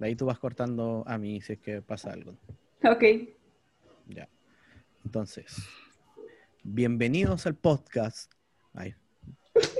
De 0.00 0.06
ahí 0.06 0.16
tú 0.16 0.24
vas 0.24 0.38
cortando 0.38 1.04
a 1.06 1.18
mí 1.18 1.42
si 1.42 1.52
es 1.52 1.58
que 1.58 1.82
pasa 1.82 2.10
algo. 2.10 2.32
Ok. 2.84 3.04
Ya. 4.08 4.26
Entonces, 5.04 5.54
bienvenidos 6.62 7.44
al 7.44 7.54
podcast. 7.54 8.32
Ay, 8.72 8.94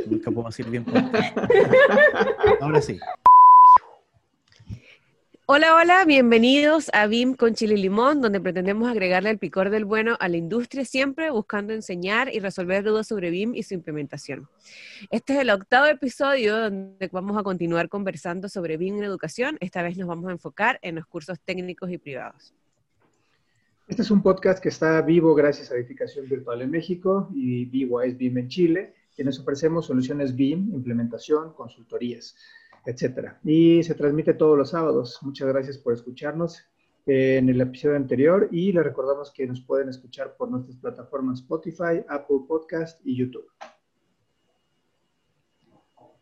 nunca 0.06 0.30
puedo 0.30 0.48
decir 0.48 0.69
bien 0.69 0.84
podcast. 0.84 1.38
Ahora 2.61 2.83
sí. 2.83 3.01
Hola, 5.53 5.75
hola, 5.75 6.05
bienvenidos 6.05 6.93
a 6.93 7.09
BIM 7.09 7.35
con 7.35 7.55
Chile 7.55 7.77
Limón, 7.77 8.21
donde 8.21 8.41
pretendemos 8.41 8.89
agregarle 8.89 9.31
el 9.31 9.39
picor 9.39 9.69
del 9.71 9.85
bueno 9.85 10.17
a 10.21 10.29
la 10.29 10.37
industria, 10.37 10.85
siempre 10.85 11.29
buscando 11.33 11.73
enseñar 11.73 12.33
y 12.33 12.39
resolver 12.39 12.85
dudas 12.85 13.09
sobre 13.09 13.31
BIM 13.31 13.57
y 13.57 13.65
su 13.65 13.75
implementación. 13.75 14.47
Este 15.11 15.33
es 15.33 15.41
el 15.41 15.51
octavo 15.51 15.87
episodio 15.87 16.57
donde 16.57 17.09
vamos 17.11 17.37
a 17.37 17.43
continuar 17.43 17.89
conversando 17.89 18.49
sobre 18.49 18.77
BIM 18.77 18.99
en 18.99 19.03
educación. 19.03 19.57
Esta 19.59 19.83
vez 19.83 19.99
nos 19.99 20.07
vamos 20.07 20.29
a 20.29 20.31
enfocar 20.31 20.79
en 20.83 20.95
los 20.95 21.07
cursos 21.07 21.41
técnicos 21.45 21.91
y 21.91 21.98
privados. 21.98 22.55
Este 23.89 24.03
es 24.03 24.11
un 24.12 24.23
podcast 24.23 24.62
que 24.62 24.69
está 24.69 25.03
vivo 25.03 25.35
gracias 25.35 25.73
a 25.73 25.75
Edificación 25.75 26.29
Virtual 26.29 26.62
en 26.62 26.70
México 26.70 27.29
y 27.35 27.64
BYS 27.64 28.17
BIM 28.17 28.39
en 28.39 28.48
Chile, 28.48 28.95
quienes 29.17 29.41
ofrecemos 29.41 29.87
soluciones 29.87 30.37
BIM, 30.37 30.73
implementación, 30.73 31.55
consultorías 31.55 32.37
etcétera. 32.86 33.39
Y 33.45 33.83
se 33.83 33.95
transmite 33.95 34.34
todos 34.34 34.56
los 34.59 34.70
sábados. 34.70 35.19
Muchas 35.23 35.48
gracias 35.48 35.78
por 35.78 35.92
escucharnos 35.95 36.64
en 37.06 37.48
el 37.48 37.61
episodio 37.61 37.97
anterior 37.97 38.48
y 38.53 38.73
les 38.73 38.84
recordamos 38.84 39.33
que 39.33 39.47
nos 39.47 39.61
pueden 39.62 39.89
escuchar 39.89 40.36
por 40.36 40.50
nuestras 40.50 40.77
plataformas 40.77 41.41
Spotify, 41.41 42.05
Apple 42.08 42.39
Podcast 42.47 43.01
y 43.05 43.17
YouTube. 43.17 43.47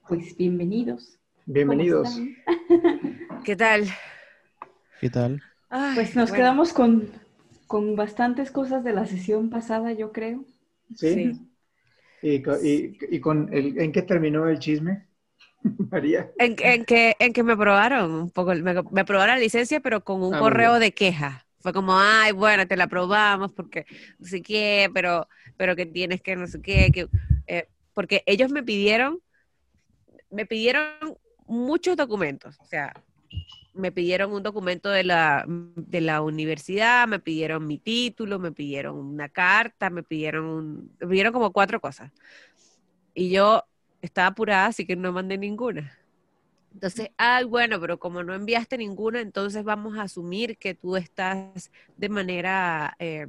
Pues 0.09 0.36
bienvenidos. 0.36 1.19
Bienvenidos. 1.47 2.09
¿Cómo 2.69 3.42
¿Qué 3.45 3.56
tal? 3.56 3.84
¿Qué 5.01 5.11
tal? 5.11 5.42
Ay, 5.69 5.95
Pues 5.95 6.17
nos 6.17 6.31
bueno, 6.31 6.42
quedamos 6.42 6.73
con, 6.73 7.09
con 7.67 7.95
bastantes 7.97 8.51
cosas 8.51 8.84
de 8.84 8.92
la 8.92 9.06
sesión 9.06 9.51
pasada, 9.51 9.92
yo 9.92 10.12
creo. 10.12 10.45
¿Sí? 10.95 11.14
Sí. 11.14 11.48
¿Y, 12.23 12.69
y- 12.69 12.98
y 13.11 13.20
con 13.20 13.53
el, 13.53 13.79
en 13.79 13.92
qué 13.92 14.03
terminó 14.03 14.48
el 14.48 14.59
chisme, 14.59 15.08
María? 15.91 16.31
En, 16.39 16.56
en 16.61 16.84
que, 16.84 17.17
en 17.19 17.33
que 17.33 17.42
me 17.42 17.55
aprobaron 17.55 18.12
un 18.12 18.31
poco, 18.31 18.55
me, 18.55 18.75
me 18.92 19.01
aprobaron 19.01 19.34
la 19.37 19.41
licencia, 19.41 19.81
pero 19.81 20.05
con 20.05 20.23
un 20.23 20.37
Ah, 20.37 20.37
correo 20.37 20.78
de 20.78 20.92
queja. 20.95 21.47
Fue 21.61 21.73
como, 21.73 21.98
ay, 21.98 22.31
bueno, 22.33 22.67
te 22.69 22.77
la 22.77 22.84
aprobamos 22.84 23.53
porque 23.53 23.84
no 24.19 24.27
sé 24.29 24.41
qué, 24.42 24.89
pero, 24.95 25.29
pero 25.56 25.75
que 25.75 25.86
tienes 25.86 26.23
que 26.23 26.36
no 26.36 26.47
sé 26.47 26.61
qué, 26.62 26.92
que, 26.92 27.09
eh, 27.48 27.69
porque 27.92 28.23
ellos 28.27 28.51
me 28.53 28.62
pidieron, 28.62 29.20
me 30.31 30.47
pidieron 30.47 30.84
muchos 31.47 31.97
documentos, 31.97 32.61
o 32.61 32.64
sea, 32.67 32.97
me 33.75 33.92
pidieron 33.92 34.33
un 34.33 34.42
documento 34.42 34.91
de 34.91 35.05
la, 35.05 35.45
de 35.48 36.01
la 36.03 36.23
universidad, 36.23 37.09
me 37.09 37.20
pidieron 37.20 37.67
mi 37.67 37.79
título, 37.79 38.39
me 38.39 38.53
pidieron 38.53 38.97
una 38.98 39.29
carta, 39.31 39.91
me 39.91 40.03
pidieron, 40.05 40.47
un- 40.47 40.97
me 41.01 41.09
pidieron 41.09 41.33
como 41.33 41.53
cuatro 41.53 41.81
cosas. 41.81 42.12
Y 43.14 43.30
yo 43.30 43.64
estaba 44.03 44.29
apurada, 44.29 44.67
así 44.67 44.86
que 44.86 44.97
no 44.97 45.13
mandé 45.13 45.39
ninguna. 45.39 45.92
Entonces, 46.75 47.11
ay, 47.17 47.45
bueno, 47.45 47.81
pero 47.81 47.98
como 47.98 48.23
no 48.23 48.35
enviaste 48.35 48.79
ninguna, 48.79 49.20
entonces 49.20 49.64
vamos 49.64 49.98
a 49.98 50.03
asumir 50.03 50.59
que 50.59 50.75
tú 50.75 50.97
estás 50.97 51.70
de 51.97 52.08
manera 52.08 52.95
eh, 52.98 53.27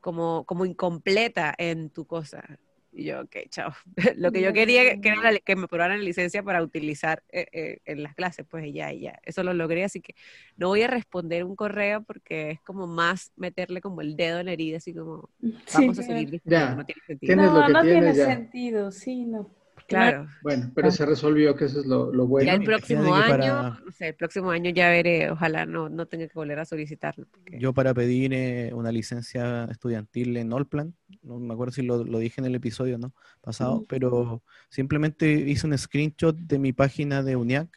como, 0.00 0.44
como 0.44 0.64
incompleta 0.66 1.54
en 1.58 1.90
tu 1.90 2.06
cosa. 2.06 2.44
Y 2.92 3.04
yo, 3.04 3.22
ok, 3.22 3.36
chao. 3.50 3.72
Lo 4.16 4.30
que 4.32 4.40
yo 4.40 4.52
quería 4.52 5.00
que 5.00 5.08
era 5.08 5.32
la- 5.32 5.38
que 5.40 5.56
me 5.56 5.64
aprobaran 5.64 5.98
la 5.98 6.04
licencia 6.04 6.42
para 6.42 6.62
utilizar 6.62 7.22
eh, 7.32 7.46
eh, 7.52 7.78
en 7.86 8.02
las 8.02 8.14
clases, 8.14 8.46
pues 8.48 8.72
ya, 8.72 8.92
ya. 8.92 9.18
Eso 9.24 9.42
lo 9.42 9.52
logré, 9.52 9.84
así 9.84 10.00
que 10.00 10.14
no 10.56 10.68
voy 10.68 10.82
a 10.82 10.86
responder 10.88 11.44
un 11.44 11.56
correo 11.56 12.02
porque 12.04 12.52
es 12.52 12.60
como 12.60 12.86
más 12.86 13.32
meterle 13.36 13.80
como 13.80 14.00
el 14.00 14.16
dedo 14.16 14.38
en 14.40 14.46
la 14.46 14.52
herida, 14.52 14.76
así 14.76 14.94
como 14.94 15.28
vamos 15.72 15.98
a 15.98 16.02
seguir 16.02 16.40
Ya. 16.44 16.74
no 16.74 16.84
tiene 16.84 17.02
sentido. 17.06 17.36
No, 17.36 17.68
no 17.68 17.82
tiene 17.82 18.14
sentido, 18.14 18.92
sí, 18.92 19.24
no. 19.24 19.50
Claro. 19.86 20.26
Bueno, 20.42 20.72
pero 20.74 20.90
se 20.90 21.04
resolvió 21.04 21.54
que 21.54 21.66
eso 21.66 21.80
es 21.80 21.86
lo, 21.86 22.12
lo 22.12 22.26
bueno. 22.26 22.46
Ya 22.46 22.54
el 22.54 22.64
próximo 22.64 23.14
año, 23.14 23.28
para- 23.28 23.80
no 23.84 23.90
sé, 23.92 24.08
el 24.08 24.14
próximo 24.14 24.50
año 24.50 24.70
ya 24.70 24.88
veré, 24.88 25.30
ojalá 25.30 25.66
no, 25.66 25.88
no 25.88 26.06
tenga 26.06 26.26
que 26.26 26.34
volver 26.34 26.58
a 26.58 26.64
solicitarlo. 26.64 27.26
porque- 27.30 27.58
Yo 27.58 27.72
para 27.74 27.92
pedir 27.92 28.32
eh, 28.32 28.72
una 28.74 28.90
licencia 28.90 29.64
estudiantil 29.64 30.36
en 30.38 30.52
Allplan, 30.52 30.94
no 31.22 31.38
me 31.38 31.52
acuerdo 31.52 31.72
si 31.72 31.82
lo, 31.82 32.02
lo 32.02 32.18
dije 32.18 32.40
en 32.40 32.46
el 32.46 32.54
episodio 32.54 32.96
¿no? 32.98 33.12
pasado, 33.42 33.76
Ujú. 33.76 33.86
pero 33.86 34.42
simplemente 34.70 35.30
hice 35.32 35.66
un 35.66 35.76
screenshot 35.76 36.36
de 36.36 36.58
mi 36.58 36.72
página 36.72 37.22
de 37.22 37.36
UNIAC, 37.36 37.68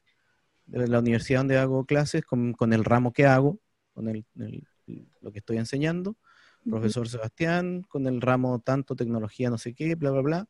de 0.66 0.88
la 0.88 1.00
universidad 1.00 1.42
donde 1.42 1.58
hago 1.58 1.86
clases, 1.86 2.24
con, 2.26 2.54
con 2.54 2.74
el 2.74 2.84
ramo 2.86 3.12
que 3.14 3.26
hago, 3.26 3.60
con 3.94 4.08
el, 4.08 4.26
el- 4.40 4.66
lo 5.22 5.32
que 5.34 5.40
estoy 5.40 5.58
enseñando, 5.58 6.16
profesor 6.70 7.08
Sebastián, 7.10 7.84
con 7.88 8.08
el 8.08 8.22
ramo 8.22 8.60
tanto 8.60 8.96
tecnología, 8.96 9.50
no 9.50 9.58
sé 9.58 9.74
qué, 9.74 9.96
bla, 9.96 10.12
bla, 10.12 10.22
bla, 10.22 10.48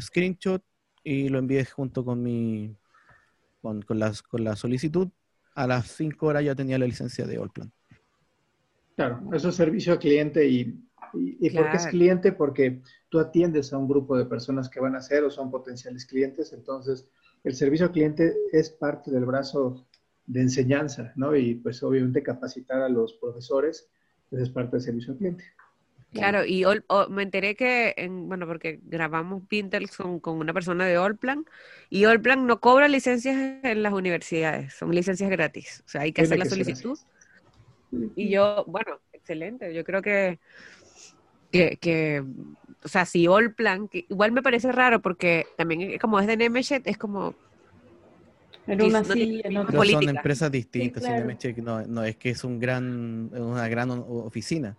screenshot 0.00 0.62
y 1.04 1.28
lo 1.28 1.38
envié 1.38 1.64
junto 1.64 2.04
con 2.04 2.22
mi, 2.22 2.76
con, 3.60 3.82
con 3.82 3.98
las, 3.98 4.22
con 4.22 4.44
la 4.44 4.56
solicitud. 4.56 5.08
A 5.54 5.66
las 5.66 5.88
5 5.88 6.26
horas 6.26 6.44
ya 6.44 6.54
tenía 6.54 6.78
la 6.78 6.86
licencia 6.86 7.26
de 7.26 7.36
Allplan. 7.36 7.70
Claro, 8.96 9.20
eso 9.32 9.48
es 9.48 9.54
servicio 9.54 9.92
al 9.92 9.98
cliente 9.98 10.46
y, 10.46 10.60
y, 11.14 11.46
y 11.46 11.50
¿por 11.50 11.70
qué 11.70 11.76
es 11.76 11.86
cliente? 11.86 12.32
Porque 12.32 12.82
tú 13.08 13.18
atiendes 13.18 13.72
a 13.72 13.78
un 13.78 13.88
grupo 13.88 14.16
de 14.16 14.26
personas 14.26 14.68
que 14.68 14.80
van 14.80 14.94
a 14.94 15.00
ser 15.00 15.24
o 15.24 15.30
son 15.30 15.50
potenciales 15.50 16.06
clientes, 16.06 16.52
entonces 16.52 17.08
el 17.44 17.54
servicio 17.54 17.86
al 17.86 17.92
cliente 17.92 18.34
es 18.52 18.70
parte 18.70 19.10
del 19.10 19.24
brazo 19.24 19.86
de 20.26 20.40
enseñanza, 20.40 21.12
¿no? 21.16 21.34
Y 21.34 21.56
pues 21.56 21.82
obviamente 21.82 22.22
capacitar 22.22 22.82
a 22.82 22.88
los 22.88 23.14
profesores, 23.14 23.88
pues 24.30 24.42
es 24.42 24.50
parte 24.50 24.76
del 24.76 24.80
servicio 24.82 25.12
al 25.12 25.18
cliente. 25.18 25.44
Claro, 26.12 26.44
y 26.44 26.64
All- 26.64 26.84
me 27.08 27.22
enteré 27.22 27.56
que, 27.56 27.94
en, 27.96 28.28
bueno, 28.28 28.46
porque 28.46 28.80
grabamos 28.82 29.44
Pintel 29.48 29.88
con, 29.90 30.20
con 30.20 30.36
una 30.38 30.52
persona 30.52 30.86
de 30.86 30.96
Allplan, 30.96 31.46
y 31.88 32.04
Allplan 32.04 32.46
no 32.46 32.60
cobra 32.60 32.86
licencias 32.88 33.34
en 33.64 33.82
las 33.82 33.94
universidades, 33.94 34.74
son 34.74 34.94
licencias 34.94 35.30
gratis, 35.30 35.82
o 35.86 35.88
sea, 35.88 36.02
hay 36.02 36.12
que 36.12 36.20
hacer 36.22 36.36
Tiene 36.36 36.38
la 36.38 36.44
solicitud. 36.44 36.98
Y 38.14 38.30
yo, 38.30 38.64
bueno, 38.66 39.00
excelente, 39.12 39.72
yo 39.74 39.84
creo 39.84 40.02
que, 40.02 40.38
que, 41.50 41.76
que, 41.78 42.24
o 42.84 42.88
sea, 42.88 43.04
si 43.06 43.26
Allplan, 43.26 43.88
que 43.88 44.06
igual 44.08 44.32
me 44.32 44.42
parece 44.42 44.72
raro 44.72 45.02
porque 45.02 45.46
también 45.56 45.98
como 45.98 46.18
es 46.20 46.26
de 46.26 46.36
Nemecheck, 46.36 46.86
es 46.86 46.98
como, 46.98 47.36
En 48.66 48.80
Sí, 48.80 48.90
una 48.90 49.02
no 49.02 49.14
sí, 49.14 49.42
Pero 49.66 49.78
política. 49.78 49.90
son 50.02 50.08
empresas 50.08 50.50
distintas, 50.50 51.04
sí, 51.04 51.12
claro. 51.14 51.26
No, 51.62 51.82
no 51.86 52.04
es 52.04 52.16
que 52.16 52.30
es 52.30 52.44
un 52.44 52.58
gran, 52.58 53.30
una 53.34 53.68
gran 53.68 53.90
oficina. 53.90 54.78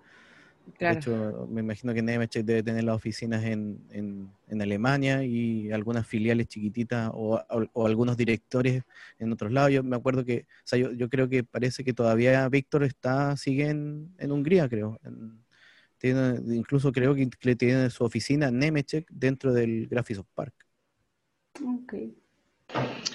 Claro, 0.77 0.93
De 0.95 0.99
hecho, 0.99 1.47
me 1.49 1.61
imagino 1.61 1.93
que 1.93 2.01
Nemetschek 2.01 2.45
debe 2.45 2.63
tener 2.63 2.83
las 2.83 2.95
oficinas 2.95 3.43
en, 3.43 3.79
en, 3.91 4.29
en 4.47 4.61
Alemania 4.61 5.23
y 5.23 5.71
algunas 5.71 6.05
filiales 6.07 6.47
chiquititas 6.47 7.09
o, 7.13 7.35
o- 7.49 7.65
o 7.73 7.85
algunos 7.87 8.17
directores 8.17 8.83
en 9.19 9.31
otros 9.31 9.51
lados. 9.51 9.71
Yo 9.71 9.83
me 9.83 9.95
acuerdo 9.95 10.23
que, 10.25 10.45
o 10.49 10.61
sea, 10.65 10.79
yo, 10.79 10.91
yo 10.91 11.09
creo 11.09 11.29
que 11.29 11.43
parece 11.43 11.83
que 11.83 11.93
todavía 11.93 12.47
Víctor 12.49 12.83
está, 12.83 13.35
sigue 13.37 13.69
en, 13.69 14.13
en 14.17 14.31
Hungría, 14.31 14.67
creo. 14.69 14.99
En- 15.03 15.41
tiene, 15.97 16.35
incluso 16.55 16.91
creo 16.91 17.15
que, 17.15 17.29
que 17.29 17.55
tiene 17.55 17.89
su 17.89 18.03
oficina 18.03 18.51
Nemetschek 18.51 19.09
dentro 19.09 19.53
del 19.53 19.87
Graphisoft 19.87 20.27
Park. 20.35 20.53
Ok. 21.63 21.93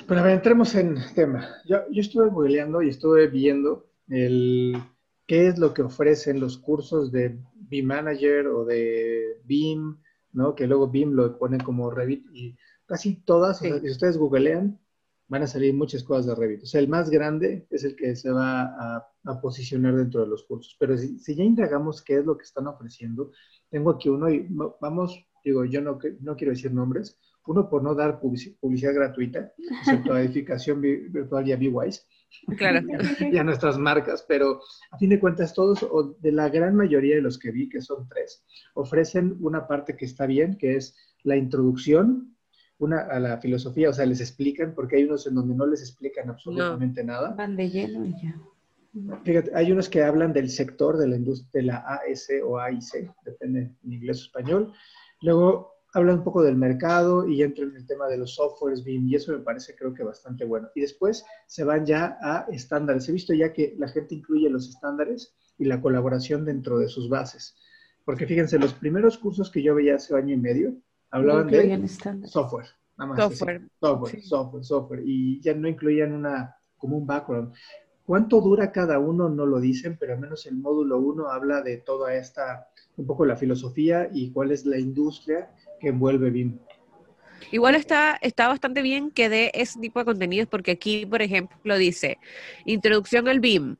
Pero 0.06 0.20
a 0.20 0.22
ver, 0.22 0.34
entremos 0.36 0.74
en 0.74 0.96
tema. 1.14 1.46
Yo, 1.66 1.80
yo 1.90 2.00
estuve 2.00 2.28
googleando 2.30 2.80
y 2.80 2.88
estuve 2.88 3.26
viendo 3.26 3.90
el, 4.08 4.80
qué 5.28 5.46
es 5.48 5.58
lo 5.58 5.72
que 5.74 5.82
ofrecen 5.82 6.40
los 6.40 6.58
cursos 6.58 7.12
de 7.12 7.38
BIM 7.54 7.86
Manager 7.86 8.48
o 8.48 8.64
de 8.64 9.40
BIM, 9.44 9.98
¿no? 10.32 10.54
Que 10.56 10.66
luego 10.66 10.88
BIM 10.88 11.12
lo 11.12 11.38
ponen 11.38 11.60
como 11.60 11.90
Revit 11.92 12.26
y 12.32 12.56
casi 12.86 13.22
todas, 13.24 13.60
o 13.60 13.64
sea, 13.64 13.74
Sí. 13.76 13.86
si 13.86 13.90
ustedes 13.92 14.18
googlean, 14.18 14.80
van 15.28 15.42
a 15.42 15.46
salir 15.46 15.74
muchas 15.74 16.02
cosas 16.02 16.26
de 16.26 16.34
Revit. 16.34 16.62
O 16.62 16.66
sea, 16.66 16.80
el 16.80 16.88
más 16.88 17.10
grande 17.10 17.66
es 17.70 17.84
el 17.84 17.94
que 17.94 18.16
se 18.16 18.30
va 18.32 18.62
a, 18.62 19.06
a 19.26 19.40
posicionar 19.42 19.94
dentro 19.94 20.22
de 20.22 20.26
los 20.28 20.44
cursos. 20.44 20.74
Pero 20.80 20.96
si, 20.96 21.18
si 21.20 21.36
ya 21.36 21.44
indagamos 21.44 22.02
qué 22.02 22.16
es 22.18 22.24
lo 22.24 22.36
que 22.38 22.44
están 22.44 22.66
ofreciendo, 22.66 23.30
tengo 23.70 23.90
aquí 23.90 24.08
uno 24.08 24.30
y 24.30 24.44
mo- 24.48 24.76
vamos, 24.80 25.22
digo, 25.44 25.66
yo 25.66 25.82
no, 25.82 25.98
no 26.20 26.36
quiero 26.36 26.52
decir 26.54 26.72
nombres, 26.72 27.18
uno 27.46 27.68
por 27.68 27.82
no 27.82 27.94
dar 27.94 28.20
publici- 28.20 28.56
publicidad 28.58 28.94
gratuita, 28.94 29.52
excepto 29.80 30.14
a 30.14 30.22
edificación 30.22 30.80
vi- 30.80 31.08
virtual 31.08 31.46
y 31.46 31.52
a 31.52 31.56
BWise, 31.58 32.06
Claro. 32.56 32.86
y 33.32 33.36
a 33.36 33.44
nuestras 33.44 33.78
marcas, 33.78 34.24
pero 34.26 34.60
a 34.90 34.98
fin 34.98 35.10
de 35.10 35.20
cuentas 35.20 35.54
todos, 35.54 35.82
o 35.82 36.16
de 36.20 36.32
la 36.32 36.48
gran 36.48 36.74
mayoría 36.74 37.16
de 37.16 37.22
los 37.22 37.38
que 37.38 37.50
vi, 37.50 37.68
que 37.68 37.80
son 37.80 38.08
tres, 38.08 38.44
ofrecen 38.74 39.36
una 39.40 39.66
parte 39.66 39.96
que 39.96 40.04
está 40.04 40.26
bien, 40.26 40.56
que 40.56 40.76
es 40.76 40.96
la 41.24 41.36
introducción 41.36 42.34
una, 42.78 43.00
a 43.00 43.18
la 43.18 43.38
filosofía, 43.38 43.90
o 43.90 43.92
sea, 43.92 44.06
les 44.06 44.20
explican, 44.20 44.74
porque 44.74 44.96
hay 44.96 45.04
unos 45.04 45.26
en 45.26 45.34
donde 45.34 45.54
no 45.54 45.66
les 45.66 45.80
explican 45.80 46.30
absolutamente 46.30 47.02
nada. 47.02 47.34
Van 47.34 47.56
de 47.56 47.68
lleno 47.68 48.04
y 48.04 48.12
ya. 48.22 48.40
Fíjate, 49.24 49.50
hay 49.54 49.70
unos 49.70 49.88
que 49.88 50.02
hablan 50.02 50.32
del 50.32 50.48
sector 50.48 50.96
de 50.96 51.08
la 51.08 51.16
industria, 51.16 51.50
de 51.52 51.62
la 51.62 51.76
AS 51.76 52.28
o 52.44 52.58
AIC, 52.58 53.14
depende 53.24 53.74
en 53.82 53.92
inglés 53.92 54.20
o 54.20 54.22
español. 54.24 54.72
Luego 55.20 55.77
hablan 55.94 56.18
un 56.18 56.24
poco 56.24 56.42
del 56.42 56.56
mercado 56.56 57.26
y 57.26 57.42
entran 57.42 57.70
en 57.70 57.76
el 57.76 57.86
tema 57.86 58.06
de 58.08 58.18
los 58.18 58.34
softwares 58.34 58.84
BIM 58.84 59.08
y 59.08 59.14
eso 59.14 59.32
me 59.32 59.38
parece 59.38 59.74
creo 59.74 59.94
que 59.94 60.02
bastante 60.04 60.44
bueno. 60.44 60.68
Y 60.74 60.82
después 60.82 61.24
se 61.46 61.64
van 61.64 61.86
ya 61.86 62.18
a 62.20 62.46
estándares. 62.50 63.08
He 63.08 63.12
visto 63.12 63.32
ya 63.34 63.52
que 63.52 63.74
la 63.78 63.88
gente 63.88 64.14
incluye 64.14 64.50
los 64.50 64.68
estándares 64.68 65.34
y 65.58 65.64
la 65.64 65.80
colaboración 65.80 66.44
dentro 66.44 66.78
de 66.78 66.88
sus 66.88 67.08
bases. 67.08 67.56
Porque 68.04 68.26
fíjense, 68.26 68.58
los 68.58 68.74
primeros 68.74 69.18
cursos 69.18 69.50
que 69.50 69.62
yo 69.62 69.74
veía 69.74 69.96
hace 69.96 70.14
año 70.14 70.34
y 70.34 70.38
medio 70.38 70.74
hablaban 71.10 71.46
No 71.46 71.52
de 71.52 71.74
estándares. 71.84 72.30
software. 72.30 72.66
Nada 72.96 73.10
más. 73.10 73.18
Software. 73.20 73.56
así. 73.56 73.70
Software, 73.80 74.12
Sí. 74.12 74.22
software, 74.22 74.64
software. 74.64 75.02
Y 75.04 75.40
ya 75.40 75.54
no 75.54 75.68
incluían 75.68 76.12
una, 76.12 76.56
como 76.76 76.96
un 76.98 77.06
background. 77.06 77.52
¿Cuánto 78.04 78.40
dura 78.40 78.72
cada 78.72 78.98
uno? 78.98 79.28
No 79.28 79.44
lo 79.44 79.60
dicen, 79.60 79.96
pero 80.00 80.14
al 80.14 80.20
menos 80.20 80.46
el 80.46 80.56
módulo 80.56 80.98
1 80.98 81.28
habla 81.30 81.60
de 81.60 81.76
toda 81.78 82.14
esta, 82.14 82.68
un 82.96 83.06
poco 83.06 83.26
la 83.26 83.36
filosofía 83.36 84.08
y 84.12 84.30
cuál 84.32 84.50
es 84.50 84.64
la 84.64 84.78
industria 84.78 85.50
que 85.80 85.88
envuelve 85.88 86.30
BIM. 86.30 86.58
Igual 87.50 87.74
está, 87.74 88.18
está 88.20 88.48
bastante 88.48 88.82
bien 88.82 89.10
que 89.10 89.28
dé 89.28 89.50
ese 89.54 89.80
tipo 89.80 89.98
de 89.98 90.04
contenidos 90.04 90.48
porque 90.48 90.72
aquí, 90.72 91.06
por 91.06 91.22
ejemplo, 91.22 91.78
dice 91.78 92.18
introducción 92.66 93.28
al 93.28 93.40
BIM, 93.40 93.76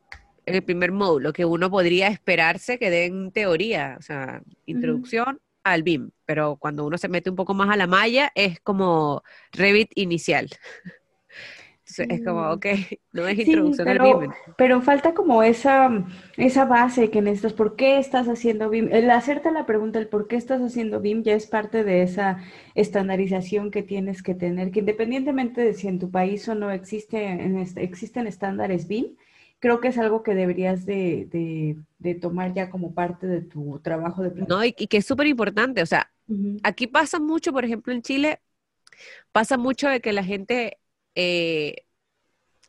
el 0.47 0.63
primer 0.63 0.93
módulo, 0.93 1.33
que 1.33 1.45
uno 1.45 1.71
podría 1.71 2.09
esperarse 2.09 2.79
que 2.79 2.91
den 2.91 3.31
teoría, 3.33 3.97
o 3.99 4.03
sea, 4.03 4.43
introducción 4.65 5.41
al 5.65 5.83
BIM, 5.83 6.11
pero 6.25 6.57
cuando 6.57 6.87
uno 6.87 6.97
se 6.97 7.09
mete 7.09 7.31
un 7.31 7.37
poco 7.37 7.53
más 7.53 7.69
a 7.71 7.77
la 7.77 7.87
malla 7.87 8.33
es 8.35 8.61
como 8.61 9.23
Revit 9.53 9.91
inicial. 9.95 10.49
Entonces 11.99 12.19
es 12.19 12.23
como, 12.23 12.51
ok, 12.51 12.67
no 13.13 13.27
es 13.29 13.39
Sí, 13.45 13.81
introducción 13.81 13.91
al 13.91 13.99
pero, 13.99 14.01
BIM. 14.01 14.35
pero 14.59 14.83
falta 14.83 15.15
como 15.15 15.43
esa, 15.43 16.05
esa 16.37 16.65
base 16.67 17.11
que 17.11 17.23
necesitas. 17.23 17.53
¿Por 17.55 17.77
qué 17.77 17.99
estás 17.99 18.27
haciendo 18.29 18.69
BIM? 18.69 18.89
El 18.93 19.11
hacerte 19.11 19.51
la 19.53 19.65
pregunta, 19.67 19.99
el 19.99 20.09
por 20.09 20.29
qué 20.29 20.37
estás 20.37 20.61
haciendo 20.61 21.01
BIM, 21.01 21.23
ya 21.23 21.35
es 21.35 21.47
parte 21.47 21.85
de 21.85 22.03
esa 22.03 22.39
estandarización 22.75 23.71
que 23.71 23.83
tienes 23.83 24.23
que 24.23 24.35
tener, 24.35 24.71
que 24.71 24.81
independientemente 24.81 25.63
de 25.63 25.75
si 25.75 25.89
en 25.89 25.99
tu 25.99 26.11
país 26.11 26.47
o 26.49 26.55
no 26.55 26.71
existe, 26.71 27.25
en 27.27 27.59
este- 27.59 27.83
existen 27.85 28.27
estándares 28.27 28.87
BIM, 28.89 29.17
creo 29.61 29.81
que 29.81 29.89
es 29.89 29.99
algo 29.99 30.23
que 30.23 30.35
deberías 30.35 30.85
de, 30.85 31.27
de- 31.33 31.77
de 31.99 32.15
tomar 32.15 32.53
ya 32.55 32.71
como 32.71 32.93
parte 32.95 33.27
de 33.27 33.41
tu 33.43 33.79
trabajo 33.81 34.23
de 34.23 34.31
No, 34.35 34.65
y, 34.65 34.75
y 34.79 34.87
que 34.89 34.99
es 34.99 35.07
súper 35.07 35.27
importante, 35.27 35.83
o 35.83 35.87
sea, 35.87 36.13
aquí 36.63 36.87
pasa 36.87 37.19
mucho, 37.21 37.53
por 37.53 37.65
ejemplo, 37.65 37.93
en 37.93 38.03
Chile, 38.03 38.41
pasa 39.33 39.59
mucho 39.59 39.89
de 39.91 40.01
que 40.03 40.13
la 40.15 40.25
gente, 40.25 40.81
eh, 41.17 41.87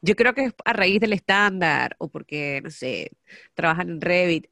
yo 0.01 0.15
creo 0.15 0.33
que 0.33 0.45
es 0.45 0.53
a 0.65 0.73
raíz 0.73 0.99
del 0.99 1.13
estándar 1.13 1.95
o 1.99 2.07
porque, 2.09 2.61
no 2.63 2.69
sé, 2.69 3.11
trabajan 3.53 3.89
en 3.89 4.01
Revit, 4.01 4.47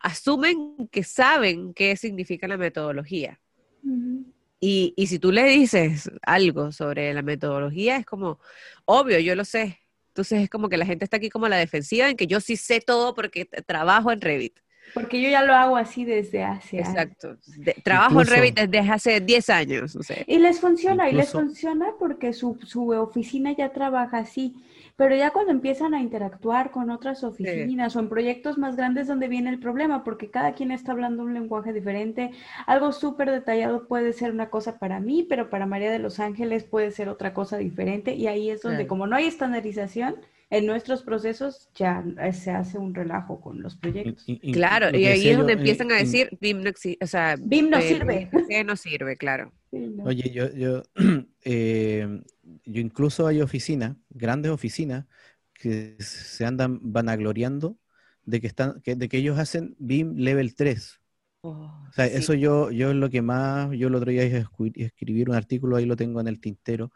asumen 0.00 0.88
que 0.90 1.02
saben 1.04 1.74
qué 1.74 1.96
significa 1.96 2.46
la 2.48 2.56
metodología. 2.56 3.40
Ujú. 3.82 4.24
Y, 4.60 4.94
y 4.96 5.06
si 5.08 5.18
tú 5.18 5.30
le 5.32 5.44
dices 5.44 6.10
algo 6.22 6.72
sobre 6.72 7.12
la 7.12 7.22
metodología, 7.22 7.96
es 7.96 8.06
como, 8.06 8.38
obvio, 8.84 9.18
yo 9.18 9.34
lo 9.34 9.44
sé. 9.44 9.80
Entonces 10.08 10.42
es 10.42 10.50
como 10.50 10.68
que 10.68 10.76
la 10.76 10.86
gente 10.86 11.04
está 11.04 11.16
aquí 11.16 11.28
como 11.28 11.46
a 11.46 11.48
la 11.48 11.56
defensiva 11.56 12.08
en 12.08 12.16
que 12.16 12.26
yo 12.26 12.40
sí 12.40 12.56
sé 12.56 12.80
todo 12.80 13.14
porque 13.14 13.46
trabajo 13.66 14.12
en 14.12 14.20
Revit. 14.20 14.58
Porque 14.94 15.20
yo 15.20 15.28
ya 15.28 15.42
lo 15.42 15.54
hago 15.54 15.76
así 15.76 16.04
desde 16.04 16.44
hace 16.44 16.78
años. 16.78 16.88
Exacto. 16.90 17.36
De- 17.56 17.72
trabajo 17.82 18.12
Incluso- 18.20 18.34
en 18.34 18.40
Revit 18.40 18.58
desde 18.60 18.90
hace 18.90 19.20
10 19.20 19.50
años, 19.50 19.96
no 19.96 20.02
sé. 20.02 20.24
Y 20.28 20.38
les 20.38 20.60
funciona, 20.60 21.10
y 21.10 21.14
les 21.14 21.28
Incluso- 21.30 21.46
funciona 21.46 21.86
porque 21.98 22.32
su, 22.32 22.58
su 22.64 22.90
oficina 22.90 23.56
ya 23.56 23.72
trabaja 23.72 24.18
así. 24.18 24.54
Pero 24.96 25.16
ya 25.16 25.30
cuando 25.32 25.50
empiezan 25.50 25.92
a 25.92 26.00
interactuar 26.00 26.70
con 26.70 26.90
otras 26.90 27.24
oficinas 27.24 27.96
o 27.96 28.00
en 28.00 28.08
proyectos 28.08 28.58
más 28.58 28.76
grandes 28.76 29.08
donde 29.08 29.26
viene 29.26 29.50
el 29.50 29.58
problema, 29.58 30.04
porque 30.04 30.30
cada 30.30 30.52
quien 30.54 30.70
está 30.70 30.92
hablando 30.92 31.24
un 31.24 31.34
lenguaje 31.34 31.72
diferente. 31.72 32.30
Algo 32.66 32.92
súper 32.92 33.30
detallado 33.30 33.88
puede 33.88 34.12
ser 34.12 34.30
una 34.30 34.50
cosa 34.50 34.78
para 34.78 35.00
mí, 35.00 35.26
pero 35.28 35.50
para 35.50 35.66
María 35.66 35.90
de 35.90 35.98
los 35.98 36.20
Ángeles 36.20 36.62
puede 36.64 36.92
ser 36.92 37.08
otra 37.08 37.34
cosa 37.34 37.56
diferente. 37.58 38.14
Y 38.14 38.28
ahí 38.28 38.50
es 38.50 38.62
donde, 38.62 38.78
Claro. 38.78 38.88
como 38.88 39.06
no 39.08 39.16
hay 39.16 39.26
estandarización 39.26 40.16
en 40.50 40.66
nuestros 40.66 41.02
procesos, 41.02 41.68
ya 41.74 42.04
se 42.32 42.52
hace 42.52 42.78
un 42.78 42.94
relajo 42.94 43.40
con 43.40 43.62
los 43.62 43.74
proyectos. 43.76 44.22
Y- 44.28 44.38
y- 44.40 44.52
Claro, 44.52 44.90
lo 44.92 44.98
y 44.98 45.06
ahí 45.06 45.28
es 45.28 45.36
donde 45.36 45.54
yo, 45.54 45.58
eh, 45.58 45.60
empiezan 45.60 45.90
a 45.90 45.96
decir 45.96 46.28
BIM 46.40 46.62
no 46.62 46.68
existe, 46.68 47.04
o 47.04 47.08
sea, 47.08 47.34
BIM 47.36 47.70
no 47.70 47.78
eh, 47.78 47.82
sirve. 47.82 48.30
No 48.64 48.76
sirve, 48.76 49.16
claro. 49.16 49.52
Sí, 49.72 49.78
no. 49.96 50.04
Oye, 50.04 50.30
yo, 50.30 50.52
yo, 50.54 50.82
eh, 51.44 52.22
yo 52.64 52.80
incluso 52.80 53.26
hay 53.26 53.40
oficinas, 53.40 53.96
grandes 54.10 54.52
oficinas, 54.52 55.06
que 55.52 55.96
se 56.00 56.44
andan 56.44 56.80
vanagloriando 56.82 57.78
de 58.24 58.40
que 58.40 58.46
están, 58.46 58.80
que, 58.80 58.96
de 58.96 59.08
que 59.08 59.18
ellos 59.18 59.38
hacen 59.38 59.76
BIM 59.78 60.16
Level 60.16 60.54
3. 60.54 61.00
O 61.42 61.90
sea, 61.92 62.08
sí. 62.08 62.16
eso 62.16 62.34
yo, 62.34 62.70
yo 62.70 62.90
es 62.90 62.96
lo 62.96 63.10
que 63.10 63.22
más, 63.22 63.70
yo 63.76 63.88
el 63.88 63.94
otro 63.94 64.10
día 64.10 64.24
escribir 64.24 65.28
un 65.28 65.36
artículo, 65.36 65.76
ahí 65.76 65.84
lo 65.84 65.96
tengo 65.96 66.20
en 66.20 66.28
el 66.28 66.40
tintero, 66.40 66.90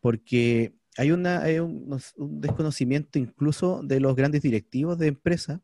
porque 0.00 0.74
hay, 0.96 1.10
una, 1.10 1.42
hay 1.42 1.58
un, 1.58 1.98
desconocimiento 2.16 3.18
incluso 3.18 3.80
de 3.82 4.00
los 4.00 4.14
grandes 4.14 4.42
directivos 4.42 4.98
de 4.98 5.08
empresas, 5.08 5.60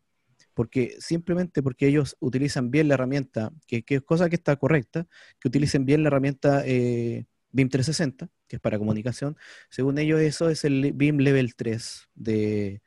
porque 0.55 0.97
simplemente 0.99 1.63
porque 1.63 1.87
ellos 1.87 2.17
utilizan 2.19 2.71
bien 2.71 2.89
la 2.89 2.95
herramienta, 2.95 3.53
que, 3.67 3.83
que 3.83 3.97
es 3.97 4.03
cosa 4.03 4.29
que 4.29 4.37
está 4.37 4.57
correcta, 4.57 5.07
que 5.39 5.49
utilicen 5.49 5.85
bien 5.85 6.03
la 6.03 6.09
herramienta 6.09 6.63
eh, 6.67 7.27
BIM 7.53 7.69
360, 7.69 8.29
que 8.47 8.57
es 8.57 8.61
para 8.63 8.79
comunicación, 8.79 9.37
según 9.71 9.99
ellos 9.99 10.21
eso 10.21 10.49
es 10.51 10.65
el 10.65 10.93
BIM 10.93 11.19
Level 11.19 11.55
3 11.57 12.09
de, 12.15 12.81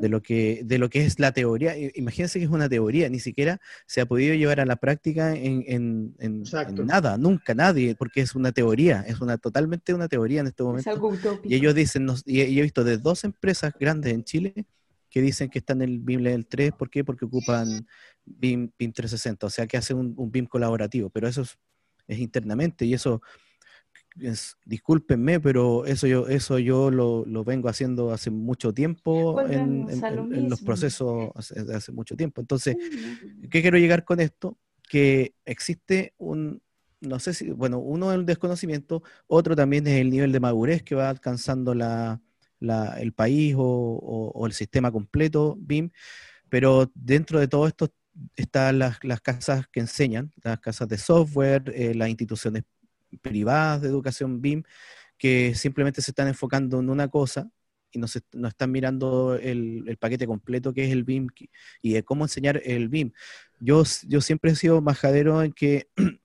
de 0.00 0.08
lo 0.08 0.20
que 0.22 0.60
de 0.64 0.78
lo 0.78 0.90
que 0.90 1.04
es 1.06 1.18
la 1.18 1.32
teoría. 1.32 1.74
Imagínense 1.94 2.38
que 2.38 2.44
es 2.44 2.50
una 2.50 2.68
teoría, 2.68 3.08
ni 3.08 3.18
siquiera 3.18 3.60
se 3.86 4.00
ha 4.02 4.06
podido 4.06 4.34
llevar 4.34 4.60
a 4.60 4.66
la 4.66 4.76
práctica 4.76 5.34
en, 5.34 5.64
en- 5.66 6.14
en- 6.18 6.44
en 6.68 6.86
nada, 6.86 7.16
nunca 7.16 7.54
nadie, 7.54 7.94
porque 7.94 8.20
es 8.20 8.34
una 8.34 8.52
teoría, 8.52 9.02
es 9.06 9.20
una 9.20 9.38
totalmente 9.38 9.94
una 9.94 10.08
teoría 10.08 10.40
en 10.40 10.48
este 10.48 10.62
Es 10.62 10.66
momento. 10.66 10.90
algo 10.90 11.08
utópico. 11.08 11.48
Y 11.48 11.54
ellos 11.54 11.74
dicen, 11.74 12.04
nos- 12.04 12.22
y, 12.26 12.42
y 12.42 12.58
he 12.58 12.62
visto 12.62 12.84
de 12.84 12.98
dos 12.98 13.24
empresas 13.24 13.72
grandes 13.78 14.12
en 14.12 14.24
Chile 14.24 14.66
que 15.08 15.22
dicen 15.22 15.48
que 15.50 15.58
están 15.58 15.82
en 15.82 15.88
el 15.88 15.98
BIM 15.98 16.20
Level 16.20 16.46
3, 16.46 16.72
¿por 16.72 16.88
qué? 16.90 17.04
Porque 17.04 17.24
ocupan 17.24 17.86
BIM, 18.24 18.70
BIM 18.78 18.92
360, 18.92 19.46
o 19.46 19.50
sea 19.50 19.66
que 19.66 19.76
hacen 19.76 19.96
un, 19.96 20.14
un 20.16 20.30
BIM 20.30 20.46
colaborativo, 20.46 21.10
pero 21.10 21.26
eso 21.26 21.42
es, 21.42 21.58
es 22.06 22.18
internamente 22.18 22.84
y 22.84 22.94
eso 22.94 23.20
es, 24.20 24.56
discúlpenme, 24.64 25.40
pero 25.40 25.84
eso 25.86 26.06
yo, 26.06 26.26
eso 26.28 26.58
yo 26.58 26.90
lo, 26.90 27.24
lo 27.26 27.44
vengo 27.44 27.68
haciendo 27.68 28.12
hace 28.12 28.30
mucho 28.30 28.72
tiempo 28.74 29.40
en, 29.48 29.88
lo 30.16 30.48
los 30.48 30.60
procesos 30.66 31.30
hace, 31.34 31.60
hace 31.74 31.92
mucho 31.92 32.16
tiempo. 32.16 32.40
Entonces. 32.40 32.76
¿qué 33.50 33.62
quiero 33.62 33.78
llegar 33.78 34.04
con 34.04 34.20
esto? 34.20 34.58
Que 34.88 35.34
existe 35.44 36.14
un, 36.18 36.60
no 37.00 37.18
sé 37.18 37.34
si, 37.34 37.50
bueno, 37.50 37.78
uno 37.78 38.12
es 38.12 38.18
el 38.18 38.26
desconocimiento, 38.26 39.02
otro 39.26 39.56
también 39.56 39.86
es 39.86 40.00
el 40.00 40.10
nivel 40.10 40.32
de 40.32 40.40
madurez 40.40 40.82
que 40.82 40.94
va 40.94 41.08
alcanzando 41.08 41.74
la, 41.74 42.20
la- 42.58 43.00
el 43.00 43.12
país 43.12 43.54
o, 43.56 43.62
o- 43.62 44.30
o 44.34 44.46
el 44.46 44.52
sistema 44.52 44.90
completo, 44.92 45.56
BIM, 45.60 45.90
pero 46.48 46.90
dentro 46.94 47.40
de 47.40 47.48
todo 47.48 47.66
esto 47.66 47.88
están 48.36 48.78
las, 48.80 48.98
las 49.02 49.20
casas 49.20 49.66
que 49.68 49.80
enseñan, 49.80 50.32
las 50.42 50.60
casas 50.60 50.88
de 50.88 50.98
software, 50.98 51.72
eh, 51.74 51.94
las 51.94 52.08
instituciones 52.08 52.64
privadas 53.18 53.82
de 53.82 53.88
educación 53.88 54.40
BIM, 54.40 54.62
que 55.18 55.54
simplemente 55.54 56.02
se 56.02 56.10
están 56.12 56.28
enfocando 56.28 56.80
en 56.80 56.90
una 56.90 57.08
cosa 57.08 57.50
y 57.92 57.98
no, 57.98 58.06
se, 58.08 58.20
no 58.32 58.48
están 58.48 58.70
mirando 58.70 59.34
el, 59.34 59.84
el 59.86 59.96
paquete 59.96 60.26
completo 60.26 60.72
que 60.72 60.84
es 60.84 60.92
el 60.92 61.04
BIM 61.04 61.28
y 61.82 61.92
de 61.92 62.04
cómo 62.04 62.24
enseñar 62.24 62.60
el 62.64 62.88
BIM. 62.88 63.12
Yo, 63.60 63.82
yo 64.06 64.20
siempre 64.20 64.52
he 64.52 64.56
sido 64.56 64.80
majadero 64.80 65.42
en 65.42 65.52
que 65.52 65.88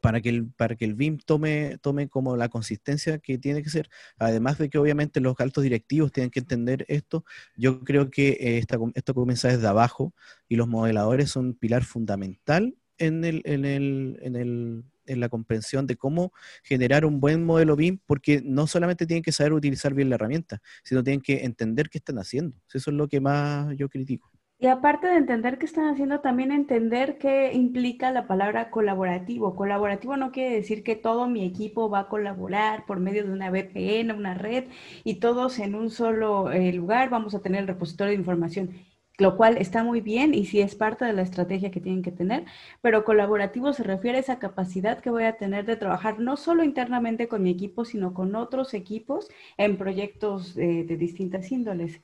para 0.00 0.20
que 0.20 0.28
el, 0.30 0.50
para 0.50 0.76
que 0.76 0.84
el 0.84 0.94
BIM 0.94 1.18
tome, 1.18 1.78
tome 1.80 2.08
como 2.08 2.36
la 2.36 2.48
consistencia 2.48 3.18
que 3.18 3.38
tiene 3.38 3.62
que 3.62 3.70
ser, 3.70 3.88
además 4.18 4.58
de 4.58 4.68
que 4.70 4.78
obviamente 4.78 5.20
los 5.20 5.38
altos 5.38 5.62
directivos 5.62 6.12
tienen 6.12 6.30
que 6.30 6.40
entender 6.40 6.84
esto, 6.88 7.24
yo 7.56 7.80
creo 7.80 8.10
que 8.10 8.30
eh, 8.30 8.58
esta, 8.58 8.78
esto 8.94 9.14
comienza 9.14 9.48
desde 9.48 9.66
abajo 9.66 10.14
y 10.48 10.56
los 10.56 10.68
modeladores 10.68 11.30
son 11.30 11.46
un 11.46 11.54
pilar 11.54 11.84
fundamental 11.84 12.76
en, 12.98 13.24
el, 13.24 13.42
en, 13.44 13.64
el, 13.64 14.18
en, 14.22 14.36
el, 14.36 14.84
en 15.08 15.20
la 15.20 15.28
comprensión 15.28 15.86
de 15.86 15.96
cómo 15.96 16.32
generar 16.62 17.04
un 17.04 17.20
buen 17.20 17.44
modelo 17.44 17.76
BIM, 17.76 17.98
porque 18.06 18.42
no 18.44 18.66
solamente 18.66 19.06
tienen 19.06 19.22
que 19.22 19.32
saber 19.32 19.52
utilizar 19.52 19.94
bien 19.94 20.08
la 20.08 20.16
herramienta, 20.16 20.60
sino 20.84 21.02
tienen 21.02 21.20
que 21.20 21.44
entender 21.44 21.88
qué 21.90 21.98
están 21.98 22.18
haciendo. 22.18 22.56
Eso 22.72 22.90
es 22.90 22.96
lo 22.96 23.08
que 23.08 23.20
más 23.20 23.74
yo 23.76 23.88
critico. 23.88 24.30
Y 24.60 24.66
aparte 24.66 25.06
de 25.06 25.16
entender 25.16 25.56
qué 25.58 25.66
están 25.66 25.86
haciendo, 25.86 26.18
también 26.18 26.50
entender 26.50 27.16
qué 27.18 27.52
implica 27.52 28.10
la 28.10 28.26
palabra 28.26 28.70
colaborativo. 28.70 29.54
Colaborativo 29.54 30.16
no 30.16 30.32
quiere 30.32 30.56
decir 30.56 30.82
que 30.82 30.96
todo 30.96 31.28
mi 31.28 31.44
equipo 31.46 31.88
va 31.88 32.00
a 32.00 32.08
colaborar 32.08 32.84
por 32.84 32.98
medio 32.98 33.24
de 33.24 33.30
una 33.30 33.50
VPN, 33.50 34.10
una 34.12 34.34
red, 34.34 34.64
y 35.04 35.20
todos 35.20 35.60
en 35.60 35.76
un 35.76 35.90
solo 35.90 36.50
eh, 36.50 36.72
lugar 36.72 37.08
vamos 37.08 37.36
a 37.36 37.40
tener 37.40 37.60
el 37.60 37.68
repositorio 37.68 38.10
de 38.10 38.18
información, 38.18 38.70
lo 39.18 39.36
cual 39.36 39.58
está 39.58 39.82
muy 39.82 40.00
bien 40.00 40.32
y 40.32 40.46
sí 40.46 40.60
es 40.60 40.76
parte 40.76 41.04
de 41.04 41.12
la 41.12 41.22
estrategia 41.22 41.72
que 41.72 41.80
tienen 41.80 42.02
que 42.02 42.12
tener, 42.12 42.44
pero 42.80 43.04
colaborativo 43.04 43.72
se 43.72 43.82
refiere 43.82 44.18
a 44.18 44.20
esa 44.20 44.38
capacidad 44.38 45.00
que 45.00 45.10
voy 45.10 45.24
a 45.24 45.36
tener 45.36 45.66
de 45.66 45.76
trabajar 45.76 46.20
no 46.20 46.36
solo 46.36 46.62
internamente 46.62 47.26
con 47.26 47.42
mi 47.42 47.50
equipo, 47.50 47.84
sino 47.84 48.14
con 48.14 48.36
otros 48.36 48.74
equipos 48.74 49.28
en 49.56 49.76
proyectos 49.76 50.56
eh, 50.56 50.84
de 50.86 50.96
distintas 50.96 51.50
índoles. 51.50 52.00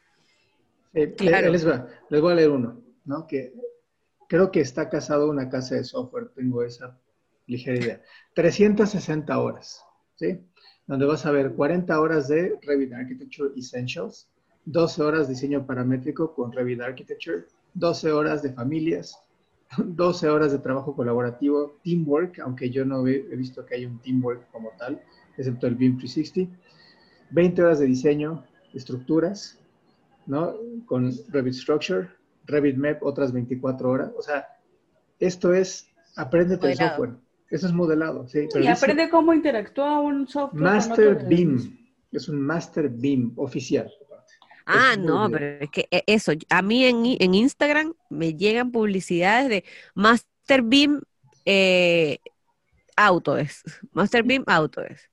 Eh, 0.92 1.14
les, 1.20 1.64
voy 1.64 2.32
a 2.32 2.34
leer 2.34 2.50
uno, 2.50 2.82
¿no? 3.04 3.26
Que 3.28 3.52
creo 4.28 4.50
que 4.50 4.60
está 4.60 4.90
casado 4.90 5.30
una 5.30 5.48
casa 5.48 5.76
de 5.76 5.84
software, 5.84 6.30
tengo 6.34 6.64
esa 6.64 6.98
ligera 7.46 7.78
idea. 7.78 8.02
360 8.34 9.38
horas, 9.38 9.84
¿sí? 10.16 10.40
Donde 10.86 11.06
vas 11.06 11.24
a 11.26 11.30
ver 11.30 11.52
40 11.52 12.00
horas 12.00 12.26
de 12.26 12.58
Revit 12.62 12.92
Architecture 12.92 13.52
Essentials, 13.56 14.28
12 14.66 15.02
horas 15.02 15.28
de 15.28 15.34
diseño 15.34 15.66
paramétrico 15.66 16.34
con 16.34 16.52
Revit 16.52 16.80
Architecture, 16.80 17.44
12 17.74 18.12
horas 18.12 18.42
de 18.42 18.52
familias, 18.52 19.18
12 19.78 20.28
horas 20.28 20.52
de 20.52 20.58
trabajo 20.58 20.94
colaborativo, 20.94 21.78
teamwork, 21.82 22.38
aunque 22.40 22.70
yo 22.70 22.84
no 22.84 23.06
he, 23.06 23.20
visto 23.36 23.64
que 23.64 23.76
haya 23.76 23.88
un 23.88 23.98
teamwork 23.98 24.50
como 24.50 24.70
tal, 24.78 25.00
excepto 25.36 25.66
el 25.66 25.74
BIM 25.74 25.98
360, 25.98 26.56
20 27.30 27.62
horas 27.62 27.78
de 27.78 27.86
diseño, 27.86 28.44
estructuras, 28.72 29.58
¿no? 30.26 30.54
Con 30.86 31.12
Revit 31.28 31.54
Structure, 31.54 32.08
Revit 32.46 32.76
Map 32.76 33.02
otras 33.02 33.32
24 33.32 33.90
horas. 33.90 34.12
O 34.16 34.22
sea, 34.22 34.46
esto 35.18 35.52
es, 35.52 35.88
aprende 36.16 36.58
el 36.62 36.76
software. 36.76 37.14
Eso 37.50 37.66
es 37.66 37.72
modelado, 37.72 38.26
sí. 38.26 38.48
y 38.60 38.66
aprende 38.66 39.08
cómo 39.10 39.32
interactúa 39.32 40.00
un 40.00 40.26
software. 40.26 40.62
Master 40.62 41.24
BIM, 41.26 41.76
es 42.10 42.28
un 42.28 42.40
Master 42.40 42.88
BIM 42.88 43.32
oficial. 43.36 43.92
Ah, 44.66 44.96
no, 44.98 45.28
pero 45.30 45.46
es 45.60 45.70
que 45.70 45.88
e, 45.90 46.04
eso, 46.06 46.32
a 46.48 46.62
mí 46.62 46.84
en, 46.84 47.04
en 47.18 47.34
Instagram 47.34 47.94
me 48.08 48.34
llegan 48.34 48.72
publicidades 48.72 49.48
de 49.48 49.64
Master 49.94 50.62
BIM 50.62 51.00
eh, 51.44 52.18
Autodesk, 52.96 53.66
Master 53.92 54.22
BIM 54.22 54.44
Autodesk 54.46 55.10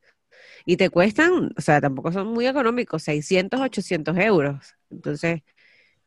y 0.65 0.77
te 0.77 0.89
cuestan, 0.89 1.51
o 1.57 1.61
sea, 1.61 1.81
tampoco 1.81 2.11
son 2.11 2.27
muy 2.27 2.47
económicos, 2.47 3.03
600, 3.03 3.59
800 3.59 4.17
euros. 4.17 4.75
Entonces, 4.89 5.41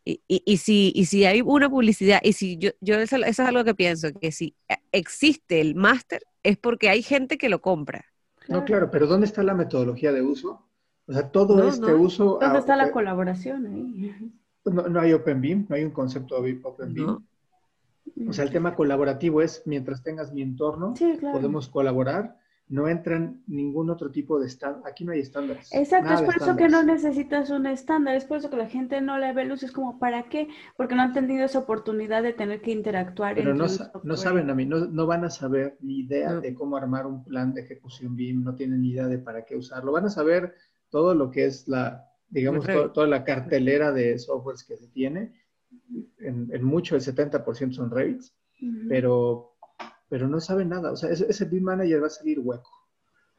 y, 0.04 0.20
y, 0.26 0.56
si, 0.58 0.92
y 0.94 1.06
si 1.06 1.24
hay 1.24 1.40
una 1.40 1.68
publicidad, 1.68 2.20
y 2.22 2.34
si 2.34 2.58
yo, 2.58 2.70
yo 2.80 2.96
eso, 2.96 3.16
es 3.16 3.40
algo 3.40 3.64
que 3.64 3.74
pienso, 3.74 4.12
que 4.12 4.32
si 4.32 4.54
existe 4.92 5.60
el 5.60 5.74
máster 5.74 6.22
es 6.42 6.58
porque 6.58 6.90
hay 6.90 7.02
gente 7.02 7.38
que 7.38 7.48
lo 7.48 7.60
compra. 7.60 8.04
No, 8.48 8.64
claro, 8.64 8.90
pero 8.90 9.06
¿dónde 9.06 9.26
está 9.26 9.42
la 9.42 9.54
metodología 9.54 10.12
de 10.12 10.20
uso? 10.20 10.68
O 11.06 11.12
sea, 11.12 11.30
todo 11.30 11.68
este 11.68 11.94
uso... 11.94 12.38
¿Dónde 12.40 12.58
está 12.58 12.76
la 12.76 12.90
colaboración 12.90 13.66
ahí? 13.66 14.32
No, 14.64 14.88
no 14.88 15.00
hay 15.00 15.12
OpenBeam, 15.12 15.66
no 15.68 15.76
hay 15.76 15.84
un 15.84 15.90
concepto 15.90 16.40
de 16.40 16.58
OpenBeam. 16.62 17.25
O 18.28 18.32
sea, 18.32 18.44
el 18.44 18.50
tema 18.50 18.75
colaborativo 18.75 19.42
es, 19.42 19.62
mientras 19.66 20.02
tengas 20.02 20.32
mi 20.32 20.42
entorno, 20.42 20.94
podemos 21.32 21.68
colaborar 21.68 22.37
no 22.68 22.88
entran 22.88 23.42
ningún 23.46 23.90
otro 23.90 24.11
tipo 24.11 24.40
de 24.40 24.46
estándar. 24.46 24.82
Aquí 24.90 25.04
no 25.04 25.12
hay 25.12 25.20
estándares. 25.20 25.73
Exacto, 25.73 26.14
es 26.14 26.23
por 26.23 26.37
eso 26.37 26.56
que 26.56 26.68
no 26.68 26.82
necesitas 26.82 27.50
un 27.50 27.66
estándar, 27.66 28.16
es 28.16 28.25
por 28.25 28.38
eso 28.38 28.49
que 28.49 28.56
la 28.56 28.66
gente 28.66 29.00
no 29.00 29.18
le 29.18 29.32
ve 29.32 29.44
luz, 29.44 29.62
es 29.62 29.70
como, 29.70 29.99
¿para 29.99 30.25
qué? 30.25 30.49
Porque 30.76 30.94
no 30.94 31.02
han 31.02 31.12
tenido 31.12 31.44
esa 31.44 31.58
oportunidad 31.58 32.23
de 32.23 32.32
tener 32.32 32.62
que 32.62 32.70
interactuar. 32.70 33.34
Pero 33.34 33.54
no, 33.54 33.66
no, 34.02 34.16
saben 34.16 34.49
a 34.49 34.54
mí, 34.54 34.64
no, 34.64 34.87
no, 34.87 35.06
van 35.06 35.25
a 35.25 35.30
saber 35.30 35.76
ni 35.80 36.00
idea 36.00 36.40
de 36.40 36.54
cómo 36.54 36.76
armar 36.76 37.06
un 37.06 37.23
plan 37.23 37.52
de 37.52 37.62
ejecución 37.62 38.16
BIM, 38.16 38.42
no 38.42 38.54
tienen 38.54 38.80
ni 38.80 38.90
idea 38.90 39.08
de 39.08 39.18
para 39.18 39.44
qué 39.44 39.56
usarlo. 39.56 39.92
Van 39.92 40.06
a 40.06 40.11
saber 40.11 40.54
todo 40.94 41.12
lo 41.12 41.28
que 41.28 41.44
es 41.44 41.66
la, 41.66 42.08
digamos, 42.28 42.64
toda 42.94 43.08
la 43.08 43.24
cartelera 43.24 43.90
de 43.90 44.16
softwares 44.16 44.62
que 44.62 44.76
se 44.76 44.86
tiene. 44.86 45.32
En, 46.20 46.62
mucho, 46.62 46.94
el 46.94 47.02
70% 47.02 47.72
son 47.72 47.90
Revits, 47.90 48.32
pero 48.88 49.56
pero 50.08 50.28
no 50.28 50.40
sabe 50.40 50.64
nada. 50.64 50.92
O 50.92 50.96
sea, 50.96 51.10
ese, 51.10 51.26
ese 51.28 51.46
BIM 51.46 51.64
manager 51.64 52.00
va 52.00 52.06
a 52.06 52.10
salir 52.10 52.38
hueco. 52.38 52.70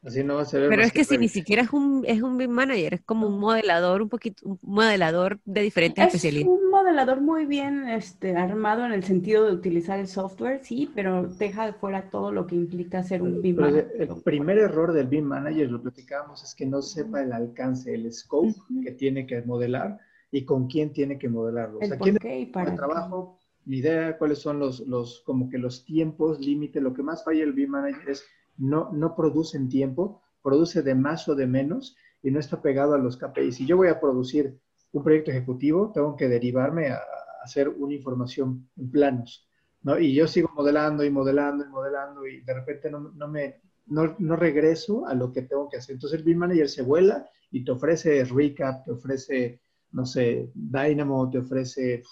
Así 0.02 0.22
no 0.22 0.34
va 0.34 0.42
a 0.42 0.44
ser. 0.44 0.68
Pero 0.68 0.82
es 0.82 0.92
que, 0.92 1.04
si 1.04 1.16
ni 1.16 1.30
siquiera 1.30 1.62
es 1.62 1.72
un, 1.72 2.04
es 2.06 2.20
un 2.20 2.36
BIM 2.36 2.50
manager, 2.50 2.92
es 2.92 3.00
como 3.00 3.26
un 3.26 3.40
modelador, 3.40 4.02
un 4.02 4.10
poquito, 4.10 4.46
un 4.46 4.58
modelador 4.60 5.40
de 5.46 5.62
diferentes 5.62 6.04
especialidades. 6.04 6.54
Es 6.54 6.62
un 6.62 6.65
modelador 6.86 7.20
muy 7.20 7.46
bien 7.46 7.88
este, 7.88 8.36
armado 8.36 8.86
en 8.86 8.92
el 8.92 9.02
sentido 9.02 9.44
de 9.44 9.52
utilizar 9.52 9.98
el 9.98 10.06
software, 10.06 10.60
sí, 10.62 10.88
pero 10.94 11.26
deja 11.26 11.66
de 11.66 11.72
fuera 11.72 12.10
todo 12.10 12.30
lo 12.30 12.46
que 12.46 12.54
implica 12.54 13.02
ser 13.02 13.22
un 13.22 13.42
BIM 13.42 13.56
manager. 13.56 13.92
El 13.98 14.22
primer 14.22 14.58
error 14.58 14.92
del 14.92 15.08
BIM 15.08 15.24
manager, 15.24 15.68
lo 15.68 15.82
platicábamos, 15.82 16.44
es 16.44 16.54
que 16.54 16.64
no 16.64 16.80
sepa 16.82 17.22
el 17.22 17.32
alcance, 17.32 17.92
el 17.92 18.12
scope 18.12 18.54
que 18.84 18.92
tiene 18.92 19.26
que 19.26 19.42
modelar 19.42 19.98
y 20.30 20.44
con 20.44 20.68
quién 20.68 20.92
tiene 20.92 21.18
que 21.18 21.28
modelarlo. 21.28 21.80
o 21.80 21.84
sea, 21.84 21.98
quién 21.98 22.18
y 22.22 22.46
para 22.46 22.70
el 22.70 22.76
trabajo 22.76 23.38
ni 23.64 23.78
idea 23.78 24.16
cuáles 24.16 24.38
son 24.38 24.60
los, 24.60 24.80
los, 24.86 25.22
como 25.26 25.50
que 25.50 25.58
los 25.58 25.84
tiempos 25.84 26.38
límite. 26.38 26.80
Lo 26.80 26.94
que 26.94 27.02
más 27.02 27.24
falla 27.24 27.42
el 27.42 27.52
BIM 27.52 27.70
Manager 27.70 28.10
es 28.10 28.24
no, 28.58 28.92
no 28.92 29.16
produce 29.16 29.56
en 29.56 29.68
tiempo, 29.68 30.22
produce 30.40 30.82
de 30.82 30.94
más 30.94 31.28
o 31.28 31.34
de 31.34 31.48
menos 31.48 31.96
y 32.22 32.30
no 32.30 32.38
está 32.38 32.62
pegado 32.62 32.94
a 32.94 32.98
los 32.98 33.16
KPIs. 33.16 33.56
Si 33.56 33.66
yo 33.66 33.76
voy 33.76 33.88
a 33.88 33.98
producir 33.98 34.56
un 34.96 35.04
proyecto 35.04 35.30
ejecutivo, 35.30 35.92
tengo 35.92 36.16
que 36.16 36.28
derivarme 36.28 36.88
a, 36.88 37.00
hacer 37.42 37.68
una 37.68 37.94
información 37.94 38.68
en 38.76 38.90
planos, 38.90 39.46
¿no? 39.82 39.96
Y 40.00 40.12
yo 40.12 40.26
sigo 40.26 40.50
modelando 40.56 41.04
y 41.04 41.10
modelando 41.10 41.64
y 41.64 41.68
modelando 41.68 42.26
y 42.26 42.40
de 42.40 42.54
repente 42.54 42.90
no, 42.90 43.12
no 43.14 43.28
me, 43.28 43.60
no, 43.86 44.16
no, 44.18 44.34
regreso 44.34 45.06
a 45.06 45.14
lo 45.14 45.32
que 45.32 45.42
tengo 45.42 45.68
que 45.68 45.76
hacer. 45.76 45.94
Entonces 45.94 46.18
el 46.18 46.24
BIM 46.24 46.38
Manager 46.38 46.68
se 46.68 46.82
vuela 46.82 47.24
y 47.52 47.64
te 47.64 47.70
ofrece 47.70 48.24
recap, 48.24 48.84
te 48.84 48.90
ofrece, 48.90 49.60
no 49.92 50.04
sé, 50.04 50.50
Dynamo, 50.54 51.30
te 51.30 51.38
ofrece 51.38 52.02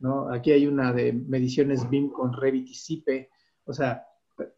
¿no? 0.00 0.30
Aquí 0.30 0.52
hay 0.52 0.66
una 0.66 0.92
de 0.92 1.12
mediciones 1.12 1.88
BIM 1.88 2.10
con 2.10 2.32
Revit 2.32 2.68
y 2.68 2.74
CIPE, 2.74 3.30
o 3.64 3.72
sea, 3.72 4.04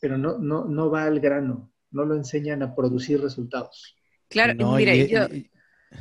pero 0.00 0.19
no, 0.19 0.38
no, 0.38 0.64
no 0.64 0.90
va 0.90 1.05
al 1.05 1.21
grano, 1.21 1.73
no 1.93 2.05
lo 2.05 2.14
enseñan 2.14 2.62
a 2.62 2.75
producir 2.75 3.21
resultados. 3.21 3.97
Claro, 4.29 4.55
mira, 4.76 4.95
yo... 4.95 5.26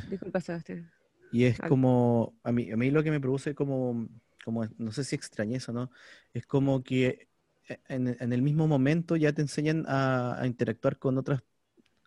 Disculpa, 0.08 0.40
Sebastián. 0.40 0.90
Y 1.32 1.44
es 1.44 1.58
como, 1.58 2.34
a 2.42 2.52
mí, 2.52 2.70
a 2.70 2.76
mí 2.76 2.90
lo 2.90 3.02
que 3.02 3.10
me 3.10 3.20
produce 3.20 3.54
como, 3.54 4.08
como, 4.44 4.66
no 4.78 4.92
sé 4.92 5.04
si 5.04 5.14
extrañeza, 5.14 5.72
¿no? 5.72 5.90
Es 6.34 6.46
como 6.46 6.82
que 6.82 7.28
en, 7.88 8.32
el 8.32 8.42
mismo 8.42 8.66
momento 8.66 9.16
ya 9.16 9.32
te 9.32 9.42
enseñan 9.42 9.84
a, 9.86 10.42
interactuar 10.44 10.98
con 10.98 11.18
otras 11.18 11.42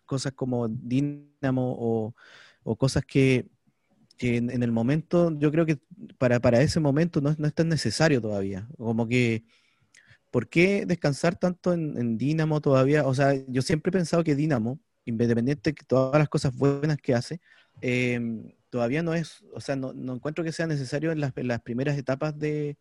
cosas 0.04 0.32
como 0.32 0.68
Dynamo 0.68 1.74
o, 1.78 2.14
o 2.62 2.76
cosas 2.76 3.04
que 3.04 3.48
que 4.16 4.36
en, 4.36 4.62
el 4.62 4.72
momento, 4.72 5.36
yo 5.38 5.50
creo 5.50 5.66
que 5.66 5.78
para, 6.18 6.40
para 6.40 6.60
ese 6.62 6.80
momento 6.80 7.20
no, 7.20 7.34
no, 7.38 7.46
es 7.46 7.54
tan 7.54 7.68
necesario 7.68 8.20
todavía. 8.20 8.68
Como 8.78 9.08
que, 9.08 9.44
¿por 10.30 10.48
qué 10.48 10.86
descansar 10.86 11.36
tanto 11.36 11.72
en, 11.72 11.96
en 11.98 12.18
Dynamo 12.18 12.60
todavía? 12.60 13.06
O 13.06 13.14
sea, 13.14 13.34
yo 13.48 13.62
siempre 13.62 13.90
he 13.90 13.92
pensado 13.92 14.24
que 14.24 14.34
Dynamo, 14.36 14.80
independiente 15.04 15.72
de 15.72 15.76
todas 15.86 16.18
las 16.18 16.28
cosas 16.28 16.54
buenas 16.56 16.98
que 16.98 17.14
hace, 17.14 17.40
em, 17.84 18.52
todavía 18.70 19.02
no 19.02 19.14
es, 19.14 19.44
o 19.52 19.60
sea, 19.60 19.76
no, 19.76 19.92
no, 19.92 20.14
encuentro 20.14 20.42
que 20.42 20.52
sea 20.52 20.66
necesario 20.66 21.12
en 21.12 21.20
las, 21.20 21.32
en 21.36 21.48
las 21.48 21.60
primeras 21.60 21.98
etapas 21.98 22.38
de, 22.38 22.78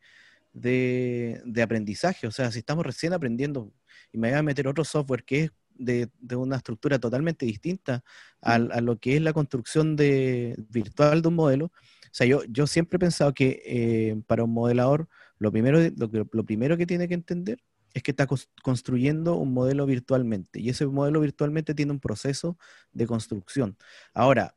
de, 0.54 1.42
de, 1.46 1.62
aprendizaje. 1.62 2.28
O 2.28 2.32
sea, 2.32 2.52
si 2.52 2.60
estamos 2.60 2.86
recién 2.86 3.14
aprendiendo 3.14 3.74
y 4.14 4.18
me 4.18 4.30
voy 4.30 4.38
a 4.38 4.44
meter 4.44 4.68
otro 4.68 4.86
software 4.86 5.26
que 5.26 5.44
es 5.44 5.52
de, 5.76 6.10
una 6.36 6.58
estructura 6.58 7.00
totalmente 7.00 7.46
distinta 7.46 8.04
a, 8.42 8.58
lo 8.60 8.98
que 8.98 9.18
es 9.18 9.22
la 9.22 9.34
construcción 9.34 9.96
de, 9.96 10.56
virtual 10.70 11.22
de 11.22 11.28
un 11.28 11.36
modelo. 11.36 11.66
O 11.66 12.16
sea, 12.16 12.28
yo, 12.28 12.44
yo 12.46 12.68
siempre 12.68 12.98
he 12.98 13.00
pensado 13.00 13.34
que 13.34 13.62
eh, 13.66 14.22
para 14.28 14.44
un 14.44 14.54
modelador 14.54 15.10
lo 15.38 15.52
primero, 15.52 15.80
lo, 15.98 16.10
lo, 16.32 16.46
primero 16.46 16.78
que 16.78 16.86
tiene 16.86 17.08
que 17.08 17.16
entender 17.16 17.60
es 17.94 18.04
que 18.04 18.12
está 18.12 18.28
construyendo 18.64 19.36
un 19.36 19.54
modelo 19.54 19.86
virtualmente 19.86 20.60
y 20.60 20.70
ese 20.70 20.86
modelo 20.88 21.20
virtualmente 21.20 21.76
tiene 21.76 21.92
un 21.92 22.00
proceso 22.00 22.58
de 22.94 23.06
construcción. 23.06 23.78
Ahora, 24.14 24.56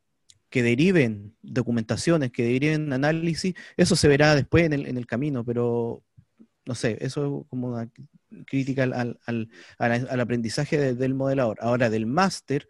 que 0.50 0.62
deriven 0.62 1.36
documentaciones, 1.42 2.30
que 2.30 2.44
deriven 2.44 2.92
análisis, 2.92 3.54
eso 3.76 3.96
se 3.96 4.08
verá 4.08 4.34
después 4.34 4.64
en 4.64 4.72
el, 4.72 4.86
en 4.86 4.96
el 4.96 5.06
camino, 5.06 5.44
pero 5.44 6.04
no 6.66 6.74
sé, 6.74 6.98
eso 7.00 7.42
es 7.42 7.48
como 7.48 7.68
una 7.68 7.90
crítica 8.46 8.82
al, 8.82 9.18
al, 9.78 10.20
aprendizaje 10.20 10.94
del 10.94 11.14
modelador. 11.14 11.58
Ahora, 11.60 11.90
del 11.90 12.06
máster, 12.06 12.68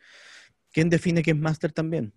¿quién 0.70 0.90
define 0.90 1.22
qué 1.22 1.30
es 1.30 1.36
máster 1.36 1.72
también? 1.72 2.12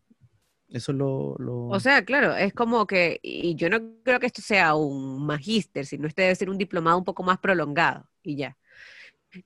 Eso 0.67 0.93
lo, 0.93 1.35
lo, 1.39 1.67
O 1.67 1.79
sea, 1.79 2.05
claro, 2.05 2.35
es 2.35 2.53
como 2.53 2.85
que, 2.85 3.19
y 3.23 3.55
yo 3.55 3.69
no 3.69 3.79
creo 4.03 4.19
que 4.19 4.27
esto 4.27 4.41
sea 4.41 4.75
un 4.75 5.25
magíster, 5.25 5.85
sino 5.85 6.07
este 6.07 6.23
debe 6.23 6.35
ser 6.35 6.49
un 6.49 6.59
diplomado 6.59 6.97
un 6.97 7.05
poco 7.05 7.23
más 7.23 7.39
prolongado 7.39 8.07
y 8.21 8.35
ya. 8.35 8.57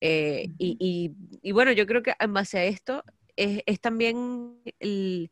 Eh, 0.02 0.50
y, 0.58 1.14
y, 1.42 1.52
bueno, 1.52 1.72
yo 1.72 1.86
creo 1.86 2.04
que 2.04 2.14
en 2.20 2.34
base 2.34 2.58
a 2.58 2.66
esto 2.66 3.04
es, 3.36 3.62
es 3.66 3.80
también 3.80 4.60
el, 4.80 5.30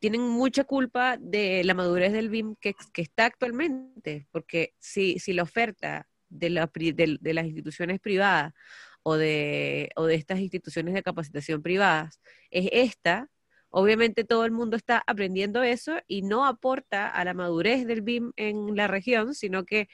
tienen 0.00 0.22
mucha 0.22 0.64
culpa 0.64 1.16
de 1.20 1.62
la 1.64 1.74
madurez 1.74 2.12
del 2.12 2.30
BIM 2.30 2.56
que, 2.56 2.74
está 2.96 3.26
actualmente, 3.26 4.26
porque 4.32 4.74
si, 4.80 5.18
si 5.18 5.32
la 5.34 5.44
oferta 5.44 6.08
de, 6.30 7.18
de 7.20 7.34
las 7.34 7.44
instituciones 7.44 8.00
privadas 8.00 8.52
o 9.02 9.16
de, 9.16 9.90
o 9.96 10.06
de 10.06 10.14
estas 10.14 10.40
instituciones 10.40 10.94
de 10.94 11.02
capacitación 11.02 11.62
privadas 11.62 12.20
es 12.50 12.68
esta, 12.72 13.28
obviamente 13.68 14.24
todo 14.24 14.44
el 14.46 14.52
mundo 14.52 14.76
está 14.76 15.02
aprendiendo 15.06 15.62
eso 15.62 15.96
y 16.08 16.22
no 16.22 16.46
aporta 16.46 17.08
a 17.08 17.24
la 17.24 17.34
madurez 17.34 17.86
del 17.86 18.02
BIM 18.02 18.32
en 18.36 18.76
la 18.76 18.88
región, 18.88 19.34
sino 19.34 19.64
que 19.64 19.88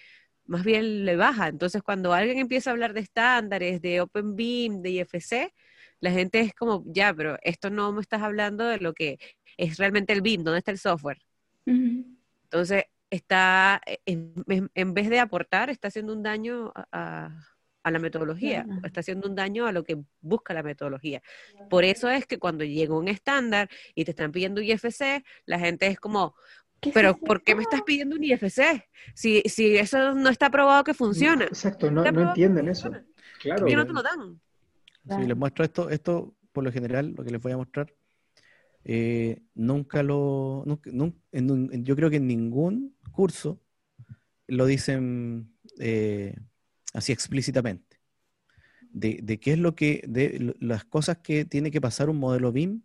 más 0.45 0.65
bien 0.65 1.05
le 1.05 1.17
baja. 1.17 1.49
Entonces, 1.49 1.83
cuando 1.83 2.13
alguien 2.13 2.39
empieza 2.39 2.71
a 2.71 2.73
hablar 2.73 2.95
de 2.95 3.01
estándares, 3.01 3.83
de 3.83 4.01
Open 4.01 4.37
BIM, 4.37 4.83
de 4.83 4.91
IFC, 4.91 5.53
la 6.01 6.11
gente 6.13 6.41
es 6.41 6.55
como, 6.55 6.85
ya, 6.87 7.13
pero 7.15 7.39
esto 7.43 7.71
no 7.71 7.93
me 7.93 8.01
estás 8.03 8.23
hablando 8.23 8.65
de 8.65 8.79
lo 8.79 8.95
que 8.95 9.19
es 9.57 9.79
realmente 9.79 10.13
el 10.13 10.23
BIM, 10.23 10.45
¿dónde 10.45 10.59
está 10.59 10.71
el 10.71 10.79
software? 10.79 11.19
Entonces, 11.65 12.85
está, 13.11 13.81
en, 14.05 14.35
en, 14.75 14.95
vez 14.95 15.11
de 15.11 15.19
aportar, 15.19 15.71
está 15.71 15.89
haciendo 15.89 16.13
un 16.13 16.23
daño 16.23 16.73
a, 16.75 17.31
a 17.87 17.91
la 17.93 18.01
metodología, 18.01 18.67
está 18.83 18.99
haciendo 18.99 19.29
un 19.29 19.37
daño 19.37 19.65
a 19.65 19.71
lo 19.71 19.85
que 19.85 19.97
busca 20.21 20.53
la 20.53 20.65
metodología. 20.65 21.23
Por 21.71 21.85
eso 21.85 22.11
es 22.11 22.27
que 22.27 22.37
cuando 22.37 22.65
llega 22.65 22.97
un 22.97 23.07
estándar 23.07 23.69
y 23.95 24.05
te 24.05 24.11
están 24.11 24.33
pidiendo 24.33 24.61
IFC, 24.61 25.25
la 25.45 25.61
gente 25.61 25.87
es 25.87 26.01
como, 26.01 26.35
pero 26.93 27.17
¿por 27.17 27.45
qué 27.45 27.55
me 27.55 27.63
estás 27.63 27.83
pidiendo 27.83 28.17
un 28.17 28.25
IFC? 28.25 28.85
Si, 29.15 29.41
si 29.43 29.77
eso 29.77 30.15
no 30.15 30.29
está 30.31 30.51
probado 30.51 30.83
que 30.83 30.95
funciona. 30.95 31.45
Exacto, 31.45 31.89
no, 31.89 32.03
no 32.11 32.29
entienden 32.29 32.69
eso. 32.69 32.91
Claro. 33.41 33.67
no 33.69 33.87
te 33.87 33.93
lo 33.93 34.03
dan. 34.03 34.41
Si 35.09 35.25
les 35.25 35.37
muestro 35.37 35.65
esto, 35.65 35.89
esto 35.89 36.35
por 36.53 36.65
lo 36.65 36.73
general, 36.73 37.15
lo 37.17 37.23
que 37.23 37.31
les 37.31 37.41
voy 37.41 37.53
a 37.53 37.57
mostrar, 37.57 37.93
eh, 38.89 39.43
nunca 39.57 40.05
lo, 40.05 40.65
yo 40.65 41.97
creo 41.97 42.09
que 42.09 42.17
en 42.17 42.29
ningún 42.29 42.97
curso 43.11 43.61
lo 44.47 44.65
dicen 44.65 45.53
eh, 45.81 46.37
así 46.95 47.11
explícitamente, 47.11 47.99
de, 48.93 49.41
qué 49.41 49.55
es 49.55 49.59
lo 49.59 49.75
que, 49.75 50.05
de 50.07 50.55
las 50.61 50.85
cosas 50.85 51.19
que 51.19 51.45
tiene 51.45 51.73
que 51.73 51.81
pasar 51.81 52.09
un 52.09 52.19
modelo 52.19 52.53
BIM 52.53 52.83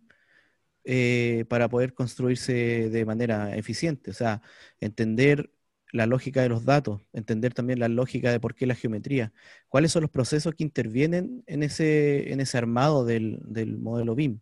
eh, 0.82 1.44
para 1.48 1.68
poder 1.68 1.94
construirse 1.94 2.90
de 2.90 3.04
manera 3.04 3.56
eficiente. 3.56 4.10
O 4.10 4.14
sea, 4.14 4.42
entender 4.80 5.52
la 5.92 6.06
lógica 6.06 6.42
de 6.42 6.48
los 6.48 6.64
datos, 6.64 7.00
entender 7.12 7.54
también 7.54 7.78
la 7.78 7.88
lógica 7.88 8.32
de 8.32 8.40
por 8.40 8.56
qué 8.56 8.66
la 8.66 8.74
geometría, 8.74 9.32
cuáles 9.68 9.92
son 9.92 10.02
los 10.02 10.10
procesos 10.10 10.54
que 10.56 10.64
intervienen 10.64 11.44
en 11.46 11.62
ese, 11.62 12.32
en 12.32 12.40
ese 12.40 12.58
armado 12.58 13.04
del, 13.04 13.40
modelo 13.78 14.16
BIM, 14.16 14.40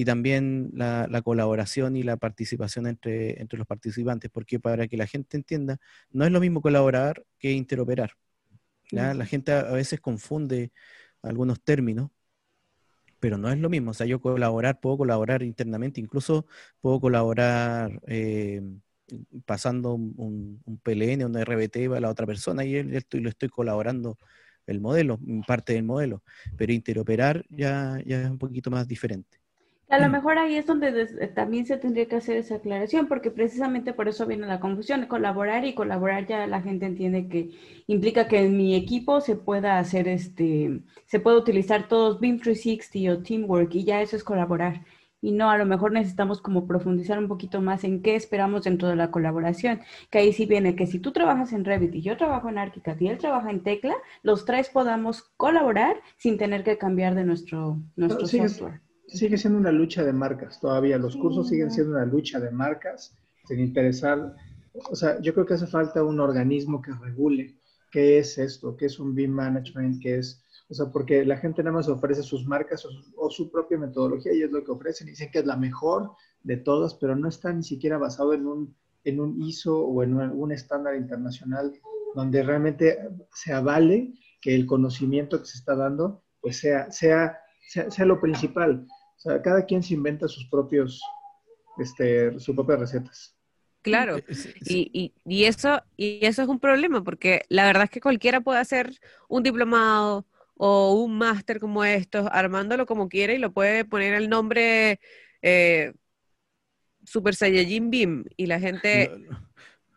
Y 0.00 0.04
también 0.06 0.70
la, 0.72 1.06
la, 1.10 1.20
colaboración 1.20 1.94
y 1.94 2.02
la 2.02 2.16
participación 2.16 2.86
entre, 2.86 3.38
entre 3.40 3.58
los 3.58 3.66
participantes, 3.66 4.30
porque 4.30 4.58
para 4.58 4.88
que 4.88 4.96
la 4.96 5.06
gente 5.06 5.36
entienda, 5.36 5.78
no 6.10 6.24
es 6.24 6.32
lo 6.32 6.40
mismo 6.40 6.62
colaborar 6.62 7.22
que 7.38 7.52
interoperar. 7.52 8.12
La 8.92 9.26
gente 9.26 9.52
a 9.52 9.72
veces 9.72 10.00
confunde 10.00 10.72
algunos 11.22 11.62
términos, 11.62 12.10
pero 13.18 13.38
no 13.38 13.50
es 13.50 13.58
lo 13.58 13.68
mismo. 13.68 13.90
O 13.92 13.94
sea, 13.94 14.06
yo 14.06 14.20
colaborar, 14.20 14.80
puedo 14.80 14.98
colaborar 14.98 15.42
internamente, 15.42 16.00
incluso 16.00 16.46
puedo 16.80 17.00
colaborar 17.00 18.00
eh, 18.06 18.62
pasando 19.44 19.94
un, 19.94 20.62
un, 20.64 20.78
PLN, 20.78 21.24
un 21.26 21.36
RBT 21.36 21.94
a 21.94 22.00
la 22.00 22.10
otra 22.10 22.26
persona 22.26 22.64
y 22.64 22.76
él, 22.76 22.94
estoy, 22.94 23.20
lo 23.20 23.28
estoy 23.28 23.48
colaborando 23.50 24.18
el 24.66 24.80
modelo, 24.80 25.20
parte 25.46 25.74
del 25.74 25.84
modelo. 25.84 26.22
Pero 26.56 26.72
interoperar 26.72 27.44
ya, 27.50 27.98
ya 28.06 28.22
es 28.22 28.30
un 28.30 28.38
poquito 28.38 28.70
más 28.70 28.88
diferente. 28.88 29.39
A 29.90 29.98
lo 29.98 30.08
mejor 30.08 30.38
ahí 30.38 30.54
es 30.54 30.66
donde 30.66 30.88
eh, 31.02 31.26
también 31.26 31.66
se 31.66 31.76
tendría 31.76 32.06
que 32.06 32.14
hacer 32.14 32.36
esa 32.36 32.54
aclaración, 32.54 33.08
porque 33.08 33.32
precisamente 33.32 33.92
por 33.92 34.06
eso 34.06 34.24
viene 34.24 34.46
la 34.46 34.60
confusión. 34.60 35.06
Colaborar 35.06 35.64
y 35.64 35.74
colaborar 35.74 36.28
ya 36.28 36.46
la 36.46 36.62
gente 36.62 36.86
entiende 36.86 37.26
que 37.26 37.50
implica 37.88 38.28
que 38.28 38.38
en 38.38 38.56
mi 38.56 38.76
equipo 38.76 39.20
se 39.20 39.34
pueda 39.34 39.80
hacer 39.80 40.06
este, 40.06 40.82
se 41.06 41.18
puede 41.18 41.38
utilizar 41.38 41.88
todos 41.88 42.20
BIM 42.20 42.38
360 42.38 43.12
o 43.12 43.22
Teamwork 43.24 43.74
y 43.74 43.82
ya 43.84 44.00
eso 44.00 44.14
es 44.14 44.22
colaborar. 44.22 44.84
Y 45.20 45.32
no, 45.32 45.50
a 45.50 45.58
lo 45.58 45.66
mejor 45.66 45.90
necesitamos 45.90 46.40
como 46.40 46.68
profundizar 46.68 47.18
un 47.18 47.26
poquito 47.26 47.60
más 47.60 47.82
en 47.82 48.00
qué 48.00 48.14
esperamos 48.14 48.62
dentro 48.62 48.86
de 48.88 48.94
la 48.94 49.10
colaboración. 49.10 49.80
Que 50.08 50.18
ahí 50.18 50.32
sí 50.32 50.46
viene 50.46 50.76
que 50.76 50.86
si 50.86 51.00
tú 51.00 51.10
trabajas 51.10 51.52
en 51.52 51.64
Revit 51.64 51.96
y 51.96 52.02
yo 52.02 52.16
trabajo 52.16 52.48
en 52.48 52.58
ArchiCAD 52.58 53.00
y 53.00 53.08
él 53.08 53.18
trabaja 53.18 53.50
en 53.50 53.64
Tecla, 53.64 53.96
los 54.22 54.44
tres 54.44 54.70
podamos 54.70 55.24
colaborar 55.36 55.96
sin 56.16 56.38
tener 56.38 56.62
que 56.62 56.78
cambiar 56.78 57.16
de 57.16 57.24
nuestro, 57.24 57.80
nuestro 57.96 58.28
software 58.28 58.80
sigue 59.12 59.36
siendo 59.36 59.58
una 59.58 59.72
lucha 59.72 60.04
de 60.04 60.12
marcas 60.12 60.60
todavía. 60.60 60.98
Los 60.98 61.16
cursos 61.16 61.48
siguen 61.48 61.70
siendo 61.70 61.92
una 61.92 62.04
lucha 62.04 62.40
de 62.40 62.50
marcas 62.50 63.14
sin 63.46 63.60
interesar. 63.60 64.34
O 64.90 64.94
sea, 64.94 65.20
yo 65.20 65.34
creo 65.34 65.46
que 65.46 65.54
hace 65.54 65.66
falta 65.66 66.04
un 66.04 66.20
organismo 66.20 66.80
que 66.80 66.92
regule 66.92 67.56
qué 67.90 68.18
es 68.18 68.38
esto, 68.38 68.76
qué 68.76 68.86
es 68.86 68.98
un 68.98 69.14
BIM 69.14 69.32
management, 69.32 70.00
qué 70.00 70.18
es, 70.18 70.42
o 70.68 70.74
sea, 70.74 70.86
porque 70.86 71.24
la 71.24 71.36
gente 71.36 71.62
nada 71.62 71.76
más 71.76 71.88
ofrece 71.88 72.22
sus 72.22 72.46
marcas 72.46 72.86
o 73.16 73.30
su, 73.30 73.50
propia 73.50 73.78
metodología 73.78 74.32
y 74.32 74.42
es 74.42 74.50
lo 74.52 74.62
que 74.62 74.70
ofrecen 74.70 75.08
y 75.08 75.10
dicen 75.10 75.30
que 75.32 75.40
es 75.40 75.46
la 75.46 75.56
mejor 75.56 76.12
de 76.42 76.56
todas, 76.56 76.94
pero 76.94 77.16
no 77.16 77.28
está 77.28 77.52
ni 77.52 77.64
siquiera 77.64 77.98
basado 77.98 78.32
en 78.32 78.46
un, 78.46 78.76
en 79.04 79.20
un 79.20 79.42
ISO 79.42 79.80
o 79.80 80.02
en 80.02 80.14
un, 80.14 80.52
estándar 80.52 80.94
internacional 80.94 81.72
donde 82.14 82.42
realmente 82.42 82.98
se 83.34 83.52
avale 83.52 84.14
que 84.40 84.54
el 84.54 84.66
conocimiento 84.66 85.40
que 85.40 85.46
se 85.46 85.58
está 85.58 85.74
dando 85.74 86.22
pues 86.40 86.58
sea, 86.58 86.90
sea, 86.90 87.38
sea, 87.68 87.90
sea 87.90 88.06
lo 88.06 88.20
principal. 88.20 88.86
O 89.20 89.22
sea, 89.22 89.42
cada 89.42 89.66
quien 89.66 89.82
se 89.82 89.92
inventa 89.92 90.26
sus 90.28 90.46
propios, 90.46 91.02
este, 91.78 92.40
sus 92.40 92.54
propias 92.54 92.80
recetas. 92.80 93.36
Claro, 93.82 94.16
y, 94.66 95.12
y, 95.24 95.44
eso, 95.44 95.82
y 95.96 96.24
eso 96.24 96.42
es 96.42 96.48
un 96.48 96.58
problema, 96.58 97.04
porque 97.04 97.42
la 97.50 97.66
verdad 97.66 97.84
es 97.84 97.90
que 97.90 98.00
cualquiera 98.00 98.40
puede 98.40 98.60
hacer 98.60 98.98
un 99.28 99.42
diplomado 99.42 100.26
o 100.56 100.94
un 100.94 101.18
máster 101.18 101.60
como 101.60 101.84
estos, 101.84 102.26
armándolo 102.32 102.86
como 102.86 103.08
quiera 103.10 103.34
y 103.34 103.38
lo 103.38 103.52
puede 103.52 103.84
poner 103.84 104.14
el 104.14 104.30
nombre 104.30 105.00
eh, 105.42 105.92
Super 107.04 107.34
Saiyajin 107.34 107.90
Beam 107.90 108.24
y 108.36 108.46
la 108.46 108.58
gente 108.58 109.10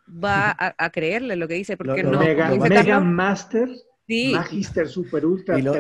va 0.08 0.56
a, 0.58 0.90
creerle 0.90 1.38
lo 1.38 1.48
que 1.48 1.56
dice, 1.56 1.78
porque 1.78 2.04
no... 2.04 2.20
Mega, 2.20 3.00
Master 3.00 3.70
Magister 4.08 4.88
Super 4.88 5.26
Ultra 5.26 5.58
y 5.58 5.62
lo, 5.62 5.74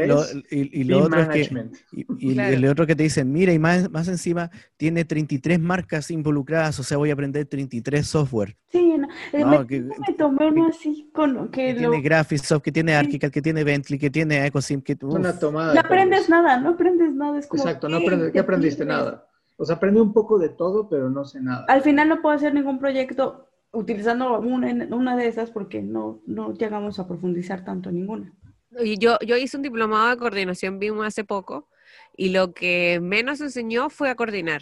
y, 0.50 0.84
lo 0.86 1.04
otro 1.04 1.22
es 1.22 1.50
que, 1.50 1.70
y, 1.92 2.40
el 2.40 2.66
otro 2.66 2.88
que 2.88 2.96
te 2.96 3.04
dicen, 3.04 3.32
mira, 3.32 3.52
y 3.52 3.60
más, 3.60 3.92
más 3.92 4.08
encima 4.08 4.50
tiene 4.78 5.04
33 5.04 5.60
marcas 5.60 6.10
involucradas, 6.10 6.80
o 6.80 6.84
sea, 6.84 6.98
voy 6.98 7.10
a 7.10 7.14
aprender 7.14 7.46
33 7.46 8.06
software. 8.08 8.56
Sí, 8.70 8.96
no, 9.34 9.60
me, 9.60 9.68
que, 9.68 9.82
me 9.82 10.14
tomé 10.18 10.48
uno 10.48 10.68
así 10.68 11.10
con 11.14 11.50
que, 11.50 11.74
que 11.74 11.80
tiene 11.80 12.02
Graphisoft, 12.02 12.62
que 12.62 12.72
tiene 12.72 12.96
ArchiCAD, 12.96 13.30
que 13.30 13.42
tiene 13.42 13.64
Bentley, 13.64 14.00
que 14.00 14.10
tiene 14.10 14.46
EcoSim, 14.48 14.82
que 14.82 14.98
una 15.02 15.38
tomada. 15.38 15.74
No 15.74 15.80
aprendes 15.82 16.30
nada, 16.30 16.60
no 16.60 16.70
aprendes 16.72 17.14
nada, 17.14 17.40
es 17.40 17.48
como 17.48 17.62
Exacto, 17.62 17.90
no 17.90 17.98
aprendes, 17.98 18.32
¿qué 18.32 18.40
aprendiste? 18.40 18.86
Nada. 18.86 19.28
O 19.58 19.66
sea, 19.66 19.76
aprendí 19.76 20.00
un 20.00 20.14
poco 20.14 20.40
de 20.40 20.50
todo, 20.50 20.90
pero 20.90 21.10
no 21.10 21.26
sé 21.26 21.42
nada. 21.42 21.66
Al 21.68 21.82
final 21.82 22.10
no 22.10 22.22
puedo 22.22 22.36
hacer 22.36 22.54
ningún 22.54 22.80
proyecto 22.80 23.50
utilizando 23.74 24.40
una, 24.40 24.88
una 24.96 25.18
de 25.18 25.28
esas 25.28 25.52
porque 25.52 25.82
no, 25.82 26.22
no 26.26 26.54
llegamos 26.54 27.00
a 27.00 27.08
profundizar 27.08 27.66
tanto 27.66 27.90
en 27.90 27.96
ninguna. 27.96 28.34
Y 28.80 28.98
yo, 28.98 29.18
yo 29.26 29.36
hice 29.36 29.58
un 29.58 29.64
diplomado 29.64 30.10
de 30.10 30.18
coordinación 30.18 30.80
BIM 30.80 31.02
hace 31.02 31.24
poco 31.24 31.70
y 32.16 32.30
lo 32.30 32.54
que 32.54 33.00
menos 33.02 33.42
enseñó 33.42 33.90
fue 33.90 34.10
a 34.10 34.16
coordinar. 34.16 34.62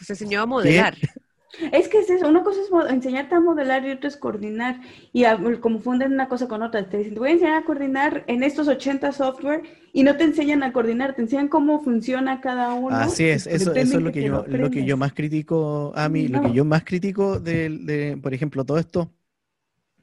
Se 0.00 0.14
enseñó 0.14 0.42
a 0.42 0.46
modelar. 0.46 0.96
Es 1.70 1.88
que 1.88 1.98
es 1.98 2.08
eso, 2.08 2.28
una 2.28 2.42
cosa 2.42 2.60
es 2.60 2.90
enseñarte 2.90 3.34
a 3.34 3.40
modelar 3.40 3.86
y 3.86 3.90
otra 3.90 4.08
es 4.08 4.16
coordinar. 4.16 4.80
Y 5.12 5.24
como 5.60 5.80
funden 5.80 6.12
una 6.12 6.28
cosa 6.28 6.48
con 6.48 6.62
otra, 6.62 6.88
te 6.88 6.98
dicen, 6.98 7.14
te 7.14 7.20
voy 7.20 7.30
a 7.30 7.32
enseñar 7.32 7.62
a 7.62 7.64
coordinar 7.64 8.24
en 8.26 8.42
estos 8.42 8.68
80 8.68 9.12
software 9.12 9.62
y 9.92 10.02
no 10.02 10.16
te 10.16 10.24
enseñan 10.24 10.62
a 10.62 10.72
coordinar, 10.72 11.14
te 11.14 11.22
enseñan 11.22 11.48
cómo 11.48 11.82
funciona 11.82 12.40
cada 12.40 12.72
uno. 12.72 12.96
Así 12.96 13.24
es, 13.24 13.46
eso, 13.46 13.74
eso 13.74 13.98
es 13.98 14.02
lo 14.02 14.12
que, 14.12 14.22
yo, 14.22 14.44
lo, 14.48 14.70
que 14.70 14.84
yo 14.84 14.96
más 14.96 15.12
critico 15.12 15.92
a 15.94 16.08
mí, 16.08 16.28
lo 16.28 16.40
que 16.40 16.52
yo 16.52 16.64
más 16.64 16.84
critico 16.84 17.38
de, 17.38 17.68
de, 17.68 18.16
por 18.16 18.32
ejemplo, 18.32 18.64
todo 18.64 18.78
esto, 18.78 19.12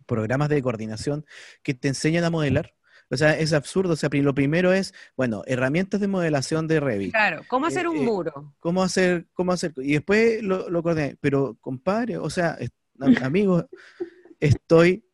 programas 0.05 0.49
de 0.49 0.61
coordinación 0.61 1.25
que 1.63 1.73
te 1.73 1.87
enseñan 1.87 2.23
a 2.25 2.29
modelar 2.29 2.73
o 3.11 3.17
sea, 3.17 3.37
es 3.37 3.53
absurdo. 3.53 3.93
O 3.93 3.95
sea, 3.95 4.09
lo 4.11 4.33
primero 4.33 4.71
es, 4.71 4.93
bueno, 5.17 5.43
herramientas 5.47 5.99
de 5.99 6.07
modelación 6.07 6.67
de 6.67 6.79
Revit. 6.79 7.11
Claro, 7.11 7.43
¿cómo 7.47 7.65
hacer 7.65 7.87
un 7.87 7.97
eh, 7.97 8.01
eh, 8.01 8.05
muro? 8.05 8.53
¿Cómo 8.59 8.83
hacer, 8.83 9.27
cómo 9.33 9.51
hacer? 9.51 9.73
Y 9.77 9.93
después 9.93 10.43
lo, 10.43 10.69
lo 10.69 10.83
coordiné. 10.83 11.17
Pero, 11.19 11.57
compadre, 11.59 12.17
o 12.17 12.29
sea, 12.29 12.57
amigos, 13.23 13.65
estoy 14.39 15.08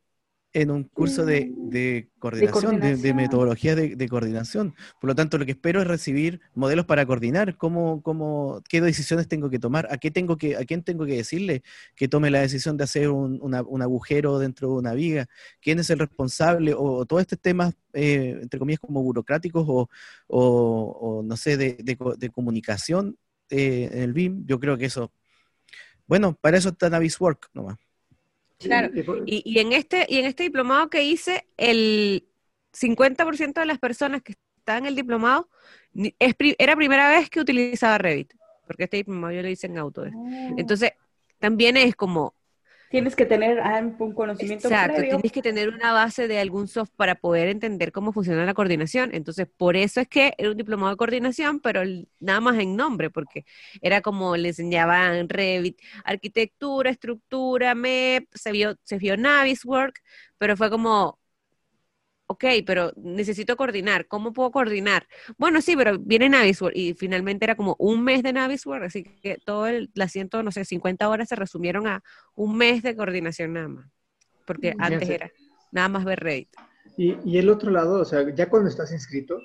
en 0.55 0.71
un 0.71 0.85
curso 0.85 1.25
de, 1.25 1.51
de 1.53 2.07
coordinación, 2.17 2.79
de, 2.79 3.13
metodología 3.13 3.75
de, 3.75 4.07
coordinación. 4.07 4.73
Por 5.01 5.09
lo 5.09 5.13
tanto, 5.13 5.37
lo 5.37 5.45
que 5.45 5.51
espero 5.51 5.81
es 5.81 5.87
recibir 5.87 6.39
modelos 6.53 6.85
para 6.85 7.05
coordinar, 7.05 7.57
cómo, 7.57 8.01
cómo, 8.01 8.63
qué 8.69 8.79
decisiones 8.79 9.27
tengo 9.27 9.49
que 9.49 9.59
tomar, 9.59 9.85
a, 9.91 9.97
qué 9.97 10.11
tengo 10.11 10.37
que, 10.37 10.55
a 10.55 10.63
quién 10.63 10.81
tengo 10.81 11.05
que 11.05 11.17
decirle 11.17 11.61
que 11.93 12.07
tome 12.07 12.31
la 12.31 12.39
decisión 12.39 12.77
de 12.77 12.85
hacer 12.85 13.09
un, 13.09 13.37
un 13.41 13.81
agujero 13.81 14.39
dentro 14.39 14.69
de 14.69 14.73
una 14.75 14.93
viga, 14.93 15.27
quién 15.61 15.79
es 15.79 15.89
el 15.89 15.99
responsable, 15.99 16.73
o, 16.73 17.05
todos 17.05 17.23
estos 17.23 17.41
temas, 17.41 17.73
eh, 17.91 18.39
entre 18.41 18.57
comillas, 18.57 18.79
como 18.79 19.03
burocráticos 19.03 19.65
o, 19.67 19.89
o, 20.27 21.21
no 21.21 21.35
sé, 21.35 21.57
de, 21.57 22.31
comunicación, 22.31 23.17
eh, 23.49 23.89
en 23.91 24.01
el 24.03 24.13
BIM, 24.13 24.45
yo 24.45 24.57
creo 24.57 24.77
que 24.77 24.85
eso, 24.85 25.11
bueno, 26.07 26.33
para 26.39 26.57
eso 26.57 26.69
está 26.69 26.89
Naviswork 26.89 27.49
nomás. 27.53 27.77
Claro, 28.59 28.89
y, 29.25 29.41
y, 29.45 29.59
en 29.59 29.73
este, 29.73 30.05
y 30.07 30.17
en 30.17 30.25
este 30.25 30.43
diplomado 30.43 30.89
que 30.89 31.03
hice, 31.03 31.47
el 31.57 32.25
50% 32.73 33.53
de 33.53 33.65
las 33.65 33.79
personas 33.79 34.21
que 34.21 34.33
están 34.57 34.83
en 34.83 34.85
el 34.87 34.95
diplomado 34.95 35.49
es, 36.19 36.35
era 36.57 36.75
primera 36.75 37.09
vez 37.09 37.29
que 37.29 37.39
utilizaba 37.39 37.97
Revit, 37.97 38.33
porque 38.67 38.85
este 38.85 38.97
diplomado 38.97 39.33
yo 39.33 39.41
lo 39.41 39.49
hice 39.49 39.67
en 39.67 39.77
Autodesk. 39.77 40.15
Oh. 40.15 40.55
Entonces, 40.57 40.91
también 41.39 41.77
es 41.77 41.95
como, 41.95 42.34
Tienes 42.95 43.17
que 43.17 43.25
tener 43.25 43.59
ah, 43.59 43.81
un 43.99 44.13
conocimiento 44.13 44.69
Exacto, 44.69 45.01
tienes 45.01 45.31
que 45.33 45.41
tener 45.41 45.67
una 45.67 45.91
base 45.91 46.29
de 46.29 46.39
algún 46.39 46.69
software 46.69 46.95
para 46.95 47.15
poder 47.15 47.49
entender 47.49 47.91
cómo 47.91 48.13
funciona 48.13 48.45
la 48.45 48.53
coordinación. 48.53 49.09
Entonces, 49.13 49.47
por 49.57 49.75
eso 49.75 49.99
es 49.99 50.07
que 50.07 50.33
era 50.37 50.49
un 50.49 50.55
diplomado 50.55 50.91
de 50.91 50.95
coordinación, 50.95 51.59
pero 51.59 51.81
nada 52.21 52.39
más 52.39 52.57
en 52.57 52.77
nombre, 52.77 53.09
porque 53.09 53.43
era 53.81 53.99
como 53.99 54.37
le 54.37 54.47
enseñaban 54.47 55.27
Revit, 55.27 55.77
arquitectura, 56.05 56.89
estructura, 56.89 57.75
MEP, 57.75 58.29
se 58.33 58.53
vio, 58.53 58.77
se 58.83 58.97
vio 58.97 59.17
Naviswork, 59.17 60.01
pero 60.37 60.55
fue 60.55 60.69
como, 60.69 61.19
ok, 62.35 62.45
pero 62.65 62.91
necesito 62.95 63.57
coordinar, 63.57 64.07
¿cómo 64.07 64.33
puedo 64.33 64.51
coordinar? 64.51 65.07
Bueno, 65.37 65.61
sí, 65.61 65.75
pero 65.75 65.97
viene 65.97 66.29
Navisworks 66.29 66.77
y 66.77 66.93
finalmente 66.93 67.45
era 67.45 67.55
como 67.55 67.75
un 67.79 68.03
mes 68.03 68.23
de 68.23 68.33
Navisworks, 68.33 68.87
así 68.87 69.03
que 69.03 69.37
todo 69.43 69.67
el 69.67 69.89
asiento, 69.99 70.43
no 70.43 70.51
sé, 70.51 70.65
50 70.65 71.09
horas 71.09 71.29
se 71.29 71.35
resumieron 71.35 71.87
a 71.87 72.03
un 72.35 72.57
mes 72.57 72.83
de 72.83 72.95
coordinación 72.95 73.53
nada 73.53 73.67
más, 73.69 73.87
porque 74.45 74.73
antes 74.77 75.09
era 75.09 75.31
nada 75.71 75.89
más 75.89 76.05
ver 76.05 76.19
Rate. 76.19 76.49
Y, 76.97 77.17
y 77.25 77.37
el 77.37 77.49
otro 77.49 77.71
lado, 77.71 78.01
o 78.01 78.05
sea, 78.05 78.33
ya 78.33 78.49
cuando 78.49 78.69
estás 78.69 78.91
inscrito, 78.91 79.39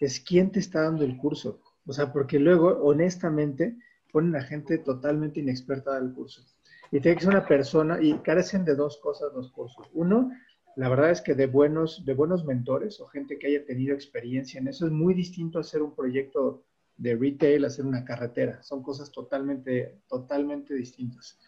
es 0.00 0.20
quién 0.20 0.50
te 0.50 0.58
está 0.58 0.82
dando 0.82 1.04
el 1.04 1.16
curso, 1.16 1.60
o 1.86 1.92
sea, 1.92 2.12
porque 2.12 2.38
luego, 2.38 2.68
honestamente, 2.82 3.76
ponen 4.12 4.36
a 4.36 4.42
gente 4.42 4.78
totalmente 4.78 5.40
inexperta 5.40 5.98
del 5.98 6.12
curso. 6.12 6.44
Y 6.90 7.00
tiene 7.00 7.16
que 7.16 7.24
ser 7.24 7.30
una 7.30 7.46
persona, 7.46 7.98
y 8.00 8.14
carecen 8.18 8.64
de 8.64 8.74
dos 8.74 8.98
cosas 8.98 9.32
los 9.34 9.50
cursos. 9.50 9.88
Uno, 9.94 10.30
la 10.76 10.88
verdad 10.88 11.10
es 11.10 11.20
que 11.20 11.34
de 11.34 11.46
buenos, 11.46 12.04
de 12.04 12.14
buenos 12.14 12.44
mentores 12.44 13.00
o 13.00 13.06
gente 13.06 13.38
que 13.38 13.48
haya 13.48 13.64
tenido 13.64 13.94
experiencia 13.94 14.60
en 14.60 14.68
eso 14.68 14.86
es 14.86 14.92
muy 14.92 15.14
distinto 15.14 15.58
hacer 15.58 15.82
un 15.82 15.94
proyecto 15.94 16.64
de 16.96 17.16
retail, 17.16 17.64
hacer 17.64 17.84
una 17.84 18.04
carretera. 18.04 18.62
Son 18.62 18.82
cosas 18.82 19.10
totalmente, 19.10 20.00
totalmente 20.08 20.74
distintas. 20.74 21.38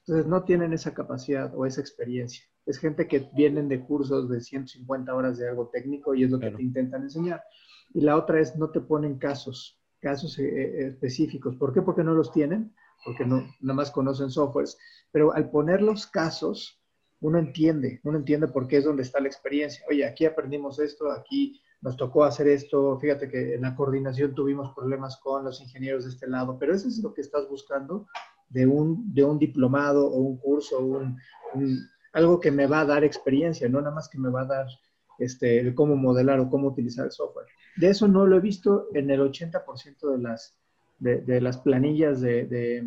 Entonces 0.00 0.26
no 0.26 0.44
tienen 0.44 0.72
esa 0.72 0.94
capacidad 0.94 1.54
o 1.54 1.66
esa 1.66 1.80
experiencia. 1.80 2.44
Es 2.66 2.78
gente 2.78 3.06
que 3.06 3.28
vienen 3.34 3.68
de 3.68 3.80
cursos 3.80 4.28
de 4.28 4.40
150 4.40 5.14
horas 5.14 5.38
de 5.38 5.48
algo 5.48 5.68
técnico 5.68 6.14
y 6.14 6.24
es 6.24 6.30
lo 6.30 6.38
que 6.38 6.50
te 6.50 6.62
intentan 6.62 7.02
enseñar. 7.02 7.42
Y 7.94 8.00
la 8.00 8.16
otra 8.16 8.40
es 8.40 8.56
no 8.56 8.70
te 8.70 8.80
ponen 8.80 9.18
casos, 9.18 9.80
casos 10.00 10.38
eh, 10.38 10.44
eh, 10.44 10.86
específicos. 10.88 11.56
¿Por 11.56 11.72
qué? 11.72 11.82
Porque 11.82 12.04
no 12.04 12.14
los 12.14 12.32
tienen, 12.32 12.74
porque 13.04 13.24
no, 13.24 13.46
nada 13.60 13.74
más 13.74 13.90
conocen 13.90 14.30
softwares. 14.30 14.78
Pero 15.10 15.32
al 15.34 15.50
poner 15.50 15.82
los 15.82 16.06
casos, 16.06 16.81
uno 17.22 17.38
entiende, 17.38 18.00
uno 18.02 18.18
entiende 18.18 18.48
por 18.48 18.66
qué 18.66 18.78
es 18.78 18.84
donde 18.84 19.04
está 19.04 19.20
la 19.20 19.28
experiencia. 19.28 19.84
Oye, 19.88 20.04
aquí 20.04 20.26
aprendimos 20.26 20.80
esto, 20.80 21.10
aquí 21.10 21.60
nos 21.80 21.96
tocó 21.96 22.24
hacer 22.24 22.48
esto, 22.48 22.98
fíjate 22.98 23.28
que 23.28 23.54
en 23.54 23.62
la 23.62 23.74
coordinación 23.76 24.34
tuvimos 24.34 24.74
problemas 24.74 25.16
con 25.18 25.44
los 25.44 25.60
ingenieros 25.60 26.04
de 26.04 26.10
este 26.10 26.28
lado, 26.28 26.56
pero 26.58 26.74
eso 26.74 26.88
es 26.88 26.98
lo 26.98 27.14
que 27.14 27.20
estás 27.20 27.48
buscando 27.48 28.06
de 28.48 28.66
un, 28.66 29.14
de 29.14 29.24
un 29.24 29.38
diplomado 29.38 30.06
o 30.06 30.16
un 30.16 30.36
curso, 30.36 30.80
un, 30.80 31.16
algo 32.12 32.40
que 32.40 32.50
me 32.50 32.66
va 32.66 32.80
a 32.80 32.86
dar 32.86 33.04
experiencia, 33.04 33.68
no 33.68 33.80
nada 33.80 33.94
más 33.94 34.08
que 34.08 34.18
me 34.18 34.28
va 34.28 34.42
a 34.42 34.46
dar 34.46 34.66
este, 35.18 35.60
el 35.60 35.74
cómo 35.74 35.94
modelar 35.94 36.40
o 36.40 36.50
cómo 36.50 36.68
utilizar 36.68 37.06
el 37.06 37.12
software. 37.12 37.46
De 37.76 37.88
eso 37.88 38.08
no 38.08 38.26
lo 38.26 38.36
he 38.36 38.40
visto 38.40 38.88
en 38.94 39.10
el 39.10 39.20
80% 39.20 40.10
de 40.10 40.18
las, 40.18 40.56
de, 40.98 41.40
las 41.40 41.58
planillas 41.58 42.20
de, 42.20 42.84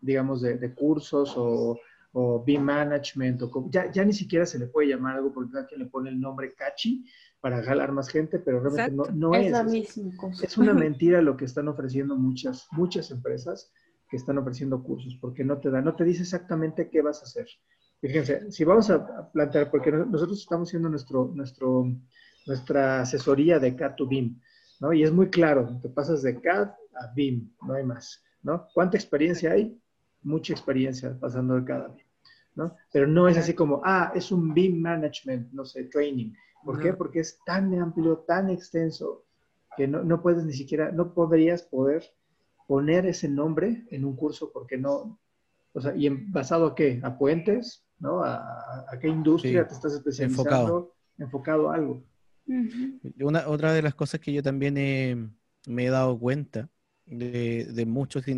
digamos, 0.00 0.42
de 0.42 0.74
cursos 0.74 1.34
o 1.36 1.78
o 2.12 2.42
B-Management, 2.44 3.42
o 3.42 3.68
ya, 3.70 3.90
ya 3.92 4.04
ni 4.04 4.12
siquiera 4.12 4.46
se 4.46 4.58
le 4.58 4.66
puede 4.66 4.88
llamar 4.88 5.16
algo 5.16 5.32
porque 5.32 5.52
cada 5.52 5.66
quien 5.66 5.80
le 5.80 5.86
pone 5.86 6.10
el 6.10 6.20
nombre 6.20 6.54
catchy 6.54 7.04
para 7.40 7.62
jalar 7.62 7.92
más 7.92 8.08
gente, 8.08 8.38
pero 8.38 8.60
realmente 8.60 8.96
no, 8.96 9.30
no, 9.30 9.34
es. 9.34 9.52
Es, 9.96 10.42
es 10.42 10.58
una 10.58 10.74
mentira 10.74 11.22
lo 11.22 11.36
que 11.36 11.44
están 11.44 11.68
ofreciendo 11.68 12.16
muchas, 12.16 12.66
muchas 12.72 13.10
empresas 13.10 13.72
que 14.08 14.16
están 14.16 14.38
ofreciendo 14.38 14.82
cursos, 14.82 15.16
porque 15.20 15.44
no 15.44 15.58
te 15.58 15.70
da, 15.70 15.80
no 15.80 15.94
te 15.94 16.04
dice 16.04 16.22
exactamente 16.22 16.88
qué 16.90 17.02
vas 17.02 17.20
a 17.20 17.24
hacer. 17.24 17.46
Fíjense, 18.00 18.50
si 18.50 18.64
vamos 18.64 18.90
a 18.90 19.30
plantear, 19.32 19.70
porque 19.70 19.90
nosotros 19.90 20.38
estamos 20.38 20.68
haciendo 20.68 20.88
nuestro, 20.88 21.32
nuestro, 21.34 21.84
nuestra 22.46 23.00
asesoría 23.02 23.58
de 23.58 23.74
CAD 23.76 23.96
to 23.96 24.06
BIM, 24.06 24.40
¿no? 24.80 24.92
Y 24.92 25.02
es 25.02 25.12
muy 25.12 25.28
claro, 25.28 25.78
te 25.82 25.88
pasas 25.88 26.22
de 26.22 26.40
CAD 26.40 26.68
a 26.68 27.12
BIM, 27.14 27.52
no 27.66 27.74
hay 27.74 27.84
más, 27.84 28.22
¿no? 28.42 28.68
¿Cuánta 28.72 28.96
experiencia 28.96 29.52
hay? 29.52 29.78
Mucha 30.22 30.52
experiencia 30.52 31.16
pasando 31.18 31.54
de 31.54 31.64
cada 31.64 31.88
BIM, 31.88 32.06
¿no? 32.54 32.76
Pero 32.92 33.06
no 33.06 33.28
es 33.28 33.36
así 33.36 33.54
como, 33.54 33.80
ah, 33.84 34.12
es 34.14 34.32
un 34.32 34.52
BIM 34.54 34.80
management, 34.80 35.52
no 35.52 35.64
sé, 35.64 35.84
training. 35.84 36.32
¿Por 36.64 36.80
qué? 36.80 36.92
Porque 36.92 37.20
es 37.20 37.38
tan 37.46 37.72
amplio, 37.80 38.18
tan 38.26 38.50
extenso, 38.50 39.24
que 39.76 39.86
no, 39.86 40.02
no, 40.02 40.20
puedes 40.20 40.44
ni 40.44 40.52
siquiera, 40.52 40.90
no 40.90 41.14
podrías 41.14 41.62
poder 41.62 42.02
poner 42.66 43.06
ese 43.06 43.28
nombre 43.28 43.86
en 43.90 44.04
un 44.04 44.16
curso 44.16 44.50
porque 44.52 44.76
no, 44.76 45.18
o 45.72 45.80
sea, 45.80 45.94
¿y 45.94 46.08
basado 46.08 46.66
a 46.66 46.74
qué? 46.74 47.00
¿A 47.02 47.16
puentes? 47.16 47.86
¿No? 47.98 48.22
¿A, 48.22 48.84
a 48.90 48.98
qué 49.00 49.08
industria 49.08 49.66
te 49.66 49.74
estás 49.74 49.94
especializando? 49.94 50.42
Enfocado, 50.42 50.94
enfocado 51.18 51.70
a 51.70 51.74
algo. 51.76 52.04
Una, 53.20 53.48
otra 53.48 53.72
de 53.72 53.82
las 53.82 53.94
cosas 53.94 54.20
que 54.20 54.32
yo 54.32 54.42
también 54.42 55.34
me 55.66 55.84
he 55.84 55.90
dado 55.90 56.18
cuenta 56.18 56.68
de, 57.06 57.66
de 57.66 57.86
muchos, 57.86 58.26
y 58.28 58.34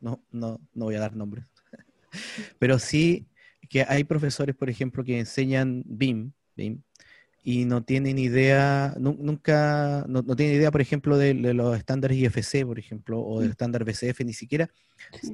no, 0.00 0.22
no, 0.30 0.48
no, 0.50 0.60
no 0.74 0.84
voy 0.84 0.94
a 0.94 1.00
dar 1.00 1.16
nombres, 1.16 1.46
pero 2.58 2.78
sí 2.78 3.26
que 3.68 3.84
hay 3.86 4.04
profesores, 4.04 4.54
por 4.54 4.70
ejemplo, 4.70 5.04
que 5.04 5.18
enseñan 5.18 5.82
BIM, 5.86 6.32
BIM 6.56 6.82
y 7.44 7.64
no 7.64 7.82
tienen 7.82 8.18
idea, 8.18 8.94
nunca, 8.98 10.04
no, 10.08 10.22
tienen 10.36 10.56
idea, 10.56 10.70
por 10.70 10.80
ejemplo, 10.80 11.16
de, 11.16 11.34
los 11.34 11.76
estándares 11.78 12.18
IFC, 12.18 12.66
por 12.66 12.78
ejemplo, 12.78 13.20
o 13.20 13.40
del 13.40 13.48
mm. 13.48 13.52
estándar 13.52 13.84
BCF, 13.84 14.20
ni 14.24 14.34
siquiera, 14.34 14.68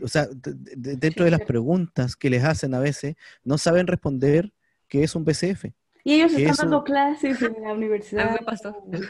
o 0.02 0.08
sea, 0.08 0.28
dentro 0.30 1.24
de 1.24 1.30
las 1.30 1.40
preguntas 1.40 2.14
que 2.14 2.30
les 2.30 2.44
hacen 2.44 2.74
a 2.74 2.78
veces, 2.78 3.16
no 3.42 3.58
saben 3.58 3.86
responder 3.86 4.52
qué 4.86 5.02
es 5.02 5.14
un 5.14 5.24
BCF. 5.24 5.66
Y 6.04 6.12
ellos 6.14 6.34
están 6.34 6.56
dando 6.56 6.84
clases 6.84 7.40
en 7.40 7.62
la 7.62 7.72
universidad. 7.72 8.38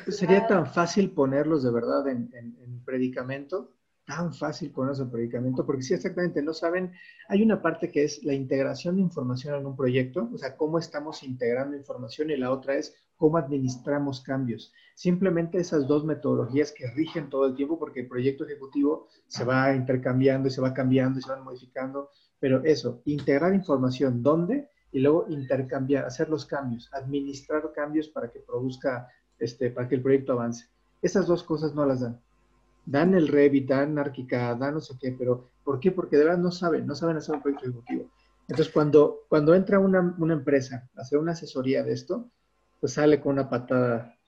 Sería 0.09 0.47
tan 0.47 0.65
fácil 0.65 1.11
ponerlos 1.11 1.65
de 1.65 1.73
verdad 1.73 2.09
en, 2.09 2.31
en 2.33 2.85
predicamento 2.85 3.75
tan 4.07 4.35
fácil 4.35 4.71
con 4.73 4.91
ese 4.91 5.07
predicamento, 5.07 5.65
porque 5.65 5.83
sí, 5.83 5.95
exactamente, 5.95 6.43
no 6.43 6.53
saben, 6.53 6.93
hay 7.29 7.43
una 7.43 7.63
parte 7.63 7.91
que 7.91 8.05
es 8.05 8.23
la 8.23 8.35
integración 8.35 8.97
de 8.97 9.03
información 9.03 9.55
en 9.55 9.67
un 9.67 9.77
proyecto, 9.77 10.29
o 10.33 10.39
sea, 10.39 10.57
cómo 10.57 10.79
estamos 10.79 11.23
integrando 11.23 11.77
información, 11.77 12.31
y 12.31 12.37
la 12.37 12.51
otra 12.51 12.77
es 12.77 12.95
cómo 13.17 13.39
administramos 13.39 14.21
cambios. 14.21 14.73
Simplemente 14.95 15.59
esas 15.59 15.87
dos 15.87 16.05
metodologías 16.05 16.73
que 16.73 16.91
rigen 16.91 17.31
todo 17.31 17.47
el 17.47 17.55
tiempo, 17.55 17.79
porque 17.79 18.01
el 18.01 18.09
proyecto 18.09 18.45
ejecutivo 18.45 19.09
se 19.27 19.45
va 19.45 19.75
intercambiando 19.75 20.49
y 20.49 20.51
se 20.51 20.61
va 20.61 20.75
cambiando 20.75 21.19
y 21.19 21.23
se 21.23 21.31
van 21.31 21.45
modificando, 21.45 22.11
pero 22.39 22.63
eso, 22.63 23.01
integrar 23.07 23.55
información, 23.55 24.23
¿dónde? 24.23 24.69
Y 24.93 25.01
luego 25.01 25.27
intercambiar, 25.29 26.05
hacer 26.05 26.29
los 26.29 26.45
cambios, 26.45 26.91
administrar 26.93 27.73
cambios 27.75 28.09
para 28.09 28.31
que 28.31 28.41
produzca, 28.41 29.09
este, 29.39 29.71
para 29.71 29.89
que 29.89 29.95
el 29.95 30.03
proyecto 30.03 30.35
avance. 30.35 30.67
Esas 31.01 31.27
dos 31.27 31.43
cosas 31.43 31.75
no 31.75 31.85
las 31.87 32.01
dan 32.01 32.21
dan 32.87 33.15
el 33.15 33.29
Revit, 33.29 33.69
dan 33.69 33.99
ArchiCAD, 33.99 34.57
dan 34.57 34.75
no 34.75 34.81
sé 34.81 34.95
qué, 35.01 35.13
pero 35.13 35.51
¿por 35.65 35.81
qué? 35.81 35.91
Porque 35.91 36.17
de 36.17 36.25
verdad 36.25 36.39
no 36.39 36.51
saben, 36.51 36.87
no 36.87 36.95
saben 36.95 37.17
hacer 37.17 37.35
un 37.35 37.43
proyecto 37.43 37.67
ejecutivo. 37.67 38.11
Entonces, 38.49 38.73
cuando, 38.73 39.21
cuando 39.29 39.55
entra 39.55 39.79
una, 39.79 40.15
una 40.19 40.35
empresa 40.35 40.89
a 40.97 41.01
hacer 41.01 41.19
una 41.19 41.33
asesoría 41.33 41.83
de 41.83 41.93
esto, 41.93 42.31
pues 42.81 42.93
sale 42.93 43.21
con 43.21 43.33
una 43.33 43.49
patada. 43.49 44.19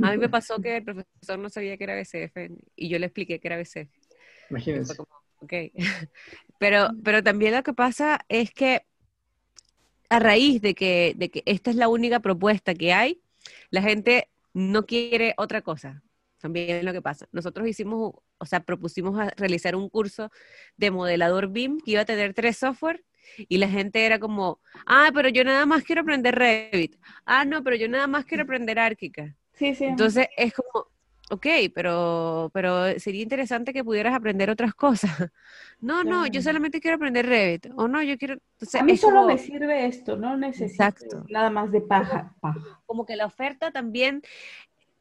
A 0.00 0.12
mí 0.12 0.18
me 0.18 0.28
pasó 0.28 0.60
que 0.60 0.76
el 0.76 0.84
profesor 0.84 1.38
no 1.38 1.48
sabía 1.48 1.76
que 1.76 1.84
era 1.84 1.96
BCF 1.96 2.52
y 2.76 2.88
yo 2.88 2.98
le 2.98 3.06
expliqué 3.06 3.40
que 3.40 3.48
era 3.48 3.56
BCF. 3.56 3.90
Imagínense. 4.50 4.96
ok. 5.40 5.52
Pero, 6.58 6.90
pero 7.02 7.24
también 7.24 7.54
lo 7.56 7.64
que 7.64 7.72
pasa 7.72 8.20
es 8.28 8.52
que 8.52 8.86
a 10.08 10.20
raíz 10.20 10.62
de 10.62 10.76
que, 10.76 11.14
de 11.16 11.28
que 11.28 11.42
esta 11.44 11.70
es 11.70 11.76
la 11.76 11.88
única 11.88 12.20
propuesta 12.20 12.72
que 12.72 12.92
hay, 12.92 13.20
la 13.70 13.82
gente 13.82 14.28
no 14.54 14.86
quiere 14.86 15.34
otra 15.38 15.62
cosa. 15.62 16.04
También 16.42 16.84
lo 16.84 16.92
que 16.92 17.00
pasa. 17.00 17.28
Nosotros 17.30 17.68
hicimos, 17.68 18.14
o 18.36 18.46
sea, 18.46 18.60
propusimos 18.60 19.16
realizar 19.36 19.76
un 19.76 19.88
curso 19.88 20.28
de 20.76 20.90
modelador 20.90 21.48
BIM 21.48 21.78
que 21.78 21.92
iba 21.92 22.00
a 22.00 22.04
tener 22.04 22.34
tres 22.34 22.58
software 22.58 23.04
y 23.48 23.58
la 23.58 23.68
gente 23.68 24.04
era 24.04 24.18
como, 24.18 24.58
ah, 24.84 25.10
pero 25.14 25.28
yo 25.28 25.44
nada 25.44 25.64
más 25.66 25.84
quiero 25.84 26.02
aprender 26.02 26.34
Revit. 26.34 26.96
Ah, 27.24 27.44
no, 27.44 27.62
pero 27.62 27.76
yo 27.76 27.88
nada 27.88 28.08
más 28.08 28.24
quiero 28.24 28.42
aprender 28.42 28.80
Arquica. 28.80 29.36
Sí, 29.52 29.76
sí. 29.76 29.84
Entonces 29.84 30.26
es 30.36 30.52
como, 30.52 30.88
ok, 31.30 31.46
pero, 31.72 32.50
pero 32.52 32.98
sería 32.98 33.22
interesante 33.22 33.72
que 33.72 33.84
pudieras 33.84 34.12
aprender 34.12 34.50
otras 34.50 34.74
cosas. 34.74 35.10
No, 35.80 36.04
no, 36.04 36.28
yo 36.28 36.40
solamente 36.42 36.80
quiero 36.80 36.94
aprender 36.94 37.26
Revit. 37.26 37.66
O 37.74 37.88
no, 37.88 38.00
yo 38.04 38.16
quiero... 38.16 38.36
a 38.74 38.82
mí 38.84 38.96
solo 38.96 39.26
me 39.26 39.36
sirve 39.36 39.86
esto, 39.86 40.16
no 40.16 40.36
necesito 40.36 41.24
nada 41.28 41.50
más 41.50 41.72
de 41.72 41.80
paja, 41.80 42.36
paja. 42.40 42.80
Como 42.86 43.04
que 43.04 43.16
la 43.16 43.26
oferta 43.26 43.72
también 43.72 44.22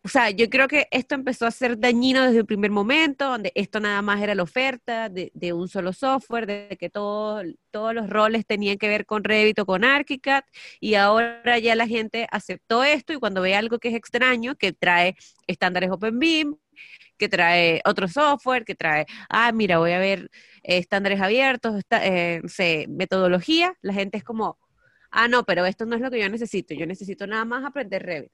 o 0.03 0.07
sea, 0.07 0.31
yo 0.31 0.49
creo 0.49 0.67
que 0.67 0.87
esto 0.89 1.13
empezó 1.13 1.45
a 1.45 1.51
ser 1.51 1.79
dañino 1.79 2.23
desde 2.25 2.39
el 2.39 2.45
primer 2.45 2.71
momento, 2.71 3.29
donde 3.29 3.51
esto 3.53 3.79
nada 3.79 4.01
más 4.01 4.19
era 4.21 4.33
la 4.33 4.41
oferta 4.43 5.09
de, 5.09 5.31
de 5.35 5.53
un 5.53 5.67
solo 5.67 5.93
software, 5.93 6.47
de 6.47 6.77
que 6.79 6.89
todo, 6.89 7.43
todos 7.69 7.93
los 7.93 8.09
roles 8.09 8.47
tenían 8.47 8.77
que 8.77 8.87
ver 8.87 9.05
con 9.05 9.23
Revit 9.23 9.59
o 9.59 9.65
con 9.65 9.83
ArchiCAD, 9.83 10.43
y 10.79 10.95
ahora 10.95 11.59
ya 11.59 11.75
la 11.75 11.87
gente 11.87 12.27
aceptó 12.31 12.83
esto 12.83 13.13
y 13.13 13.17
cuando 13.19 13.41
ve 13.41 13.55
algo 13.55 13.77
que 13.77 13.89
es 13.89 13.95
extraño, 13.95 14.55
que 14.55 14.73
trae 14.73 15.15
estándares 15.45 15.91
OpenBeam, 15.91 16.57
que 17.17 17.29
trae 17.29 17.81
otro 17.85 18.07
software, 18.07 18.65
que 18.65 18.75
trae, 18.75 19.05
ah, 19.29 19.51
mira, 19.51 19.77
voy 19.77 19.91
a 19.91 19.99
ver 19.99 20.31
eh, 20.63 20.79
estándares 20.79 21.21
abiertos, 21.21 21.83
eh, 21.91 22.41
metodología, 22.89 23.75
la 23.81 23.93
gente 23.93 24.17
es 24.17 24.23
como, 24.23 24.57
ah, 25.11 25.27
no, 25.27 25.43
pero 25.45 25.65
esto 25.67 25.85
no 25.85 25.95
es 25.95 26.01
lo 26.01 26.09
que 26.09 26.19
yo 26.19 26.29
necesito, 26.29 26.73
yo 26.73 26.87
necesito 26.87 27.27
nada 27.27 27.45
más 27.45 27.63
aprender 27.65 28.03
Revit. 28.03 28.31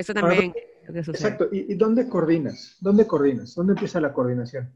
Eso 0.00 0.14
también 0.14 0.54
Exacto. 0.88 1.48
¿Y, 1.52 1.74
dónde 1.74 2.08
coordinas? 2.08 2.76
¿Dónde 2.80 3.06
coordinas? 3.06 3.54
¿Dónde 3.54 3.74
empieza 3.74 4.00
la 4.00 4.12
coordinación? 4.12 4.72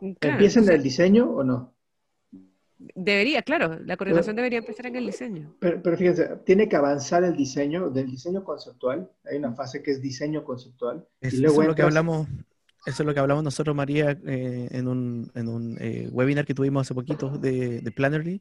¿Empieza 0.00 0.60
en 0.60 0.70
el 0.70 0.82
diseño 0.82 1.28
o 1.30 1.42
no? 1.42 1.74
Debería, 2.94 3.42
claro. 3.42 3.78
La 3.84 3.96
coordinación 3.96 4.36
debería 4.36 4.60
empezar 4.60 4.86
en 4.86 4.96
el 4.96 5.06
diseño. 5.06 5.56
Pero, 5.60 5.96
fíjense, 5.96 6.36
tiene 6.44 6.68
que 6.68 6.76
avanzar 6.76 7.24
el 7.24 7.36
diseño, 7.36 7.90
del 7.90 8.10
diseño 8.10 8.44
conceptual. 8.44 9.10
Hay 9.24 9.38
una 9.38 9.52
fase 9.54 9.82
que 9.82 9.90
es 9.90 10.00
diseño 10.00 10.44
conceptual. 10.44 11.06
y 11.20 11.36
luego 11.38 11.62
es 11.62 11.68
lo 11.68 11.74
que 11.74 11.82
hablamos 11.82 12.28
eso 12.86 13.02
es 13.02 13.06
lo 13.06 13.12
que 13.12 13.18
hablamos 13.18 13.42
nosotros, 13.42 13.74
María, 13.74 14.16
eh, 14.26 14.68
en 14.70 14.86
un, 14.86 15.28
en 15.34 15.48
un 15.48 15.76
eh, 15.80 16.08
webinar 16.12 16.46
que 16.46 16.54
tuvimos 16.54 16.82
hace 16.82 16.94
poquito 16.94 17.36
de, 17.36 17.80
de 17.80 17.90
Plannerly. 17.90 18.40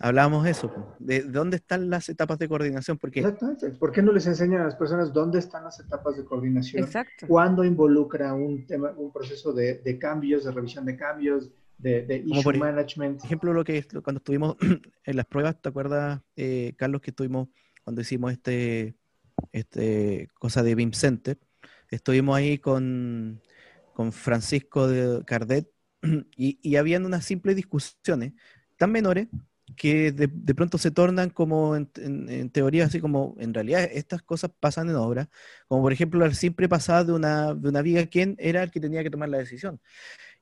Hablábamos 0.00 0.46
eso, 0.46 0.96
de, 0.98 1.22
dónde 1.22 1.56
están 1.56 1.90
las 1.90 2.08
etapas 2.08 2.38
de 2.38 2.48
coordinación. 2.48 2.96
Porque... 2.96 3.20
Exactamente. 3.20 3.68
¿Por 3.72 3.92
qué 3.92 4.00
no 4.00 4.12
les 4.12 4.26
enseñan 4.26 4.62
a 4.62 4.64
las 4.64 4.74
personas 4.74 5.12
dónde 5.12 5.38
están 5.38 5.64
las 5.64 5.78
etapas 5.80 6.16
de 6.16 6.24
coordinación? 6.24 6.82
Exacto. 6.82 7.26
¿Cuándo 7.26 7.62
involucra 7.62 8.32
un, 8.32 8.66
tema, 8.66 8.94
un 8.96 9.12
proceso 9.12 9.52
de, 9.52 9.74
de 9.84 9.98
cambios, 9.98 10.44
de 10.44 10.50
revisión 10.50 10.86
de 10.86 10.96
cambios, 10.96 11.50
de, 11.76 12.06
de 12.06 12.22
issue 12.24 12.42
por 12.42 12.56
management? 12.56 13.22
ejemplo, 13.22 13.52
lo 13.52 13.64
que 13.64 13.84
cuando 14.02 14.18
estuvimos 14.18 14.56
en 15.04 15.16
las 15.16 15.26
pruebas, 15.26 15.60
¿te 15.60 15.68
acuerdas, 15.68 16.22
eh, 16.36 16.72
Carlos, 16.78 17.02
que 17.02 17.10
estuvimos 17.10 17.48
cuando 17.84 18.00
hicimos 18.00 18.32
este, 18.32 18.96
este 19.52 20.30
cosa 20.38 20.62
de 20.62 20.74
BIM 20.74 20.92
Center? 20.92 21.38
Estuvimos 21.90 22.34
ahí 22.34 22.56
con 22.56 23.42
con 23.98 24.12
Francisco 24.12 24.86
de 24.86 25.24
Cardet 25.24 25.68
y, 26.36 26.60
y 26.62 26.76
habían 26.76 27.04
unas 27.04 27.24
simples 27.24 27.56
discusiones 27.56 28.32
tan 28.76 28.92
menores 28.92 29.26
que 29.74 30.12
de, 30.12 30.54
pronto 30.54 30.78
se 30.78 30.92
tornan 30.92 31.30
como 31.30 31.74
en, 31.74 32.50
teoría, 32.50 32.84
así 32.84 33.00
como 33.00 33.34
en 33.40 33.52
realidad 33.52 33.88
estas 33.92 34.22
cosas 34.22 34.52
pasan 34.60 34.88
en 34.88 34.94
obra, 34.94 35.28
como 35.66 35.82
por 35.82 35.92
ejemplo 35.92 36.20
la 36.20 36.32
simple 36.32 36.68
pasada 36.68 37.02
de 37.02 37.12
una, 37.12 37.54
de 37.54 37.68
una 37.68 37.82
viga, 37.82 38.06
¿quién 38.06 38.36
era 38.38 38.62
el 38.62 38.70
que 38.70 38.78
tenía 38.78 39.02
que 39.02 39.10
tomar 39.10 39.30
la 39.30 39.38
decisión? 39.38 39.80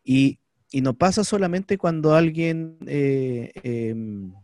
Y, 0.05 0.39
y 0.71 0.83
no 0.83 0.93
pasa 0.93 1.25
solamente 1.25 1.79
cuando 1.79 2.15
alguien 2.15 2.77
eh, 2.87 3.53
em, 3.63 4.35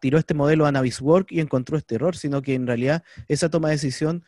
tiró 0.00 0.18
este 0.18 0.34
modelo 0.34 0.66
a 0.66 0.72
Naviswork 0.72 1.32
y 1.32 1.40
encontró 1.40 1.76
este 1.76 1.96
error, 1.96 2.16
sino 2.16 2.42
que 2.42 2.54
en 2.54 2.66
realidad 2.66 3.02
esa 3.28 3.48
toma 3.48 3.68
de 3.68 3.74
decisión 3.74 4.24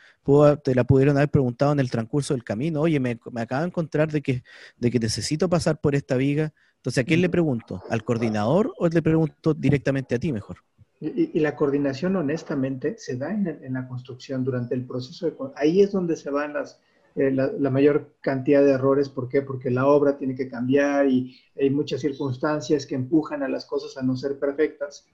te 0.63 0.75
la 0.75 0.85
pudieron 0.85 1.17
haber 1.17 1.31
preguntado 1.31 1.73
en 1.73 1.81
el 1.81 1.91
transcurso 1.91 2.35
del 2.35 2.45
camino. 2.45 2.81
Oye, 2.81 3.01
me, 3.01 3.19
acabo 3.37 3.63
de 3.63 3.69
encontrar 3.69 4.11
de 4.11 4.23
que, 4.23 4.43
de 4.77 4.91
que 4.91 4.99
necesito 4.99 5.49
pasar 5.49 5.81
por 5.81 5.95
esta 5.95 6.17
viga. 6.17 6.53
Entonces, 6.77 7.03
¿a 7.03 7.07
quién 7.07 7.21
le 7.21 7.29
pregunto? 7.29 7.83
¿Al 7.91 8.05
coordinador 8.05 8.73
o 8.79 8.89
le 8.89 9.03
pregunto 9.03 9.55
directamente 9.55 10.15
a 10.15 10.19
ti 10.19 10.33
mejor? 10.33 10.59
Y, 11.01 11.41
la 11.41 11.57
coordinación, 11.57 12.15
honestamente, 12.15 12.95
se 12.97 13.17
da 13.17 13.33
en, 13.33 13.73
la 13.73 13.89
construcción 13.89 14.45
durante 14.45 14.77
el 14.77 14.85
proceso. 14.85 15.27
De, 15.27 15.35
ahí 15.57 15.83
es 15.83 15.91
donde 15.91 16.17
se 16.17 16.31
van 16.31 16.53
las, 16.53 16.81
eh, 17.17 17.31
la, 17.31 17.71
mayor 17.71 18.15
cantidad 18.21 18.63
de 18.63 18.73
errores. 18.73 19.09
¿Por 19.09 19.29
qué? 19.29 19.43
Porque 19.43 19.71
la 19.71 19.87
obra 19.87 20.17
tiene 20.17 20.35
que 20.35 20.49
cambiar 20.49 21.09
y 21.09 21.37
hay 21.59 21.71
muchas 21.71 22.01
circunstancias 22.01 22.87
que 22.87 22.95
empujan 22.95 23.43
a 23.43 23.49
las 23.49 23.67
cosas 23.67 23.97
a 23.97 24.03
no 24.03 24.17
ser 24.17 24.39
perfectas 24.39 25.07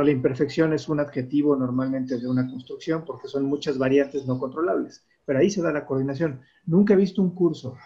la 0.00 0.10
imperfección 0.10 0.72
es 0.72 0.88
un 0.88 1.00
adjetivo 1.00 1.54
normalmente 1.54 2.18
de 2.18 2.26
una 2.26 2.48
construcción 2.48 3.04
porque 3.04 3.28
son 3.28 3.44
muchas 3.44 3.76
variantes 3.76 4.24
no 4.26 4.38
controlables, 4.38 5.04
pero 5.26 5.38
ahí 5.38 5.50
se 5.50 5.60
da 5.60 5.72
la 5.72 5.84
coordinación. 5.84 6.40
Nunca 6.64 6.94
he 6.94 6.96
visto 6.96 7.20
un 7.20 7.34
curso 7.34 7.76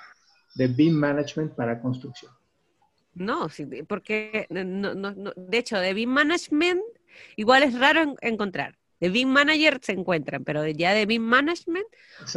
de 0.54 0.68
BIM 0.68 0.94
Management 0.94 1.54
para 1.54 1.80
construcción. 1.80 2.30
No, 3.14 3.48
porque 3.88 4.46
de 4.50 5.58
hecho, 5.58 5.78
de 5.78 5.94
BIM 5.94 6.10
Management 6.10 6.82
igual 7.34 7.64
es 7.64 7.76
raro 7.78 8.14
encontrar. 8.20 8.78
De 9.00 9.08
BIM 9.10 9.28
Manager 9.28 9.78
se 9.82 9.92
encuentran, 9.92 10.44
pero 10.44 10.66
ya 10.66 10.94
de 10.94 11.06
BIM 11.06 11.22
Management 11.22 11.86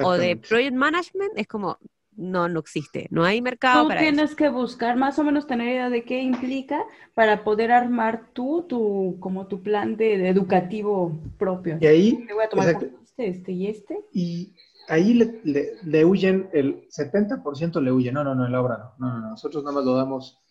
o 0.04 0.14
de 0.14 0.36
Project 0.36 0.76
Management 0.76 1.32
es 1.38 1.48
como, 1.48 1.78
no, 2.20 2.50
no 2.50 2.60
existe, 2.60 3.08
no 3.12 3.24
hay 3.24 3.42
mercado 3.42 3.88
tú 3.88 3.96
tienes 3.98 4.36
que 4.36 4.50
buscar 4.50 4.98
más 4.98 5.18
o 5.20 5.24
menos 5.24 5.48
tener 5.48 5.70
idea 5.70 5.90
de 5.90 6.04
qué 6.04 6.22
implica 6.22 6.84
para 7.14 7.44
poder 7.46 7.72
armar 7.72 8.34
tú 8.34 8.66
tu, 8.68 9.18
como 9.20 9.48
tu 9.48 9.64
plan 9.64 9.96
de, 9.96 10.28
educativo 10.28 11.18
propio. 11.38 11.78
Y 11.80 11.88
ahí, 11.88 12.28
voy 12.34 12.44
a 12.44 12.50
tomar 12.50 12.70
este, 12.70 12.92
este 13.18 13.52
y 13.54 13.68
este. 13.68 14.00
Y 14.12 14.54
ahí 14.90 15.14
le, 15.14 15.78
le, 15.84 16.06
huyen, 16.06 16.50
el 16.52 16.88
70% 16.90 17.82
le 17.82 17.92
huyen, 17.92 18.14
no, 18.14 18.24
no, 18.24 18.36
no, 18.36 18.46
en 18.46 18.52
la 18.52 18.62
obra 18.62 18.78
no, 18.98 19.08
no, 19.08 19.20
no, 19.20 19.30
nosotros 19.30 19.64
nada 19.64 19.76
más 19.76 19.86
lo 19.86 19.96
damos, 19.96 20.42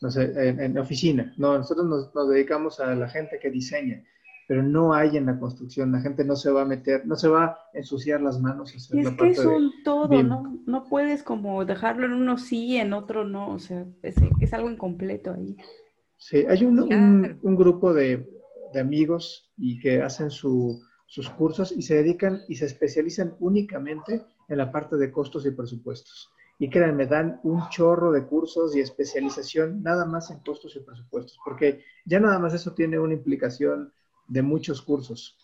no 0.00 0.10
sé, 0.10 0.32
en, 0.48 0.60
en 0.60 0.78
oficina, 0.78 1.34
no, 1.38 1.58
nosotros 1.58 1.86
nos, 1.86 2.14
nos 2.14 2.28
dedicamos 2.28 2.78
a 2.78 2.94
la 2.94 3.08
gente 3.08 3.40
que 3.40 3.50
diseña 3.50 4.04
pero 4.46 4.62
no 4.62 4.94
hay 4.94 5.16
en 5.16 5.26
la 5.26 5.38
construcción. 5.38 5.92
La 5.92 6.00
gente 6.00 6.24
no 6.24 6.36
se 6.36 6.50
va 6.50 6.62
a 6.62 6.66
meter, 6.66 7.06
no 7.06 7.16
se 7.16 7.28
va 7.28 7.44
a 7.44 7.58
ensuciar 7.74 8.20
las 8.20 8.40
manos. 8.40 8.72
Y 8.92 9.00
es 9.00 9.10
que 9.10 9.30
es 9.30 9.38
un 9.44 9.72
todo, 9.82 10.22
¿no? 10.22 10.60
No 10.66 10.84
puedes 10.84 11.22
como 11.22 11.64
dejarlo 11.64 12.06
en 12.06 12.12
uno 12.12 12.38
sí, 12.38 12.76
en 12.76 12.92
otro 12.92 13.24
no, 13.24 13.50
o 13.50 13.58
sea, 13.58 13.84
es, 14.02 14.52
algo 14.52 14.70
incompleto 14.70 15.32
ahí. 15.32 15.56
Sí, 16.16 16.44
hay 16.48 16.64
un, 16.64 17.38
un, 17.42 17.56
grupo 17.56 17.92
de, 17.92 18.28
de, 18.72 18.80
amigos 18.80 19.52
y 19.58 19.78
que 19.78 20.00
hacen 20.00 20.30
su, 20.30 20.80
sus 21.06 21.28
cursos 21.28 21.72
y 21.72 21.82
se 21.82 21.96
dedican 21.96 22.40
y 22.48 22.56
se 22.56 22.66
especializan 22.66 23.34
únicamente 23.38 24.24
en 24.48 24.58
la 24.58 24.72
parte 24.72 24.96
de 24.96 25.10
costos 25.10 25.44
y 25.44 25.50
presupuestos. 25.50 26.30
Y 26.58 26.70
créanme, 26.70 27.06
dan 27.06 27.38
un 27.42 27.68
chorro 27.68 28.12
de 28.12 28.24
cursos 28.24 28.74
y 28.74 28.80
especialización 28.80 29.82
nada 29.82 30.06
más 30.06 30.30
en 30.30 30.38
costos 30.38 30.74
y 30.76 30.80
presupuestos, 30.80 31.38
porque 31.44 31.84
ya 32.06 32.18
nada 32.18 32.38
más 32.38 32.54
eso 32.54 32.72
tiene 32.72 32.98
una 32.98 33.12
implicación 33.12 33.92
de 34.28 34.42
muchos 34.42 34.82
cursos. 34.82 35.36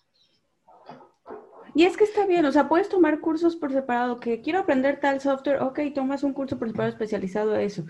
Y 1.74 1.84
es 1.84 1.96
que 1.96 2.04
está 2.04 2.26
bien, 2.26 2.44
o 2.44 2.52
sea, 2.52 2.68
puedes 2.68 2.88
tomar 2.88 3.20
cursos 3.20 3.56
por 3.56 3.72
separado, 3.72 4.20
que 4.20 4.42
quiero 4.42 4.58
aprender 4.58 5.00
tal 5.00 5.20
software, 5.20 5.62
ok, 5.62 5.80
tomas 5.94 6.22
un 6.22 6.34
curso 6.34 6.58
por 6.58 6.68
separado 6.68 6.92
especializado 6.92 7.54
a 7.54 7.62
eso. 7.62 7.86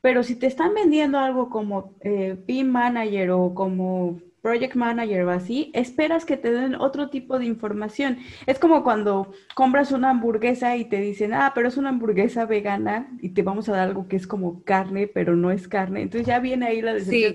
Pero 0.00 0.22
si 0.22 0.36
te 0.36 0.46
están 0.46 0.72
vendiendo 0.74 1.18
algo 1.18 1.50
como 1.50 1.94
eh, 2.00 2.38
Manager 2.64 3.30
o 3.32 3.54
como 3.54 4.20
project 4.46 4.76
manager 4.76 5.24
o 5.24 5.30
así, 5.32 5.72
esperas 5.74 6.24
que 6.24 6.36
te 6.36 6.52
den 6.52 6.76
otro 6.76 7.10
tipo 7.10 7.36
de 7.36 7.46
información. 7.46 8.18
Es 8.46 8.60
como 8.60 8.84
cuando 8.84 9.32
compras 9.56 9.90
una 9.90 10.10
hamburguesa 10.10 10.76
y 10.76 10.84
te 10.84 11.00
dicen, 11.00 11.34
ah, 11.34 11.50
pero 11.52 11.66
es 11.66 11.76
una 11.76 11.88
hamburguesa 11.88 12.46
vegana 12.46 13.08
y 13.20 13.30
te 13.30 13.42
vamos 13.42 13.68
a 13.68 13.72
dar 13.72 13.88
algo 13.88 14.06
que 14.06 14.14
es 14.14 14.28
como 14.28 14.62
carne, 14.62 15.08
pero 15.08 15.34
no 15.34 15.50
es 15.50 15.66
carne. 15.66 16.02
Entonces 16.02 16.28
ya 16.28 16.38
viene 16.38 16.66
ahí 16.66 16.80
la 16.80 16.94
decepción. 16.94 17.34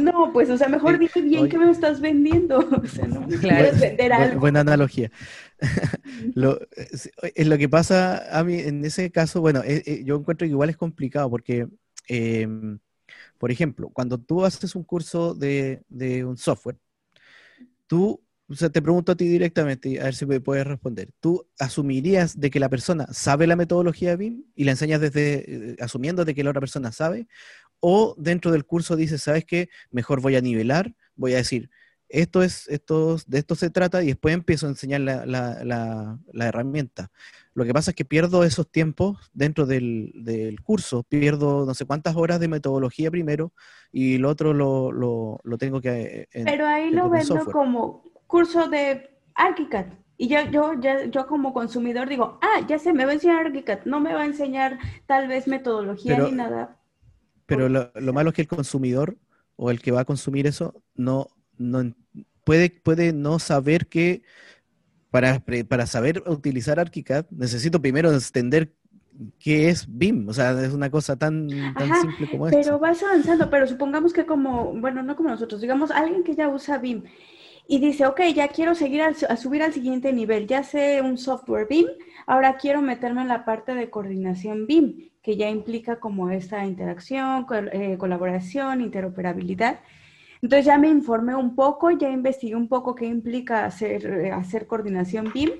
No, 0.00 0.32
pues, 0.32 0.50
o 0.50 0.56
sea, 0.56 0.68
mejor 0.68 0.98
dime 0.98 1.28
bien 1.28 1.48
qué 1.48 1.58
me 1.58 1.70
estás 1.70 2.00
vendiendo. 2.00 2.58
O 2.82 2.86
sea, 2.86 3.06
no 3.06 3.26
claro. 3.26 3.76
vender 3.78 4.12
algo. 4.12 4.40
Buena 4.40 4.60
analogía. 4.60 5.10
lo, 6.34 6.58
es 7.34 7.46
lo 7.46 7.58
que 7.58 7.68
pasa 7.68 8.38
a 8.38 8.44
mí 8.44 8.60
en 8.60 8.84
ese 8.84 9.10
caso, 9.10 9.40
bueno, 9.40 9.62
eh, 9.64 9.82
eh, 9.86 10.02
yo 10.04 10.16
encuentro 10.16 10.46
que 10.46 10.50
igual 10.50 10.70
es 10.70 10.76
complicado 10.76 11.30
porque 11.30 11.66
eh, 12.08 12.46
por 13.38 13.50
ejemplo, 13.50 13.90
cuando 13.90 14.18
tú 14.18 14.44
haces 14.44 14.74
un 14.74 14.84
curso 14.84 15.34
de, 15.34 15.84
un 16.26 16.36
software, 16.36 16.78
tú, 17.86 18.22
o 18.48 18.54
sea, 18.54 18.70
te 18.70 18.82
pregunto 18.82 19.12
a 19.12 19.16
ti 19.16 19.26
directamente, 19.28 20.00
a 20.00 20.04
ver 20.04 20.14
si 20.14 20.26
me 20.26 20.40
puedes 20.40 20.66
responder. 20.66 21.12
¿Tú 21.20 21.46
asumirías 21.58 22.38
de 22.38 22.50
que 22.50 22.60
la 22.60 22.68
persona 22.68 23.06
sabe 23.12 23.46
la 23.46 23.56
metodología 23.56 24.16
BIM 24.16 24.44
y 24.54 24.64
la 24.64 24.72
enseñas 24.72 25.00
desde, 25.00 25.72
eh, 25.72 25.76
asumiendo 25.80 26.24
de 26.24 26.34
que 26.34 26.44
la 26.44 26.50
otra 26.50 26.60
persona 26.60 26.92
sabe? 26.92 27.28
¿O 27.80 28.14
dentro 28.18 28.50
del 28.50 28.64
curso 28.64 28.96
dices, 28.96 29.22
sabes 29.22 29.44
qué, 29.44 29.68
mejor 29.90 30.20
voy 30.20 30.36
a 30.36 30.40
nivelar, 30.40 30.94
voy 31.14 31.34
a 31.34 31.38
decir, 31.38 31.70
esto 32.08 32.42
es, 32.42 32.68
esto, 32.68 33.16
de 33.26 33.38
esto 33.38 33.54
se 33.54 33.70
trata 33.70 34.02
y 34.02 34.08
después 34.08 34.34
empiezo 34.34 34.66
a 34.66 34.70
enseñar 34.70 35.00
la, 35.00 35.26
la, 35.26 35.64
la, 35.64 36.46
herramienta. 36.46 37.10
Lo 37.54 37.64
que 37.64 37.72
pasa 37.72 37.90
es 37.90 37.96
que 37.96 38.04
pierdo 38.04 38.44
esos 38.44 38.70
tiempos 38.70 39.30
dentro 39.32 39.66
del, 39.66 40.12
del, 40.14 40.60
curso, 40.60 41.02
pierdo 41.02 41.66
no 41.66 41.74
sé 41.74 41.84
cuántas 41.84 42.16
horas 42.16 42.38
de 42.38 42.48
metodología 42.48 43.10
primero 43.10 43.52
y 43.90 44.18
lo 44.18 44.28
otro 44.28 44.52
lo, 44.52 44.92
lo, 44.92 45.40
lo 45.42 45.58
tengo 45.58 45.80
que... 45.80 46.28
Eh, 46.32 46.44
Pero 46.44 46.66
ahí 46.66 46.90
lo 46.90 47.08
vendo 47.08 47.44
como 47.46 48.04
curso 48.26 48.68
de 48.68 49.10
ArchiCAD. 49.34 49.86
Y 50.18 50.28
yo, 50.28 50.40
yo, 50.50 50.72
ya, 50.80 51.04
yo 51.06 51.26
como 51.26 51.52
consumidor 51.52 52.08
digo, 52.08 52.38
ah, 52.40 52.64
ya 52.66 52.78
sé, 52.78 52.92
me 52.92 53.04
va 53.04 53.10
a 53.10 53.14
enseñar 53.14 53.46
ArchiCAD, 53.46 53.80
no 53.84 54.00
me 54.00 54.14
va 54.14 54.22
a 54.22 54.26
enseñar 54.26 54.78
tal 55.06 55.28
vez 55.28 55.46
metodología 55.46 56.18
ni 56.18 56.32
nada. 56.32 56.78
Pero 57.46 57.68
lo, 57.68 57.92
lo 57.94 58.12
malo 58.12 58.30
es 58.30 58.34
que 58.36 58.42
el 58.42 58.48
consumidor 58.48 59.18
o 59.56 59.70
el 59.70 59.80
que 59.80 59.92
va 59.92 60.00
a 60.02 60.04
consumir 60.04 60.46
eso 60.46 60.82
no 60.94 61.28
no 61.58 61.94
puede, 62.44 62.70
puede 62.70 63.12
no 63.14 63.38
saber 63.38 63.88
que 63.88 64.22
para, 65.10 65.42
para 65.68 65.86
saber 65.86 66.22
utilizar 66.26 66.80
ArchiCAD, 66.80 67.26
necesito 67.30 67.80
primero 67.80 68.12
entender 68.12 68.74
qué 69.38 69.70
es 69.70 69.86
BIM. 69.88 70.28
O 70.28 70.34
sea, 70.34 70.52
es 70.64 70.72
una 70.74 70.90
cosa 70.90 71.16
tan, 71.16 71.76
tan 71.76 71.94
Ajá, 71.94 71.96
simple 71.96 72.28
como 72.28 72.48
Pero 72.48 72.70
esto. 72.70 72.78
vas 72.78 73.02
avanzando, 73.02 73.50
pero 73.50 73.66
supongamos 73.66 74.12
que 74.12 74.26
como, 74.26 74.72
bueno, 74.74 75.02
no 75.02 75.16
como 75.16 75.30
nosotros, 75.30 75.60
digamos, 75.60 75.90
alguien 75.90 76.22
que 76.24 76.34
ya 76.34 76.48
usa 76.48 76.78
BIM 76.78 77.04
y 77.68 77.78
dice, 77.80 78.06
ok, 78.06 78.20
ya 78.34 78.48
quiero 78.48 78.74
seguir 78.74 79.02
al- 79.02 79.16
a 79.28 79.36
subir 79.36 79.62
al 79.62 79.72
siguiente 79.72 80.12
nivel, 80.12 80.46
ya 80.46 80.62
sé 80.62 81.02
un 81.02 81.18
software 81.18 81.66
BIM, 81.68 81.86
ahora 82.26 82.56
quiero 82.56 82.82
meterme 82.82 83.22
en 83.22 83.28
la 83.28 83.44
parte 83.44 83.74
de 83.74 83.90
coordinación 83.90 84.66
BIM, 84.66 85.10
que 85.26 85.36
ya 85.36 85.50
implica 85.50 85.98
como 85.98 86.30
esta 86.30 86.64
interacción, 86.64 87.46
eh, 87.72 87.96
colaboración, 87.98 88.80
interoperabilidad. 88.80 89.80
Entonces 90.40 90.66
ya 90.66 90.78
me 90.78 90.86
informé 90.86 91.34
un 91.34 91.56
poco, 91.56 91.90
ya 91.90 92.08
investigué 92.10 92.54
un 92.54 92.68
poco 92.68 92.94
qué 92.94 93.06
implica 93.06 93.64
hacer, 93.64 94.06
eh, 94.06 94.30
hacer 94.30 94.68
coordinación 94.68 95.32
BIM 95.34 95.50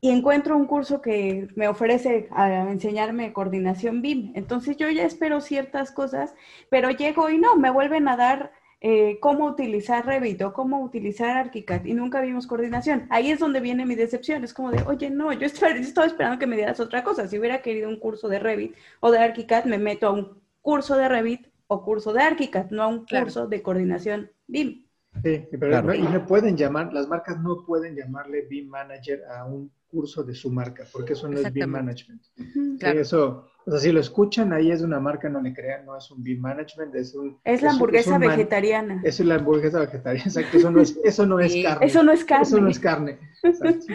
y 0.00 0.08
encuentro 0.08 0.56
un 0.56 0.64
curso 0.64 1.02
que 1.02 1.48
me 1.54 1.68
ofrece 1.68 2.28
a 2.30 2.70
enseñarme 2.70 3.34
coordinación 3.34 4.00
BIM. 4.00 4.32
Entonces 4.36 4.78
yo 4.78 4.88
ya 4.88 5.04
espero 5.04 5.42
ciertas 5.42 5.92
cosas, 5.92 6.34
pero 6.70 6.88
llego 6.88 7.28
y 7.28 7.36
no, 7.36 7.56
me 7.56 7.70
vuelven 7.70 8.08
a 8.08 8.16
dar 8.16 8.52
eh, 8.86 9.18
cómo 9.18 9.46
utilizar 9.46 10.04
Revit 10.04 10.42
o 10.42 10.52
cómo 10.52 10.82
utilizar 10.84 11.38
ArchiCAD 11.38 11.86
y 11.86 11.94
nunca 11.94 12.20
vimos 12.20 12.46
coordinación. 12.46 13.06
Ahí 13.08 13.30
es 13.30 13.38
donde 13.38 13.60
viene 13.60 13.86
mi 13.86 13.94
decepción. 13.94 14.44
Es 14.44 14.52
como 14.52 14.70
de, 14.70 14.82
oye, 14.82 15.08
no, 15.08 15.32
yo 15.32 15.46
estaba 15.46 15.72
esperando 16.06 16.38
que 16.38 16.46
me 16.46 16.56
dieras 16.56 16.80
otra 16.80 17.02
cosa. 17.02 17.26
Si 17.26 17.38
hubiera 17.38 17.62
querido 17.62 17.88
un 17.88 17.98
curso 17.98 18.28
de 18.28 18.38
Revit 18.38 18.74
o 19.00 19.10
de 19.10 19.18
ArchiCAD, 19.20 19.64
me 19.64 19.78
meto 19.78 20.06
a 20.06 20.10
un 20.12 20.38
curso 20.60 20.96
de 20.98 21.08
Revit 21.08 21.46
o 21.66 21.82
curso 21.82 22.12
de 22.12 22.20
ArchiCAD, 22.20 22.70
no 22.72 22.82
a 22.82 22.88
un 22.88 23.06
Claro. 23.06 23.24
curso 23.24 23.46
de 23.46 23.62
coordinación 23.62 24.30
BIM. 24.48 24.84
Sí, 25.22 25.46
pero 25.52 25.68
Claro. 25.68 25.86
no- 25.86 25.94
y 25.94 26.02
no 26.02 26.26
pueden 26.26 26.54
llamar, 26.54 26.92
las 26.92 27.08
marcas 27.08 27.40
no 27.40 27.64
pueden 27.64 27.96
llamarle 27.96 28.42
BIM 28.50 28.68
Manager 28.68 29.22
a 29.34 29.46
un 29.46 29.72
curso 29.86 30.22
de 30.24 30.34
su 30.34 30.50
marca, 30.50 30.84
porque 30.92 31.14
eso 31.14 31.26
no 31.28 31.38
es 31.38 31.50
BIM. 31.52 31.70
Management. 31.70 32.22
Ujú. 32.38 32.72
Sí, 32.72 32.78
Claro. 32.80 33.00
eso, 33.00 33.46
o 33.66 33.70
sea, 33.70 33.80
si 33.80 33.92
lo 33.92 34.00
escuchan, 34.00 34.52
ahí 34.52 34.70
es 34.70 34.82
una 34.82 35.00
marca, 35.00 35.28
no 35.28 35.40
le 35.40 35.52
crean, 35.54 35.86
no 35.86 35.96
es 35.96 36.10
un 36.10 36.22
BIM 36.22 36.40
Management, 36.40 36.94
es 36.94 37.14
un... 37.14 37.38
Es 37.44 37.62
la 37.62 37.68
un- 37.68 37.74
hamburguesa 37.74 38.14
un 38.14 38.20
man- 38.20 38.36
vegetariana. 38.36 39.00
Es 39.04 39.20
la 39.20 39.36
hamburguesa 39.36 39.80
vegetariana, 39.80 40.26
exacto, 40.26 40.56
eso 40.58 40.70
no 40.70 40.80
es, 40.80 40.98
eso 41.04 41.26
no 41.26 41.40
es 41.40 41.54
carne. 41.62 41.86
Eso 41.86 42.02
no 42.02 42.12
es 42.12 42.24
carne. 42.24 42.42
Eso 42.44 42.60
no 42.60 42.68
es 42.68 42.78
carne. 42.78 43.18
exacto. 43.42 43.94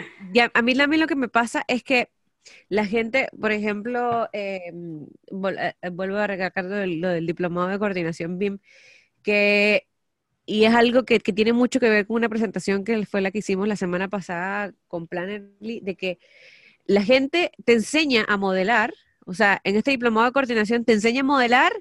A 0.54 0.62
mí 0.62 0.74
también 0.74 1.00
lo 1.00 1.06
que 1.06 1.16
me 1.16 1.28
pasa 1.28 1.64
es 1.68 1.82
que 1.82 2.10
la 2.68 2.84
gente, 2.86 3.28
por 3.38 3.52
ejemplo, 3.52 4.28
eh, 4.32 4.72
vol- 5.30 5.58
eh, 5.82 5.90
vuelvo 5.90 6.16
a 6.16 6.26
recalcar 6.26 6.64
lo 6.64 6.74
del, 6.76 7.00
lo 7.00 7.08
del 7.08 7.26
diplomado 7.26 7.68
de 7.68 7.78
coordinación 7.78 8.38
BIM, 8.38 8.58
que, 9.22 9.86
y 10.46 10.64
es 10.64 10.74
algo 10.74 11.04
que, 11.04 11.20
que 11.20 11.32
tiene 11.32 11.52
mucho 11.52 11.80
que 11.80 11.90
ver 11.90 12.06
con 12.06 12.16
una 12.16 12.28
presentación 12.28 12.82
que 12.84 13.06
fue 13.06 13.20
la 13.20 13.30
que 13.30 13.38
hicimos 13.38 13.68
la 13.68 13.76
semana 13.76 14.08
pasada 14.08 14.72
con 14.88 15.06
Plannerly, 15.06 15.80
de 15.80 15.96
que 15.96 16.18
la 16.86 17.02
gente 17.02 17.52
te 17.64 17.74
enseña 17.74 18.24
a 18.28 18.36
modelar, 18.36 18.92
o 19.30 19.34
sea, 19.34 19.60
en 19.62 19.76
este 19.76 19.92
diplomado 19.92 20.26
de 20.26 20.32
coordinación 20.32 20.84
te 20.84 20.92
enseña 20.92 21.20
a 21.20 21.24
modelar 21.24 21.72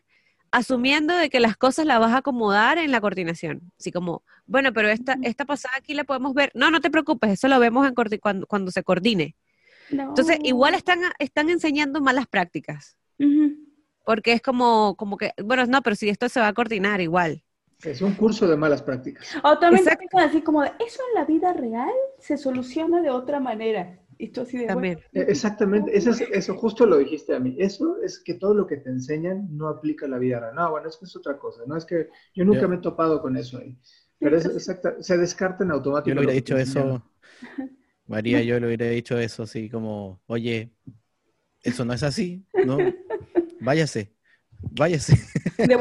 asumiendo 0.51 1.15
de 1.15 1.31
que 1.31 1.39
las 1.39 1.57
cosas 1.57 1.88
las 1.88 1.99
vas 1.99 2.12
a 2.13 2.17
acomodar 2.17 2.77
en 2.77 2.91
la 2.91 3.01
coordinación. 3.01 3.71
Así 3.79 3.91
como, 3.91 4.21
bueno, 4.45 4.71
pero 4.71 4.88
esta, 4.89 5.17
esta 5.23 5.45
pasada 5.45 5.73
aquí 5.77 5.95
la 5.95 6.03
podemos 6.03 6.35
ver. 6.35 6.51
No, 6.53 6.69
no 6.69 6.79
te 6.79 6.91
preocupes, 6.91 7.31
eso 7.31 7.47
lo 7.47 7.59
vemos 7.59 7.88
en 7.88 7.95
cuando, 8.19 8.45
cuando 8.45 8.69
se 8.69 8.83
coordine. 8.83 9.35
No. 9.89 10.09
Entonces, 10.09 10.38
igual 10.43 10.75
están, 10.75 10.99
están 11.17 11.49
enseñando 11.49 12.01
malas 12.01 12.27
prácticas, 12.27 12.95
Ujú. 13.17 13.55
porque 14.05 14.33
es 14.33 14.41
como, 14.43 14.95
como 14.95 15.17
que, 15.17 15.31
bueno, 15.43 15.65
no, 15.65 15.81
pero 15.81 15.95
si 15.95 16.07
esto 16.07 16.29
se 16.29 16.39
va 16.39 16.49
a 16.49 16.53
coordinar 16.53 17.01
igual. 17.01 17.43
Es 17.83 18.01
un 18.03 18.13
curso 18.13 18.47
de 18.47 18.57
malas 18.57 18.83
prácticas. 18.83 19.27
O 19.43 19.57
también 19.57 19.83
así 20.19 20.41
como 20.41 20.62
de, 20.62 20.71
eso 20.85 21.01
en 21.09 21.15
la 21.15 21.25
vida 21.25 21.53
real 21.53 21.89
se 22.19 22.38
soluciona 22.38 23.01
de 23.01 23.09
otra 23.09 23.39
manera. 23.39 23.97
Y 24.19 24.29
tú 24.32 24.41
así 24.41 24.58
de, 24.58 24.67
También. 24.67 24.99
Eh, 25.13 25.25
Exactamente, 25.29 25.97
eso, 25.97 26.12
es- 26.12 26.21
eso 26.21 26.55
justo 26.55 26.86
lo 26.86 26.97
dijiste 26.97 27.34
a 27.36 27.39
mí. 27.39 27.55
Eso 27.58 27.97
es 28.03 28.19
que 28.19 28.36
todo 28.36 28.53
lo 28.53 28.67
que 28.67 28.77
te 28.77 28.89
enseñan 28.89 29.47
no 29.58 29.69
aplica 29.69 30.05
a 30.05 30.10
la 30.10 30.19
vida 30.19 30.39
real. 30.41 30.53
No, 30.55 30.71
bueno, 30.71 30.89
es 30.89 30.97
que 30.97 31.05
es 31.05 31.15
otra 31.15 31.38
cosa. 31.39 31.63
No 31.65 31.77
es 31.77 31.86
que 31.86 32.10
yo 32.36 32.45
nunca 32.45 32.62
Yo- 32.62 32.69
me 32.69 32.75
he 32.75 32.79
topado 32.79 33.21
con 33.21 33.38
eso 33.38 33.58
ahí. 33.58 33.77
Pero 34.19 34.38
es 34.38 34.45
exacta, 34.45 34.95
se 35.01 35.17
descarta 35.17 35.63
en 35.63 35.71
automático. 35.71 36.10
Yo 36.10 36.13
le 36.15 36.19
hubiera 36.19 36.34
lo 36.34 36.34
que 36.34 36.41
dicho 36.41 36.58
eso, 36.58 37.03
María, 38.08 38.41
yo 38.43 38.60
le 38.60 38.67
hubiera 38.67 38.88
dicho 38.88 39.17
eso 39.19 39.43
así 39.43 39.69
como, 39.69 40.21
oye, 40.27 40.71
eso 41.63 41.86
no 41.86 41.93
es 41.93 42.03
así, 42.03 42.45
¿no? 42.62 42.95
Váyase, 43.60 44.13
váyase. 44.62 45.15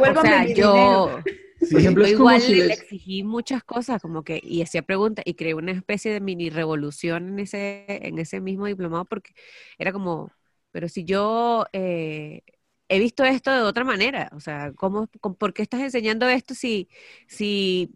O 0.04 0.16
devuélvame 0.16 0.16
sea, 0.16 0.44
mi 0.44 0.54
yo, 0.54 0.64
dinero. 0.70 1.22
Sí, 1.68 1.74
Por 1.74 1.80
ejemplo, 1.80 2.02
yo 2.02 2.06
es 2.06 2.14
como 2.14 2.38
igual 2.38 2.40
si 2.40 2.54
le 2.54 2.72
exigí 2.74 3.24
muchas 3.24 3.62
cosas, 3.64 4.00
como 4.00 4.22
que, 4.24 4.40
y 4.42 4.62
hacía 4.62 4.82
preguntas, 4.82 5.24
y 5.26 5.34
creé 5.34 5.54
una 5.54 5.72
especie 5.72 6.12
de 6.12 6.20
mini 6.20 6.48
revolución 6.50 7.28
en 7.28 7.38
ese, 7.40 7.84
en 7.88 8.18
ese 8.18 8.40
mismo 8.40 8.66
diplomado, 8.66 9.04
porque 9.04 9.32
era 9.78 9.92
como, 9.92 10.32
pero 10.70 10.88
si 10.88 11.04
yo 11.04 11.66
eh, 11.72 12.42
he 12.88 12.98
visto 12.98 13.24
esto 13.24 13.50
de 13.52 13.60
otra 13.62 13.84
manera, 13.84 14.30
o 14.34 14.40
sea, 14.40 14.72
¿cómo, 14.76 15.08
cómo- 15.20 15.36
¿por 15.36 15.52
qué 15.52 15.62
estás 15.62 15.80
enseñando 15.82 16.26
esto 16.28 16.54
si, 16.54 16.88
si, 17.26 17.90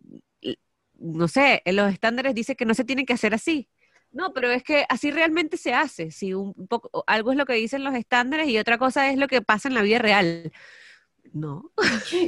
no 0.98 1.28
sé, 1.28 1.62
en 1.64 1.76
los 1.76 1.92
estándares 1.92 2.34
dice 2.34 2.56
que 2.56 2.64
no 2.66 2.74
se 2.74 2.84
tiene 2.84 3.04
que 3.04 3.12
hacer 3.14 3.34
así? 3.34 3.68
No, 4.10 4.32
pero 4.34 4.50
es 4.50 4.62
que 4.62 4.84
así 4.88 5.10
realmente 5.10 5.56
se 5.56 5.72
hace. 5.74 6.10
Si 6.10 6.34
un 6.34 6.52
poco, 6.68 7.02
algo 7.06 7.30
es 7.32 7.38
lo 7.38 7.46
que 7.46 7.54
dicen 7.54 7.82
los 7.84 7.94
estándares 7.94 8.48
y 8.48 8.58
otra 8.58 8.76
cosa 8.78 9.10
es 9.10 9.16
lo 9.18 9.26
que 9.26 9.40
pasa 9.42 9.68
en 9.68 9.74
la 9.74 9.82
vida 9.82 9.98
real. 9.98 10.52
No. 11.32 11.70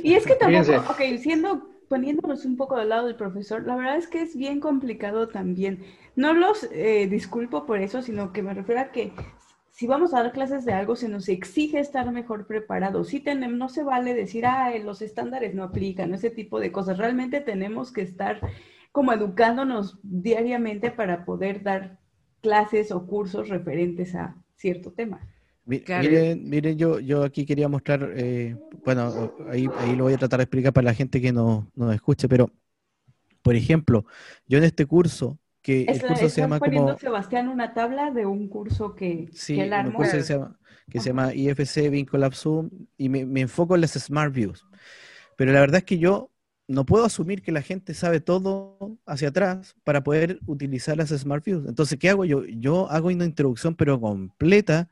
Y 0.02 0.14
es 0.14 0.26
que 0.26 0.34
tampoco, 0.34 0.64
Fíjense. 0.64 0.78
ok, 0.78 1.20
siendo, 1.20 1.68
poniéndonos 1.88 2.44
un 2.44 2.56
poco 2.56 2.76
del 2.76 2.88
lado 2.88 3.06
del 3.06 3.16
profesor, 3.16 3.66
la 3.66 3.76
verdad 3.76 3.96
es 3.96 4.08
que 4.08 4.22
es 4.22 4.36
bien 4.36 4.60
complicado 4.60 5.28
también. 5.28 5.84
No 6.16 6.32
los 6.32 6.68
eh, 6.72 7.06
disculpo 7.08 7.66
por 7.66 7.80
eso, 7.80 8.02
sino 8.02 8.32
que 8.32 8.42
me 8.42 8.54
refiero 8.54 8.80
a 8.80 8.92
que 8.92 9.12
si 9.74 9.88
vamos 9.88 10.14
a 10.14 10.22
dar 10.22 10.32
clases 10.32 10.64
de 10.64 10.72
algo, 10.72 10.94
se 10.94 11.08
nos 11.08 11.28
exige 11.28 11.80
estar 11.80 12.10
mejor 12.12 12.46
preparados. 12.46 13.08
Sí 13.08 13.18
tenemos, 13.18 13.58
no 13.58 13.68
se 13.68 13.82
vale 13.82 14.14
decir, 14.14 14.46
ah, 14.46 14.70
los 14.78 15.02
estándares 15.02 15.52
no 15.54 15.64
aplican, 15.64 16.14
ese 16.14 16.30
tipo 16.30 16.60
de 16.60 16.70
cosas. 16.70 16.96
Realmente 16.96 17.40
tenemos 17.40 17.90
que 17.90 18.02
estar 18.02 18.40
como 18.92 19.12
educándonos 19.12 19.98
diariamente 20.04 20.92
para 20.92 21.24
poder 21.24 21.64
dar 21.64 21.98
clases 22.40 22.92
o 22.92 23.04
cursos 23.06 23.48
referentes 23.48 24.14
a 24.14 24.36
cierto 24.54 24.92
tema. 24.92 25.26
Claro. 25.84 26.10
Miren, 26.10 26.48
miren, 26.48 26.76
yo, 26.78 27.00
yo 27.00 27.24
aquí 27.24 27.46
quería 27.46 27.68
mostrar, 27.68 28.10
eh, 28.16 28.58
bueno, 28.84 29.32
ahí, 29.48 29.72
ahí 29.76 29.94
lo 29.96 30.04
voy 30.04 30.14
a 30.14 30.18
tratar 30.18 30.38
de 30.38 30.44
explicar 30.44 30.72
para 30.72 30.86
la 30.86 30.94
gente 30.94 31.20
que 31.20 31.32
no 31.32 31.70
nos 31.74 31.94
escuche, 31.94 32.28
pero, 32.28 32.50
por 33.42 33.56
ejemplo, 33.56 34.06
yo 34.48 34.58
en 34.58 34.64
este 34.64 34.86
curso, 34.86 35.38
que 35.62 35.84
el 35.84 35.88
Es 35.92 36.02
la- 36.02 36.08
curso 36.08 36.28
se 36.30 36.42
llama 36.42 36.60
poniendo 36.60 36.94
como, 36.94 36.98
Sebastián 36.98 37.48
una 37.48 37.72
tabla 37.74 38.10
de 38.10 38.26
un 38.26 38.48
curso 38.48 38.94
que, 38.94 39.30
sí, 39.32 39.54
que 39.54 39.62
él 39.62 39.72
un 39.74 39.90
armó. 39.90 39.92
curso 39.92 40.16
que 40.16 40.22
se 40.24 40.34
llama, 40.34 40.58
que 40.88 41.00
se 41.00 41.10
llama 41.10 41.34
IFC 41.34 41.88
Vincolab 41.90 42.34
Zoom, 42.34 42.70
y 42.96 43.08
me, 43.08 43.24
me 43.26 43.40
enfoco 43.42 43.74
en 43.74 43.80
las 43.82 43.92
Smart 43.92 44.32
Views. 44.34 44.66
Pero 45.36 45.52
la 45.52 45.60
verdad 45.60 45.78
es 45.78 45.84
que 45.84 45.98
yo 45.98 46.30
no 46.68 46.86
puedo 46.86 47.04
asumir 47.06 47.42
que 47.42 47.52
la 47.52 47.62
gente 47.62 47.94
sabe 47.94 48.20
todo 48.20 48.98
hacia 49.06 49.28
atrás 49.28 49.76
para 49.84 50.04
poder 50.04 50.42
utilizar 50.46 50.96
las 50.98 51.10
Smart 51.10 51.44
Views. 51.44 51.66
Entonces, 51.68 51.98
¿qué 51.98 52.10
hago 52.10 52.24
yo? 52.24 52.44
Yo 52.46 52.90
hago 52.90 53.08
una 53.08 53.24
introducción, 53.26 53.74
pero 53.76 54.00
completa 54.00 54.90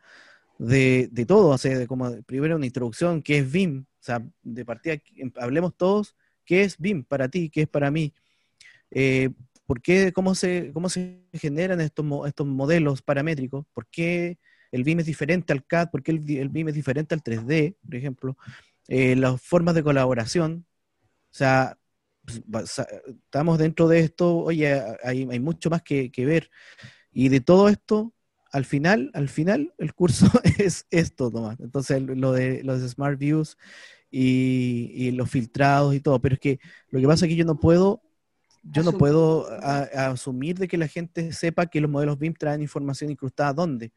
de, 0.66 1.08
de 1.12 1.26
todo. 1.26 1.50
O 1.54 1.86
como 1.88 2.22
primero 2.24 2.56
una 2.56 2.66
introducción, 2.66 3.22
¿qué 3.22 3.38
es 3.38 3.50
BIM? 3.52 3.80
O 3.82 4.04
sea, 4.04 4.24
de 4.42 4.64
partida, 4.64 4.96
em- 5.16 5.32
hablemos 5.36 5.76
todos, 5.76 6.16
¿qué 6.44 6.62
es 6.62 6.78
BIM 6.78 7.04
para 7.04 7.28
ti? 7.28 7.50
¿Qué 7.50 7.62
es 7.62 7.68
para 7.68 7.90
mí? 7.90 8.12
Eh, 8.90 9.30
¿por 9.66 9.80
qué, 9.82 10.12
cómo, 10.12 10.34
se, 10.34 10.72
¿Cómo 10.72 10.88
se 10.88 11.22
generan 11.34 11.80
estos, 11.80 12.06
estos 12.26 12.46
modelos 12.46 13.02
paramétricos? 13.02 13.66
¿Por 13.74 13.86
qué 13.88 14.38
el 14.72 14.84
BIM 14.84 15.00
es 15.00 15.06
diferente 15.06 15.52
al 15.52 15.66
CAD? 15.66 15.90
¿Por 15.90 16.02
qué 16.02 16.12
el, 16.12 16.30
el 16.38 16.48
BIM 16.48 16.68
es 16.68 16.74
diferente 16.74 17.14
al 17.14 17.22
3D, 17.22 17.76
por 17.84 17.94
ejemplo? 17.96 18.36
Eh, 18.88 19.16
las 19.16 19.40
formas 19.42 19.74
de 19.74 19.82
colaboración. 19.82 20.66
O 21.32 21.34
sea, 21.34 21.78
pues, 22.50 22.80
estamos 23.26 23.58
dentro 23.58 23.88
de 23.88 24.00
esto, 24.00 24.36
oye, 24.38 24.80
hay, 25.04 25.26
hay 25.30 25.40
mucho 25.40 25.70
más 25.70 25.82
que, 25.82 26.10
que 26.12 26.26
ver. 26.26 26.50
Y 27.12 27.28
de 27.30 27.40
todo 27.40 27.68
esto, 27.68 28.14
al 28.52 28.64
final, 28.64 29.10
al 29.14 29.28
final, 29.28 29.72
el 29.78 29.94
curso 29.94 30.26
es 30.58 30.86
esto 30.90 31.30
nomás. 31.30 31.58
Entonces, 31.60 32.02
lo 32.02 32.32
de 32.32 32.62
los 32.62 32.80
Smart 32.82 33.18
Views 33.18 33.56
y, 34.10 34.90
y 34.94 35.10
los 35.12 35.30
filtrados 35.30 35.94
y 35.94 36.00
todo. 36.00 36.20
Pero 36.20 36.34
es 36.34 36.40
que 36.40 36.60
lo 36.90 37.00
que 37.00 37.06
pasa 37.06 37.24
es 37.24 37.30
que 37.30 37.36
yo 37.36 37.44
no 37.44 37.58
puedo, 37.58 38.02
yo 38.62 38.82
no 38.82 38.92
puedo 38.98 39.50
a- 39.50 39.88
a 39.94 40.06
asumir 40.10 40.58
de 40.58 40.68
que 40.68 40.76
la 40.76 40.86
gente 40.88 41.32
sepa 41.32 41.66
que 41.66 41.80
los 41.80 41.90
modelos 41.90 42.18
BIM 42.18 42.34
traen 42.34 42.62
información 42.62 43.10
incrustada 43.10 43.52
dónde, 43.52 43.92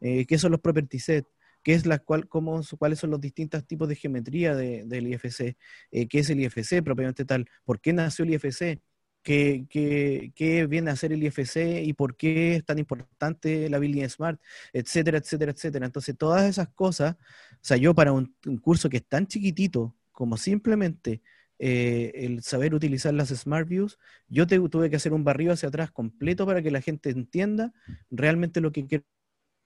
eh, 0.00 0.26
qué 0.26 0.38
son 0.38 0.52
los 0.52 0.60
property 0.60 0.98
set, 0.98 1.26
qué 1.62 1.74
es 1.74 1.84
la 1.86 1.98
cual, 1.98 2.28
cómo, 2.28 2.62
cuáles 2.78 2.98
son 2.98 3.10
los 3.10 3.20
distintos 3.20 3.66
tipos 3.66 3.88
de 3.88 3.94
geometría 3.96 4.54
de- 4.56 4.84
del 4.86 5.06
IFC, 5.08 5.56
eh, 5.90 6.08
qué 6.08 6.20
es 6.20 6.30
el 6.30 6.40
IFC 6.40 6.82
propiamente 6.82 7.24
tal, 7.24 7.46
por 7.64 7.80
qué 7.80 7.92
nació 7.92 8.24
el 8.24 8.30
IFC, 8.30 8.80
qué, 9.28 9.66
qué- 9.68 10.32
qué 10.34 10.66
viene 10.66 10.88
a 10.90 10.94
hacer 10.94 11.12
el 11.12 11.22
IFC 11.22 11.82
y 11.84 11.92
por 11.92 12.16
qué 12.16 12.56
es 12.56 12.64
tan 12.64 12.78
importante 12.78 13.68
la 13.68 13.78
Building 13.78 14.08
Smart, 14.08 14.40
etcétera, 14.72 15.18
etcétera, 15.18 15.52
etcétera. 15.52 15.84
Entonces, 15.86 16.16
todas 16.16 16.48
esas 16.48 16.68
cosas, 16.70 17.16
o 17.52 17.58
sea, 17.60 17.76
yo 17.76 17.94
para 17.94 18.12
un, 18.12 18.34
curso 18.62 18.88
que 18.88 18.98
es 18.98 19.04
tan 19.06 19.26
chiquitito 19.26 19.94
como 20.12 20.38
simplemente 20.38 21.20
eh, 21.58 22.12
el 22.14 22.42
saber 22.42 22.74
utilizar 22.74 23.12
las 23.14 23.28
Smart 23.28 23.68
Views. 23.68 23.98
Yo 24.28 24.46
tuve 24.46 24.88
que 24.90 24.96
hacer 24.96 25.12
un 25.12 25.24
barrido 25.24 25.52
hacia 25.52 25.68
atrás 25.68 25.90
completo 25.90 26.46
para 26.46 26.62
que 26.62 26.70
la 26.70 26.80
gente 26.80 27.10
entienda 27.10 27.72
realmente 28.10 28.60
lo 28.62 28.72
que 28.72 28.86
quiere 28.86 29.04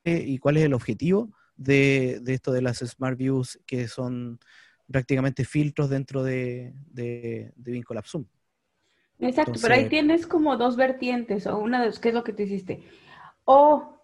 y 0.05 0.39
cuál 0.39 0.57
es 0.57 0.65
el 0.65 0.75
objetivo 0.75 1.33
de, 1.57 2.21
esto 2.27 2.51
de 2.53 2.63
las 2.63 2.79
Smart 2.79 3.17
Views, 3.19 3.61
que 3.67 3.87
son 3.89 4.41
prácticamente 4.91 5.45
filtros 5.45 5.89
dentro 5.91 6.25
de, 6.25 6.75
de, 6.91 7.53
de 7.57 7.85
Zoom. 8.05 8.25
Exacto, 9.23 9.55
pero 9.63 9.75
ahí 9.75 9.89
tienes 9.89 10.27
como 10.27 10.57
dos 10.57 10.77
vertientes, 10.77 11.47
o 11.47 11.59
una 11.59 11.83
de 11.83 11.93
¿qué 12.01 12.09
es 12.09 12.15
lo 12.15 12.25
que 12.25 12.33
te 12.33 12.43
hiciste? 12.43 12.83
O 13.45 14.01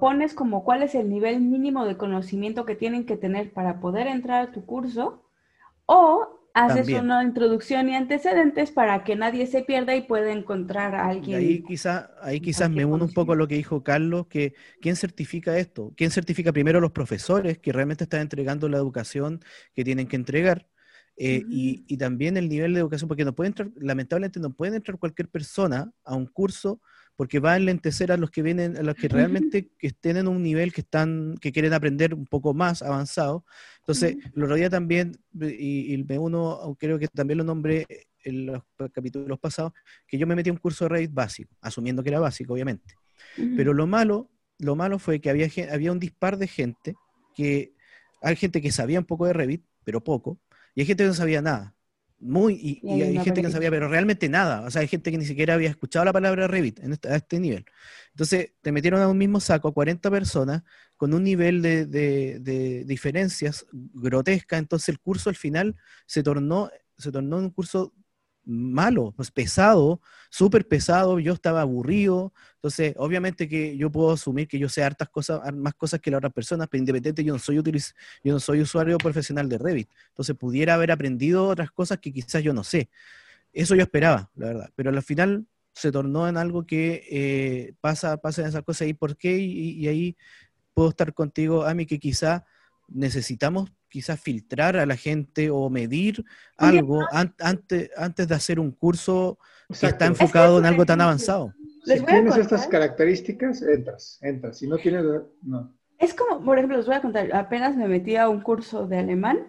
pones 0.00 0.34
como 0.34 0.64
cuál 0.64 0.82
es 0.82 0.94
el 0.94 1.08
nivel 1.10 1.40
mínimo 1.40 1.84
de 1.84 1.96
conocimiento 1.96 2.64
que 2.64 2.76
tienen 2.76 3.04
que 3.04 3.16
tener 3.16 3.52
para 3.52 3.80
poder 3.80 4.06
entrar 4.06 4.48
a 4.48 4.52
tu 4.52 4.64
curso, 4.64 5.24
o 5.86 6.38
haces 6.54 6.88
una 6.90 7.24
introducción 7.24 7.88
y 7.88 7.96
antecedentes 7.96 8.70
para 8.70 9.04
que 9.04 9.16
nadie 9.16 9.46
se 9.46 9.62
pierda 9.62 9.94
y 9.96 10.02
pueda 10.02 10.32
encontrar 10.32 10.94
a 10.94 11.08
alguien. 11.08 11.38
ahí 11.38 11.62
quizás 11.62 12.10
ahí 12.20 12.40
quizás 12.40 12.70
me 12.70 12.84
uno 12.84 13.04
un 13.06 13.12
poco 13.12 13.32
a 13.32 13.36
lo 13.36 13.48
que 13.48 13.54
dijo 13.56 13.82
Carlos, 13.82 14.26
que 14.26 14.54
¿quién 14.80 14.96
certifica 14.96 15.58
esto? 15.58 15.92
¿Quién 15.96 16.10
certifica 16.10 16.52
primero 16.52 16.78
a 16.78 16.82
los 16.82 16.92
profesores 16.92 17.58
que 17.58 17.72
realmente 17.72 18.04
están 18.04 18.20
entregando 18.20 18.68
la 18.68 18.76
educación 18.76 19.40
que 19.74 19.84
tienen 19.84 20.06
que 20.06 20.16
entregar? 20.16 20.66
Eh, 21.16 21.42
y, 21.48 21.84
y, 21.86 21.96
también 21.98 22.36
el 22.36 22.48
nivel 22.48 22.72
de 22.72 22.80
educación, 22.80 23.06
porque 23.06 23.24
no 23.24 23.34
puede 23.34 23.48
entrar, 23.48 23.70
lamentablemente 23.76 24.40
no 24.40 24.50
puede 24.52 24.76
entrar 24.76 24.98
cualquier 24.98 25.28
persona 25.28 25.92
a 26.04 26.14
un 26.14 26.26
curso 26.26 26.80
porque 27.16 27.38
va 27.38 27.52
a 27.52 27.56
enlentecer 27.56 28.10
a 28.10 28.16
los 28.16 28.30
que 28.30 28.42
vienen, 28.42 28.76
a 28.76 28.82
los 28.82 28.94
que 28.94 29.08
realmente 29.38 29.70
que 29.78 29.88
estén 29.88 30.16
en 30.16 30.26
un 30.26 30.42
nivel 30.42 30.72
que 30.72 30.80
están, 30.80 31.36
que 31.40 31.52
quieren 31.52 31.74
aprender 31.74 32.14
un 32.14 32.26
poco 32.26 32.54
más 32.54 32.82
avanzado. 32.82 33.44
Entonces, 33.80 34.16
lo 34.34 34.46
rodea 34.46 34.70
también, 34.70 35.12
y, 35.38 35.92
y, 35.92 36.04
me 36.04 36.18
uno, 36.18 36.76
creo 36.78 36.98
que 36.98 37.08
también 37.08 37.38
lo 37.38 37.44
nombré 37.44 37.86
en 38.24 38.46
los 38.46 38.62
capítulos 38.92 39.38
pasados, 39.38 39.72
que 40.06 40.18
yo 40.18 40.26
me 40.26 40.34
metí 40.34 40.50
a 40.50 40.52
un 40.52 40.58
curso 40.58 40.84
de 40.84 40.90
Revit 40.90 41.12
básico, 41.12 41.54
asumiendo 41.60 42.02
que 42.02 42.08
era 42.10 42.20
básico, 42.20 42.54
obviamente. 42.54 42.94
Pero 43.56 43.72
lo 43.72 43.86
malo, 43.86 44.30
lo 44.58 44.76
malo 44.76 44.98
fue 44.98 45.20
que 45.20 45.30
había, 45.30 45.48
había 45.70 45.92
un 45.92 45.98
dispar 45.98 46.36
de 46.38 46.46
gente 46.46 46.94
que 47.34 47.74
hay 48.20 48.36
gente 48.36 48.60
que 48.60 48.70
sabía 48.70 48.98
un 48.98 49.04
poco 49.04 49.26
de 49.26 49.32
Revit, 49.32 49.64
pero 49.84 50.02
poco, 50.02 50.38
y 50.74 50.80
hay 50.80 50.86
gente 50.86 51.04
que 51.04 51.08
no 51.08 51.14
sabía 51.14 51.42
nada. 51.42 51.74
Muy, 52.18 52.80
y, 52.84 53.02
hay, 53.02 53.18
gente 53.18 53.40
que 53.40 53.48
no 53.48 53.50
sabía, 53.50 53.70
pero 53.70 53.88
realmente 53.88 54.28
nada. 54.28 54.60
O 54.60 54.70
sea, 54.70 54.82
hay 54.82 54.88
gente 54.88 55.10
que 55.10 55.18
ni 55.18 55.24
siquiera 55.24 55.54
había 55.54 55.68
escuchado 55.68 56.04
la 56.04 56.12
palabra 56.12 56.46
Revit 56.46 56.78
en 56.78 56.92
este, 56.92 57.08
a 57.08 57.16
este 57.16 57.40
nivel. 57.40 57.64
Entonces, 58.10 58.52
te 58.60 58.70
metieron 58.70 59.00
a 59.00 59.08
un 59.08 59.18
mismo 59.18 59.40
saco 59.40 59.66
a 59.66 59.74
40 59.74 60.08
personas 60.08 60.62
con 60.96 61.14
un 61.14 61.24
nivel 61.24 61.62
de, 61.62 61.84
de, 61.84 62.38
de 62.38 62.84
diferencias 62.84 63.66
grotesca. 63.72 64.56
Entonces, 64.56 64.88
el 64.90 65.00
curso 65.00 65.30
al 65.30 65.36
final 65.36 65.74
se 66.06 66.22
tornó, 66.22 66.70
se 66.96 67.10
tornó 67.10 67.38
un 67.38 67.50
curso 67.50 67.92
malo, 68.44 69.12
pues 69.16 69.30
pesado, 69.30 70.00
súper 70.30 70.66
pesado, 70.66 71.18
yo 71.20 71.32
estaba 71.32 71.60
aburrido, 71.60 72.32
entonces 72.56 72.94
obviamente 72.96 73.48
que 73.48 73.76
yo 73.76 73.90
puedo 73.90 74.12
asumir 74.12 74.48
que 74.48 74.58
yo 74.58 74.68
sé 74.68 74.82
hartas 74.82 75.08
cosas, 75.08 75.40
más 75.54 75.74
cosas 75.74 76.00
que 76.00 76.10
las 76.10 76.18
otras 76.18 76.32
personas, 76.32 76.68
pero 76.70 76.80
independiente 76.80 77.22
yo 77.24 77.32
no 77.32 77.38
soy 77.38 77.56
yo 77.56 78.32
no 78.32 78.40
soy 78.40 78.60
usuario 78.60 78.98
profesional 78.98 79.48
de 79.48 79.58
Revit, 79.58 79.88
entonces 80.08 80.36
pudiera 80.36 80.74
haber 80.74 80.90
aprendido 80.90 81.48
otras 81.48 81.70
cosas 81.70 81.98
que 81.98 82.12
quizás 82.12 82.42
yo 82.42 82.52
no 82.52 82.64
sé. 82.64 82.88
Eso 83.52 83.74
yo 83.74 83.82
esperaba, 83.82 84.30
la 84.34 84.46
verdad, 84.46 84.70
pero 84.74 84.90
al 84.90 85.02
final 85.02 85.46
se 85.74 85.92
tornó 85.92 86.28
en 86.28 86.36
algo 86.36 86.66
que 86.66 87.06
eh, 87.10 87.74
pasa, 87.80 88.16
pasa 88.18 88.42
en 88.42 88.48
esas 88.48 88.62
cosas 88.62 88.88
y 88.88 88.94
por 88.94 89.16
qué, 89.16 89.38
y, 89.38 89.86
ahí 89.88 90.16
puedo 90.74 90.90
estar 90.90 91.12
contigo, 91.14 91.64
Ami, 91.64 91.86
que 91.86 91.98
quizá 91.98 92.44
necesitamos 92.88 93.70
quizás 93.92 94.18
filtrar 94.18 94.78
a 94.78 94.86
la 94.86 94.96
gente 94.96 95.50
o 95.50 95.68
medir 95.68 96.24
algo 96.56 97.06
antes, 97.12 97.90
antes 97.96 98.26
de 98.26 98.34
hacer 98.34 98.58
un 98.58 98.72
curso 98.72 99.38
que 99.68 99.86
está 99.86 100.06
enfocado 100.06 100.58
en 100.58 100.64
algo 100.64 100.86
tan 100.86 101.02
avanzado. 101.02 101.52
Si 101.84 102.00
tienes 102.00 102.36
estas 102.38 102.66
características, 102.68 103.60
entras, 103.60 104.18
entras. 104.22 104.58
Si 104.58 104.66
no 104.66 104.78
tienes, 104.78 105.04
no. 105.42 105.70
Es 105.98 106.14
como, 106.14 106.42
por 106.42 106.56
ejemplo, 106.56 106.78
les 106.78 106.86
voy 106.86 106.94
a 106.94 107.02
contar, 107.02 107.34
apenas 107.34 107.76
me 107.76 107.86
metí 107.86 108.16
a 108.16 108.30
un 108.30 108.40
curso 108.40 108.86
de 108.86 108.98
alemán 108.98 109.46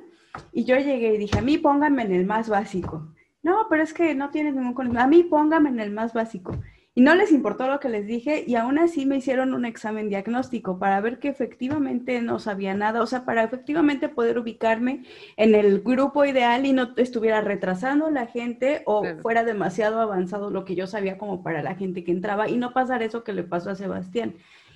y 0.52 0.66
yo 0.66 0.76
llegué 0.76 1.14
y 1.14 1.18
dije, 1.18 1.40
a 1.40 1.42
mí 1.42 1.58
pónganme 1.58 2.04
en 2.04 2.14
el 2.14 2.26
más 2.26 2.50
básico. 2.50 3.14
No, 3.44 3.68
pero 3.70 3.84
es 3.84 3.94
que 3.94 4.14
no 4.14 4.30
tienes 4.30 4.56
ningún 4.56 4.74
conocimiento. 4.74 5.06
A 5.06 5.08
mí 5.08 5.24
pónganme 5.24 5.70
en 5.70 5.80
el 5.80 5.92
más 5.92 6.14
básico. 6.14 6.58
Y 6.96 7.02
no 7.02 7.16
les 7.16 7.32
importó 7.32 7.68
lo 7.68 7.80
que 7.80 7.90
les 7.90 8.06
dije 8.06 8.44
y 8.46 8.54
aún 8.54 8.78
así 8.78 9.08
me 9.08 9.18
hicieron 9.18 9.56
un 9.56 9.66
examen 9.66 10.10
diagnóstico 10.10 10.78
para 10.78 11.02
ver 11.02 11.18
que 11.18 11.28
efectivamente 11.28 12.22
no 12.22 12.38
sabía 12.38 12.76
nada, 12.76 13.02
o 13.02 13.08
sea, 13.08 13.26
para 13.26 13.44
efectivamente 13.44 14.10
poder 14.10 14.38
ubicarme 14.38 15.04
en 15.36 15.56
el 15.56 15.82
grupo 15.82 16.24
ideal 16.24 16.68
y 16.68 16.74
no 16.74 16.94
estuviera 16.98 17.42
retrasando 17.42 18.12
la 18.12 18.28
gente 18.28 18.84
o 18.86 19.04
fuera 19.24 19.44
demasiado 19.44 20.00
avanzado 20.02 20.52
lo 20.52 20.66
que 20.66 20.76
yo 20.76 20.86
sabía 20.86 21.18
como 21.18 21.42
para 21.42 21.64
la 21.64 21.74
gente 21.74 22.04
que 22.04 22.12
entraba 22.12 22.48
y 22.48 22.58
no 22.58 22.74
pasar 22.74 23.02
eso 23.02 23.24
que 23.24 23.34
le 23.34 23.44
pasó 23.44 23.72
a 23.72 23.76
Sebastián. 23.76 24.36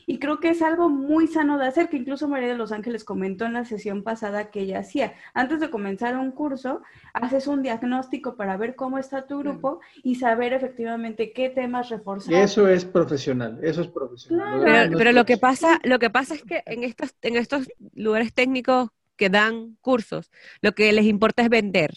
Y 0.09 0.19
creo 0.19 0.39
que 0.39 0.49
es 0.49 0.61
algo 0.61 0.87
muy 0.87 1.27
sano 1.27 1.57
de 1.57 1.67
hacer, 1.67 1.89
que 1.89 1.97
incluso 1.97 2.29
María 2.29 2.47
de 2.47 2.55
los 2.55 2.71
Ángeles 2.71 3.03
comentó 3.03 3.43
en 3.43 3.51
la 3.51 3.65
sesión 3.65 4.03
pasada 4.03 4.49
que 4.51 4.61
ella 4.61 4.79
hacía. 4.79 5.15
Antes 5.33 5.59
de 5.59 5.69
comenzar 5.69 6.15
un 6.15 6.31
curso, 6.31 6.81
haces 7.13 7.45
un 7.45 7.61
diagnóstico 7.61 8.37
para 8.37 8.55
ver 8.55 8.75
cómo 8.75 8.99
está 8.99 9.27
tu 9.27 9.39
grupo 9.39 9.81
y 10.03 10.15
saber 10.15 10.53
efectivamente 10.53 11.33
qué 11.33 11.49
temas 11.49 11.89
reforzar. 11.89 12.35
Eso 12.35 12.69
es 12.69 12.85
profesional, 12.85 13.59
eso 13.61 13.81
es 13.81 13.89
profesional. 13.89 14.93
Pero, 14.97 15.11
lo 15.11 15.25
que 15.25 15.37
pasa, 15.37 15.77
lo 15.83 15.99
que 15.99 16.09
pasa 16.09 16.35
es 16.35 16.43
que 16.43 16.63
en 16.65 16.85
estos, 16.85 17.13
en 17.21 17.35
estos 17.35 17.67
lugares 17.93 18.33
técnicos 18.33 18.87
que 19.17 19.29
dan 19.29 19.75
cursos, 19.81 20.31
lo 20.61 20.71
que 20.71 20.93
les 20.93 21.03
importa 21.03 21.43
es 21.43 21.49
vender. 21.49 21.91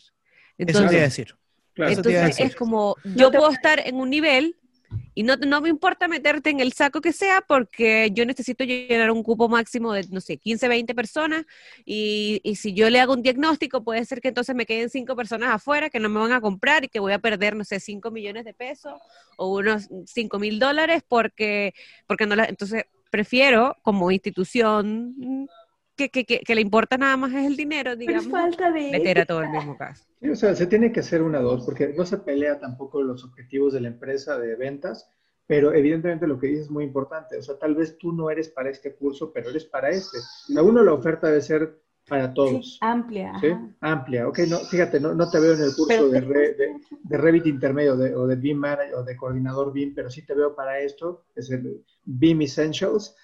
Entonces, 0.58 0.82
eso 0.82 0.90
te 0.90 1.00
decir. 1.00 1.36
entonces 1.76 2.40
es 2.40 2.56
como, 2.56 2.96
yo 3.04 3.30
puedo 3.30 3.50
estar 3.50 3.78
en 3.78 3.94
un 3.94 4.10
nivel 4.10 4.56
y 5.14 5.22
no, 5.22 5.36
no 5.36 5.60
me 5.60 5.68
importa 5.68 6.08
meterte 6.08 6.50
en 6.50 6.60
el 6.60 6.72
saco 6.72 7.00
que 7.00 7.12
sea 7.12 7.42
porque 7.46 8.10
yo 8.12 8.24
necesito 8.24 8.64
llenar 8.64 9.10
un 9.10 9.22
cupo 9.22 9.48
máximo 9.48 9.92
de, 9.92 10.06
no 10.10 10.20
sé, 10.20 10.36
15, 10.36 10.68
20 10.68 10.94
personas 10.94 11.44
y, 11.84 12.40
y, 12.42 12.56
si 12.56 12.74
yo 12.74 12.90
le 12.90 13.00
hago 13.00 13.14
un 13.14 13.22
diagnóstico 13.22 13.82
puede 13.84 14.04
ser 14.04 14.20
que 14.20 14.28
entonces 14.28 14.54
me 14.54 14.66
queden 14.66 14.90
5 14.90 15.16
personas 15.16 15.54
afuera 15.54 15.90
que 15.90 16.00
no 16.00 16.08
me 16.08 16.20
van 16.20 16.32
a 16.32 16.40
comprar 16.40 16.84
y 16.84 16.88
que 16.88 17.00
voy 17.00 17.12
a 17.12 17.18
perder, 17.18 17.56
no 17.56 17.64
sé, 17.64 17.80
5 17.80 18.10
millones 18.10 18.44
de 18.44 18.54
pesos 18.54 18.94
o 19.36 19.54
unos 19.58 19.88
5 20.06 20.38
mil 20.38 20.58
dólares 20.58 21.02
porque, 21.06 21.74
porque 22.06 22.26
no 22.26 22.36
la... 22.36 22.44
Entonces 22.44 22.84
prefiero 23.10 23.76
como 23.82 24.10
institución 24.10 25.48
que, 26.08 26.54
le 26.54 26.60
importa 26.60 26.96
nada 26.96 27.16
más 27.16 27.32
es 27.32 27.46
el 27.46 27.56
dinero, 27.56 27.94
digamos, 27.94 28.28
falta 28.28 28.70
de 28.70 28.90
meter 28.90 29.20
a 29.20 29.26
todo 29.26 29.42
el 29.42 29.50
mismo 29.50 29.76
caso. 29.76 30.04
o 30.22 30.34
sea, 30.34 30.54
se 30.54 30.66
tiene 30.66 30.92
que 30.92 31.00
hacer 31.00 31.22
una 31.22 31.40
dos, 31.40 31.64
porque 31.64 31.92
no 31.96 32.04
se 32.04 32.18
pelea 32.18 32.58
tampoco 32.58 33.02
los 33.02 33.24
objetivos 33.24 33.72
de 33.72 33.80
la 33.80 33.88
empresa 33.88 34.38
de 34.38 34.56
ventas, 34.56 35.10
pero 35.46 35.74
evidentemente 35.74 36.26
lo 36.26 36.38
que 36.38 36.46
dices 36.46 36.66
es 36.66 36.70
muy 36.70 36.84
importante. 36.84 37.36
O 37.36 37.42
sea, 37.42 37.58
tal 37.58 37.74
vez 37.74 37.98
tú 37.98 38.12
no 38.12 38.30
eres 38.30 38.48
para 38.48 38.70
este 38.70 38.94
curso, 38.94 39.32
pero 39.32 39.50
eres 39.50 39.64
para 39.64 39.90
este. 39.90 40.18
A 40.56 40.62
uno 40.62 40.82
la 40.82 40.92
oferta 40.92 41.26
debe 41.26 41.42
ser 41.42 41.80
para 42.08 42.34
todos. 42.34 42.78
amplia. 42.80 43.32
¿sí? 43.40 43.48
Amplia. 43.80 44.28
Ok, 44.28 44.40
no, 44.48 44.58
fíjate, 44.58 45.00
no, 45.00 45.14
no 45.14 45.30
te 45.30 45.38
veo 45.38 45.54
en 45.54 45.62
el 45.62 45.74
curso 45.74 46.08
de, 46.08 46.20
de, 46.20 47.16
Revit 47.18 47.46
intermedio 47.46 47.94
o 47.94 48.26
de 48.26 48.36
BIM 48.36 48.58
Manager 48.58 48.94
o 48.96 49.04
de 49.04 49.16
coordinador 49.16 49.72
BIM, 49.72 49.94
pero 49.94 50.10
sí 50.10 50.24
te 50.26 50.34
veo 50.34 50.54
para 50.54 50.80
esto, 50.80 51.24
es 51.36 51.50
el 51.50 51.84
BIM 52.04 52.42
Essentials 52.42 53.16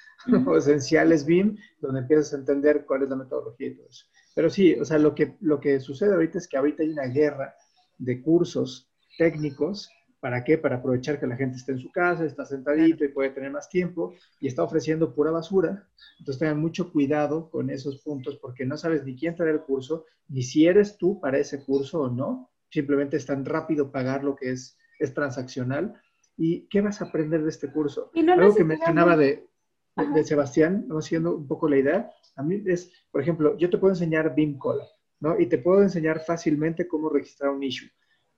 o 0.46 0.56
esenciales 0.56 1.24
BIM, 1.24 1.56
donde 1.80 2.00
empiezas 2.00 2.32
a 2.32 2.38
entender 2.38 2.84
cuál 2.86 3.02
es 3.02 3.10
la 3.10 3.16
metodología 3.16 3.68
y 3.68 3.74
todo 3.76 3.86
eso. 3.88 4.06
Pero 4.34 4.50
sí, 4.50 4.74
o 4.74 4.84
sea, 4.84 4.98
lo 4.98 5.14
que, 5.14 5.36
lo 5.40 5.60
que 5.60 5.80
sucede 5.80 6.12
ahorita 6.12 6.38
es 6.38 6.46
que 6.46 6.56
ahorita 6.56 6.82
hay 6.82 6.90
una 6.90 7.06
guerra 7.06 7.54
de 7.98 8.20
cursos 8.20 8.90
técnicos. 9.16 9.90
¿Para 10.20 10.44
qué? 10.44 10.58
Para 10.58 10.76
aprovechar 10.76 11.20
que 11.20 11.26
la 11.26 11.36
gente 11.36 11.56
está 11.56 11.72
en 11.72 11.78
su 11.78 11.90
casa, 11.90 12.24
está 12.24 12.44
sentadito 12.44 13.04
y 13.04 13.08
puede 13.08 13.30
tener 13.30 13.50
más 13.50 13.68
tiempo 13.68 14.14
y 14.40 14.48
está 14.48 14.62
ofreciendo 14.62 15.14
pura 15.14 15.30
basura. 15.30 15.88
Entonces 16.18 16.40
tengan 16.40 16.60
mucho 16.60 16.90
cuidado 16.92 17.48
con 17.50 17.70
esos 17.70 18.02
puntos 18.02 18.36
porque 18.36 18.66
no 18.66 18.76
sabes 18.76 19.04
ni 19.04 19.16
quién 19.16 19.36
da 19.36 19.48
el 19.48 19.60
curso, 19.60 20.04
ni 20.28 20.42
si 20.42 20.66
eres 20.66 20.96
tú 20.98 21.20
para 21.20 21.38
ese 21.38 21.64
curso 21.64 22.00
o 22.00 22.10
no. 22.10 22.50
Simplemente 22.70 23.16
es 23.16 23.26
tan 23.26 23.44
rápido 23.44 23.92
pagar 23.92 24.24
lo 24.24 24.34
que 24.36 24.50
es, 24.50 24.76
es 24.98 25.14
transaccional. 25.14 25.94
¿Y 26.36 26.66
qué 26.68 26.80
vas 26.80 27.00
a 27.00 27.06
aprender 27.06 27.42
de 27.42 27.50
este 27.50 27.70
curso? 27.70 28.10
Algo 28.14 28.54
que 28.54 28.64
mencionaba 28.64 29.16
de, 29.16 29.48
de, 29.96 30.24
Sebastián, 30.24 30.84
vamos 30.88 31.06
siguiendo 31.06 31.36
un 31.36 31.46
poco 31.46 31.68
la 31.68 31.78
idea, 31.78 32.10
a 32.36 32.42
mí 32.42 32.62
es, 32.66 32.92
por 33.10 33.22
ejemplo, 33.22 33.56
yo 33.56 33.70
te 33.70 33.78
puedo 33.78 33.94
enseñar 33.94 34.34
BIM 34.34 34.58
Column, 34.58 34.86
¿no? 35.20 35.40
Y 35.40 35.46
te 35.46 35.58
puedo 35.58 35.82
enseñar 35.82 36.20
fácilmente 36.20 36.86
cómo 36.86 37.08
registrar 37.08 37.50
un 37.50 37.62
issue, 37.62 37.88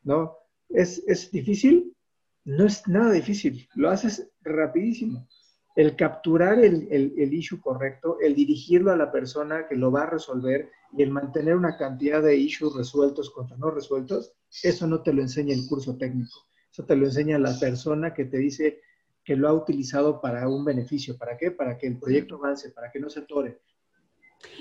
¿no? 0.02 0.36
¿Es, 0.68 1.02
es 1.06 1.30
difícil? 1.30 1.94
No 2.44 2.66
es 2.66 2.86
nada 2.86 3.12
difícil, 3.12 3.68
lo 3.74 3.90
haces 3.90 4.30
rapidísimo. 4.42 5.26
El 5.74 5.96
capturar 5.96 6.58
el, 6.58 6.88
el, 6.90 7.14
el, 7.16 7.34
issue 7.34 7.60
correcto, 7.60 8.18
el 8.20 8.34
dirigirlo 8.34 8.90
a 8.90 8.96
la 8.96 9.12
persona 9.12 9.66
que 9.68 9.76
lo 9.76 9.92
va 9.92 10.02
a 10.02 10.10
resolver 10.10 10.70
y 10.96 11.02
el 11.02 11.10
mantener 11.10 11.54
una 11.54 11.76
cantidad 11.76 12.22
de 12.22 12.36
issues 12.36 12.74
resueltos 12.74 13.30
contra 13.30 13.56
no 13.58 13.70
resueltos, 13.70 14.32
eso 14.62 14.86
no 14.86 15.02
te 15.02 15.12
lo 15.12 15.22
enseña 15.22 15.54
el 15.54 15.66
curso 15.68 15.96
técnico. 15.96 16.46
Eso 16.72 16.84
te 16.84 16.96
lo 16.96 17.06
enseña 17.06 17.38
la 17.38 17.56
persona 17.58 18.14
que 18.14 18.24
te 18.24 18.38
dice, 18.38 18.80
que 19.28 19.36
lo 19.36 19.46
ha 19.46 19.52
utilizado 19.52 20.22
para 20.22 20.48
un 20.48 20.64
beneficio. 20.64 21.18
¿Para 21.18 21.36
qué? 21.36 21.50
Para 21.50 21.76
que 21.76 21.86
el 21.86 21.98
proyecto 21.98 22.36
avance, 22.36 22.70
para 22.70 22.90
que 22.90 22.98
no 22.98 23.10
se 23.10 23.20
atore. 23.20 23.60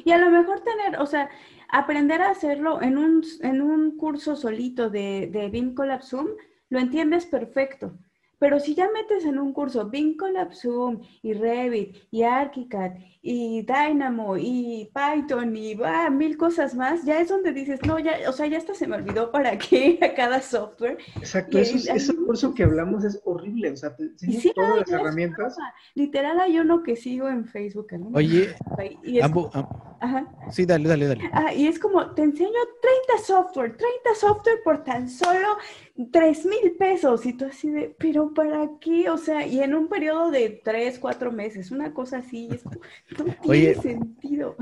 Y 0.04 0.12
a 0.12 0.18
lo 0.18 0.30
mejor 0.30 0.60
tener, 0.60 1.00
o 1.00 1.06
sea, 1.06 1.30
aprender 1.70 2.22
a 2.22 2.32
hacerlo 2.32 2.82
en 2.82 2.98
un, 2.98 3.24
en 3.44 3.62
un 3.62 3.96
curso 3.96 4.36
solito 4.36 4.90
de, 4.90 5.30
de 5.32 5.48
BIM 5.48 5.74
Collab 5.74 6.04
Zoom, 6.04 6.28
lo 6.68 6.80
entiendes 6.80 7.26
perfecto. 7.26 7.98
Pero 8.40 8.60
si 8.60 8.76
ya 8.76 8.88
metes 8.94 9.26
en 9.26 9.40
un 9.40 9.52
curso 9.52 9.90
BIM 9.90 10.16
Collab 10.16 10.54
Zoom 10.54 11.02
y 11.24 11.34
Revit 11.34 11.96
y 12.12 12.24
ArchiCAD 12.24 12.92
y 13.22 13.64
Dynamo 13.64 14.38
y 14.38 14.92
Python 14.94 15.56
y 15.56 15.74
va, 15.74 16.10
mil 16.10 16.38
cosas 16.38 16.76
más, 16.76 17.04
ya 17.04 17.20
es 17.20 17.30
donde 17.30 17.52
dices, 17.52 17.80
no, 17.86 17.98
ya, 18.00 18.18
o 18.30 18.32
sea, 18.32 18.46
ya 18.48 18.58
hasta 18.58 18.74
se 18.74 18.88
me 18.88 18.96
olvidó 18.96 19.32
para 19.32 19.58
qué 19.58 19.98
a 20.02 20.14
cada 20.14 20.40
software. 20.42 20.98
Exacto, 21.18 21.58
eso, 21.58 21.92
ese 21.94 22.16
curso 22.16 22.54
que 22.54 22.64
hablamos 22.64 23.04
es 23.04 23.20
horrible, 23.26 23.72
o 23.72 23.76
sea, 23.76 23.96
te 23.96 24.04
enseñan 24.04 24.42
sí, 24.42 24.52
todas 24.56 24.78
las 24.78 24.92
herramientas. 24.92 25.58
Literal 25.96 26.40
hay 26.40 26.60
uno 26.60 26.84
que 26.84 26.96
sigo 26.96 27.28
en 27.30 27.46
Facebook. 27.46 27.88
¿no? 27.94 28.12
Oye, 28.14 28.56
Y 29.04 29.18
es- 29.20 29.26
ajá. 30.00 30.28
sí, 30.52 30.66
dale, 30.66 30.88
dale, 30.90 31.08
dale. 31.08 31.30
Ah, 31.34 31.54
y 31.54 31.68
es 31.68 31.80
como, 31.80 32.14
te 32.14 32.22
enseño 32.24 32.52
30 32.82 33.24
software, 33.26 33.76
30 33.76 34.16
software 34.16 34.60
por 34.64 34.84
tan 34.84 35.10
solo 35.10 35.48
3 36.12 36.46
mil 36.46 36.76
pesos. 36.78 37.26
Y 37.26 37.34
tú 37.34 37.46
así 37.46 37.70
de, 37.70 37.96
pero 37.98 38.34
¿para 38.34 38.70
qué? 38.80 39.10
O 39.10 39.18
sea, 39.18 39.46
y 39.46 39.60
en 39.62 39.74
un 39.74 39.88
periodo 39.88 40.30
de 40.32 40.62
3, 40.64 41.00
4 41.00 41.32
meses, 41.32 41.72
una 41.72 41.94
cosa 41.94 42.20
así, 42.20 42.50
es 42.54 42.64
como, 42.64 42.82
no 43.18 43.26
tiene 43.42 43.48
Oye. 43.50 43.76
sentido. 43.76 44.56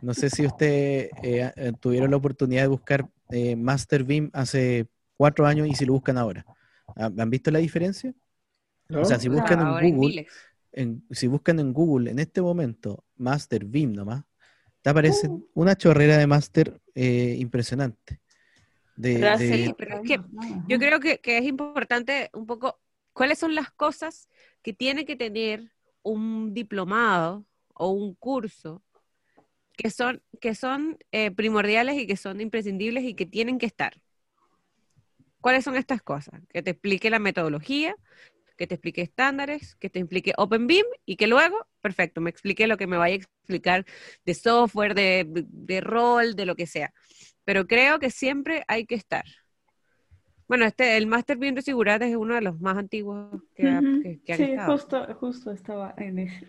No 0.00 0.14
sé 0.14 0.30
si 0.30 0.46
ustedes 0.46 1.10
eh, 1.22 1.52
eh, 1.56 1.72
tuvieron 1.80 2.10
la 2.10 2.16
oportunidad 2.16 2.62
de 2.62 2.68
buscar 2.68 3.08
eh, 3.30 3.56
Master 3.56 4.04
Beam 4.04 4.30
hace 4.32 4.86
cuatro 5.16 5.46
años 5.46 5.66
y 5.66 5.74
si 5.74 5.84
lo 5.84 5.94
buscan 5.94 6.18
ahora. 6.18 6.46
¿Han 6.94 7.30
visto 7.30 7.50
la 7.50 7.58
diferencia? 7.58 8.14
¿no? 8.88 9.02
O 9.02 9.04
sea, 9.04 9.18
si 9.18 9.28
buscan 9.28 9.60
en 9.60 9.76
Google, 9.76 10.26
en- 10.72 11.04
si 11.10 11.26
buscan 11.26 11.58
en 11.60 11.72
Google 11.72 12.10
en 12.10 12.18
este 12.18 12.40
momento 12.42 13.04
Master 13.16 13.64
Beam 13.64 13.92
nomás, 13.92 14.24
te 14.88 14.90
aparece 14.90 15.28
Uh. 15.28 15.46
una 15.54 15.76
chorrera 15.76 16.16
de 16.16 16.26
Master 16.26 16.80
eh, 16.94 17.36
impresionante. 17.38 18.20
De, 18.96 19.14
Pero 19.20 19.38
de- 19.38 19.48
Sí, 19.66 19.74
pero 19.76 19.96
es 19.96 20.00
que 20.08 20.20
Yo 20.66 20.78
creo 20.78 20.98
que, 20.98 21.18
que 21.18 21.38
es 21.38 21.44
importante 21.44 22.30
un 22.32 22.46
poco 22.46 22.80
cuáles 23.12 23.38
son 23.38 23.54
las 23.54 23.70
cosas 23.70 24.28
que 24.62 24.72
tiene 24.72 25.04
que 25.04 25.14
tener 25.16 25.72
un 26.02 26.54
diplomado 26.54 27.44
o 27.74 27.90
un 27.90 28.14
curso 28.14 28.82
que 29.76 29.90
son, 29.90 30.22
que 30.40 30.54
son 30.54 30.98
eh, 31.12 31.30
primordiales 31.30 31.96
y 31.96 32.06
que 32.06 32.16
son 32.16 32.40
imprescindibles 32.40 33.04
y 33.04 33.14
que 33.14 33.26
tienen 33.26 33.58
que 33.58 33.66
estar. 33.66 34.00
¿Cuáles 35.40 35.64
son 35.64 35.76
estas 35.76 36.02
cosas? 36.02 36.40
Que 36.48 36.62
te 36.62 36.70
explique 36.70 37.10
la 37.10 37.18
metodología, 37.20 37.94
que 38.58 38.66
te 38.66 38.74
explique 38.74 39.00
estándares, 39.00 39.76
que 39.76 39.88
te 39.88 40.00
explique 40.00 40.34
OpenBeam 40.36 40.84
y 41.06 41.16
que 41.16 41.28
luego, 41.28 41.56
perfecto, 41.80 42.20
me 42.20 42.28
explique 42.28 42.66
lo 42.66 42.76
que 42.76 42.86
me 42.88 42.98
vaya 42.98 43.14
a 43.14 43.18
explicar 43.18 43.86
de 44.26 44.34
software, 44.34 44.94
de, 44.94 45.80
rol, 45.80 46.34
de 46.34 46.44
lo 46.44 46.56
que 46.56 46.66
sea. 46.66 46.92
Pero 47.44 47.66
creo 47.66 47.98
que 47.98 48.10
siempre 48.10 48.64
hay 48.68 48.84
que 48.84 48.96
estar. 48.96 49.24
Bueno, 50.48 50.64
este, 50.64 50.96
el 50.96 51.06
Master 51.06 51.36
Beam 51.36 51.54
de 51.54 51.62
Seguridad 51.62 52.02
es 52.02 52.16
uno 52.16 52.34
de 52.34 52.40
los 52.40 52.58
más 52.60 52.76
antiguos 52.76 53.42
que, 53.54 54.20
que 54.24 54.32
han 54.32 54.38
Sí, 54.38 54.42
estado. 54.44 54.72
justo, 54.72 55.14
justo 55.14 55.50
estaba 55.52 55.94
en 55.96 56.18
ese. 56.20 56.46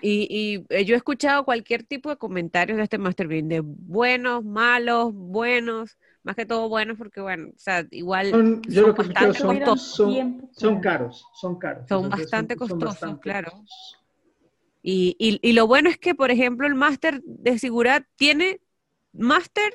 Y, 0.00 0.26
y, 0.28 0.66
eh, 0.70 0.84
yo 0.84 0.94
he 0.94 0.96
escuchado 0.96 1.44
cualquier 1.44 1.84
tipo 1.84 2.10
de 2.10 2.16
comentarios 2.16 2.76
de 2.76 2.82
este 2.84 2.98
Master 2.98 3.28
Beam, 3.28 3.46
de 3.48 3.60
buenos, 3.60 4.42
malos, 4.44 5.12
buenos, 5.14 5.96
más 6.22 6.36
que 6.36 6.46
todo 6.46 6.68
buenos, 6.68 6.96
porque 6.98 7.20
bueno, 7.20 7.48
o 7.48 7.58
sea, 7.58 7.86
igual 7.90 8.30
Son- 8.30 8.62
yo 8.62 8.80
son 8.82 8.88
lo 8.90 8.94
que 8.94 9.02
bastante 9.02 9.38
son, 9.38 9.58
costosos. 9.60 9.94
son, 9.96 10.12
Tiempo 10.12 10.48
son 10.52 10.70
para- 10.74 10.80
caros, 10.82 11.24
son 11.34 11.58
caros. 11.58 11.88
Son 11.88 12.04
Entonces, 12.04 12.24
bastante 12.24 12.56
costosos, 12.56 12.84
bastante 12.84 13.20
claro. 13.20 13.50
costosos. 13.50 13.98
Y, 14.82 15.16
y, 15.18 15.38
y 15.48 15.52
lo 15.52 15.66
bueno 15.66 15.90
es 15.90 15.98
que, 15.98 16.14
por 16.14 16.30
ejemplo, 16.30 16.66
el 16.66 16.74
máster 16.74 17.22
de 17.24 17.58
seguridad 17.58 18.04
tiene 18.16 18.60
máster 19.12 19.72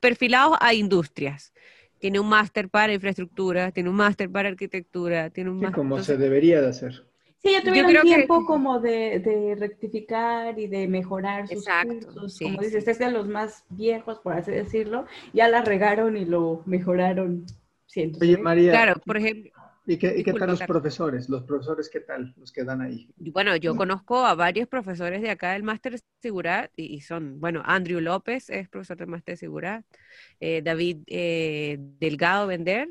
perfilados 0.00 0.56
a 0.60 0.72
industrias. 0.74 1.52
Tiene 1.98 2.20
un 2.20 2.28
máster 2.28 2.68
para 2.70 2.92
infraestructura, 2.94 3.72
tiene 3.72 3.90
un 3.90 3.96
máster 3.96 4.30
para 4.30 4.48
arquitectura, 4.48 5.30
tiene 5.30 5.50
un 5.50 5.58
Sí, 5.58 5.62
máster... 5.64 5.74
como 5.76 5.96
entonces- 5.96 6.16
se 6.16 6.22
debería 6.22 6.60
de 6.62 6.68
hacer. 6.68 7.07
Sí, 7.40 7.52
ya 7.52 7.60
Yo 7.60 7.70
tuvieron 7.70 7.92
que- 7.92 8.02
tiempo 8.02 8.44
como 8.44 8.80
de, 8.80 9.20
de 9.20 9.54
rectificar 9.54 10.58
y 10.58 10.66
de 10.66 10.88
mejorar 10.88 11.46
sus 11.46 11.54
Exacto, 11.54 11.84
cursos. 12.02 12.32
sí, 12.34 12.44
como 12.44 12.62
dices, 12.62 12.84
sí. 12.84 12.90
es 12.90 12.98
de 12.98 13.10
los 13.12 13.28
más 13.28 13.64
viejos, 13.70 14.18
por 14.18 14.32
así 14.32 14.50
decirlo. 14.50 15.06
Ya 15.32 15.48
la 15.48 15.62
regaron 15.62 16.16
y 16.16 16.24
lo 16.24 16.62
mejoraron. 16.66 17.44
Oye, 17.94 18.12
veces. 18.16 18.38
María, 18.40 18.72
Claro, 18.72 19.00
por 19.06 19.16
ejemplo, 19.16 19.50
¿y 19.86 19.96
qué, 19.96 20.14
y 20.18 20.24
qué 20.24 20.32
tal 20.34 20.50
los 20.50 20.60
profesores? 20.62 21.28
¿Los 21.28 21.44
profesores 21.44 21.88
qué 21.88 22.00
tal? 22.00 22.34
Los 22.36 22.52
que 22.52 22.64
dan 22.64 22.80
ahí. 22.82 23.08
Bueno, 23.16 23.56
yo 23.56 23.74
conozco 23.76 24.24
a 24.26 24.34
varios 24.34 24.68
profesores 24.68 25.22
de 25.22 25.30
acá 25.30 25.52
del 25.52 25.62
máster 25.62 25.92
de 25.92 26.00
seguridad 26.20 26.70
y, 26.76 26.94
y 26.94 27.00
son, 27.00 27.40
bueno, 27.40 27.62
Andrew 27.64 28.00
López 28.00 28.50
es 28.50 28.68
profesor 28.68 28.96
del 28.96 29.08
máster 29.08 29.34
de 29.34 29.38
seguridad, 29.38 29.84
eh, 30.40 30.60
David 30.62 30.98
eh, 31.06 31.78
Delgado 32.00 32.46
Vender, 32.48 32.88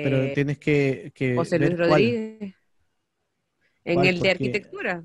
pero 0.00 0.16
eh, 0.22 0.32
tienes 0.34 0.58
que, 0.58 1.12
que 1.14 1.34
José 1.36 1.58
ver 1.58 1.70
Luis 1.70 1.88
cuál. 1.88 2.02
En 3.84 3.94
¿Cuál? 3.94 4.08
el 4.08 4.20
de 4.20 4.30
arquitectura. 4.30 5.04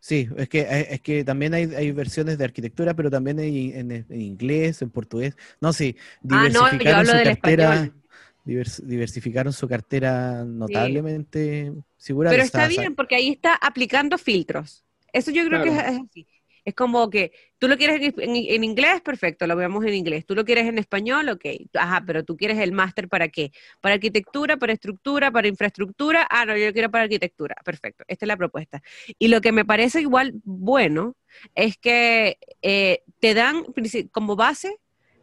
Sí, 0.00 0.28
es 0.36 0.48
que, 0.48 0.62
eh, 0.62 0.86
es 0.94 1.00
que 1.00 1.22
también 1.24 1.54
hay, 1.54 1.64
hay 1.76 1.92
versiones 1.92 2.36
de 2.36 2.44
arquitectura, 2.44 2.94
pero 2.94 3.08
también 3.08 3.38
hay 3.38 3.72
en, 3.72 3.92
en 3.92 4.20
inglés, 4.20 4.82
en 4.82 4.90
portugués. 4.90 5.36
No, 5.60 5.72
sí, 5.72 5.96
Ah, 6.28 6.48
no, 6.48 6.60
yo 6.60 6.60
diversificaron 6.60 6.98
hablo 6.98 7.12
su 7.12 7.18
del 7.18 7.28
cartera, 7.28 7.74
español. 7.74 8.02
divers- 8.44 8.82
diversificaron 8.82 9.52
su 9.52 9.68
cartera 9.68 10.44
notablemente 10.44 11.72
segura. 11.96 12.30
Pero 12.30 12.42
está 12.42 12.66
bien 12.66 12.96
porque 12.96 13.14
ahí 13.14 13.28
está 13.30 13.54
aplicando 13.54 14.18
filtros. 14.18 14.84
Eso 15.12 15.30
yo 15.30 15.46
creo 15.46 15.62
que 15.62 15.70
es 15.70 15.78
así. 15.78 16.26
Es 16.64 16.74
como 16.74 17.10
que 17.10 17.32
tú 17.58 17.66
lo 17.66 17.76
quieres 17.76 18.00
en, 18.00 18.14
en- 18.18 18.36
en 18.36 18.64
inglés, 18.64 19.00
perfecto, 19.00 19.46
lo 19.46 19.56
veamos 19.56 19.84
en 19.84 19.94
inglés. 19.94 20.24
Tú 20.24 20.34
lo 20.34 20.44
quieres 20.44 20.66
en 20.68 20.78
español, 20.78 21.28
ok. 21.28 21.44
Ajá, 21.74 22.02
pero 22.06 22.24
tú 22.24 22.36
quieres 22.36 22.58
el 22.58 22.72
máster 22.72 23.08
para 23.08 23.28
qué? 23.28 23.50
Para 23.80 23.94
arquitectura, 23.94 24.56
para 24.56 24.72
estructura, 24.72 25.30
para 25.30 25.48
infraestructura. 25.48 26.26
Ah, 26.30 26.44
no, 26.46 26.56
yo 26.56 26.66
lo 26.66 26.72
quiero 26.72 26.90
para 26.90 27.04
arquitectura. 27.04 27.56
Perfecto, 27.64 28.04
esta 28.06 28.24
es 28.24 28.28
la 28.28 28.36
propuesta. 28.36 28.80
Y 29.18 29.28
lo 29.28 29.40
que 29.40 29.50
me 29.52 29.64
parece 29.64 30.00
igual 30.00 30.34
bueno 30.44 31.16
es 31.54 31.76
que 31.78 32.38
eh, 32.62 33.02
te 33.20 33.34
dan 33.34 33.64
como 34.12 34.36
base 34.36 34.76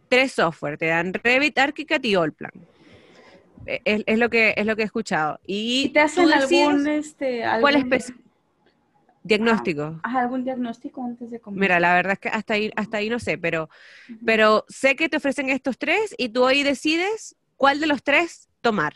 tres 0.09 0.33
software. 0.33 0.77
Te 0.77 0.87
dan 0.87 1.13
Revit, 1.13 1.57
ArchiCAD 1.57 2.03
y 2.03 2.15
Allplan. 2.15 2.51
Eh, 3.65 3.81
Es, 3.85 4.03
es 4.05 4.17
lo 4.17 4.29
que 4.29 4.53
es 4.57 4.65
lo 4.65 4.75
que 4.75 4.81
he 4.81 4.85
escuchado. 4.85 5.39
Y, 5.45 5.83
¿Y 5.85 5.89
te 5.89 5.99
hacen 5.99 6.27
decides 6.27 6.51
algún, 6.51 6.87
este, 6.87 7.43
cuál 7.61 7.75
diagnóstico. 9.23 9.99
ajá, 10.03 10.21
algún 10.21 10.43
diagnóstico 10.43 11.03
antes 11.03 11.31
de 11.31 11.39
comenzar? 11.39 11.61
Mira, 11.61 11.79
la 11.79 11.93
verdad 11.95 12.13
es 12.13 12.19
que 12.19 12.29
hasta 12.29 12.53
ahí, 12.55 12.71
hasta 12.75 12.97
ahí 12.97 13.09
no 13.09 13.19
sé, 13.19 13.37
pero, 13.37 13.69
pero 14.25 14.65
sé 14.67 14.95
que 14.95 15.09
te 15.09 15.17
ofrecen 15.17 15.49
estos 15.49 15.77
tres 15.77 16.15
y 16.17 16.29
tú 16.29 16.45
ahí 16.45 16.63
decides 16.63 17.35
cuál 17.57 17.79
de 17.79 17.87
los 17.87 18.03
tres 18.03 18.49
tomar. 18.61 18.93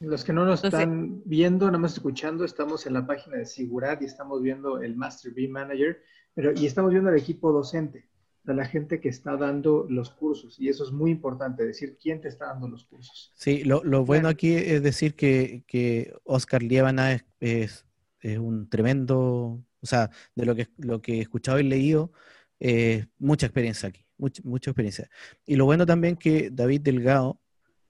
Los 0.00 0.24
que 0.24 0.32
no 0.32 0.44
nos 0.44 0.64
Entonces- 0.64 0.80
están 0.80 1.22
viendo, 1.26 1.66
nada 1.66 1.78
más 1.78 1.92
escuchando, 1.94 2.44
estamos 2.44 2.86
en 2.86 2.94
la 2.94 3.06
página 3.06 3.36
de 3.36 3.44
Sigurat 3.46 4.00
y 4.02 4.06
estamos 4.06 4.40
viendo 4.42 4.80
el 4.80 4.96
Master 4.96 5.32
B 5.34 5.46
Manager, 5.48 6.02
pero 6.34 6.52
y 6.52 6.64
estamos 6.66 6.90
viendo 6.92 7.10
el 7.10 7.18
equipo 7.18 7.52
docente, 7.52 8.08
de 8.42 8.54
la 8.54 8.64
gente 8.64 9.00
que 9.00 9.10
está 9.10 9.36
dando 9.36 9.86
los 9.90 10.10
cursos. 10.10 10.58
Y 10.58 10.70
eso 10.70 10.84
es 10.84 10.90
muy 10.92 11.10
importante, 11.10 11.66
decir 11.66 11.98
quién 12.00 12.22
te 12.22 12.28
está 12.28 12.46
dando 12.46 12.68
los 12.68 12.84
cursos. 12.86 13.30
Sí, 13.34 13.62
lo, 13.64 13.84
lo 13.84 14.06
bueno 14.06 14.28
aquí 14.28 14.54
es 14.54 14.82
decir 14.82 15.14
que, 15.14 15.62
que 15.66 16.14
Oscar 16.24 16.62
Liébana 16.62 17.12
es, 17.12 17.24
es, 17.40 17.84
es 18.20 18.38
un 18.38 18.68
tremendo, 18.68 19.62
o 19.80 19.86
sea, 19.86 20.10
de 20.34 20.44
lo 20.46 20.54
que, 20.54 20.68
lo 20.78 21.00
que 21.02 21.18
he 21.18 21.20
escuchado 21.22 21.58
y 21.60 21.64
leído, 21.64 22.12
eh, 22.60 23.06
mucha 23.18 23.46
experiencia 23.46 23.88
aquí, 23.88 24.06
mucha, 24.18 24.42
mucha 24.44 24.70
experiencia. 24.70 25.08
Y 25.46 25.56
lo 25.56 25.64
bueno 25.66 25.86
también 25.86 26.16
que 26.16 26.50
David 26.50 26.82
Delgado 26.82 27.40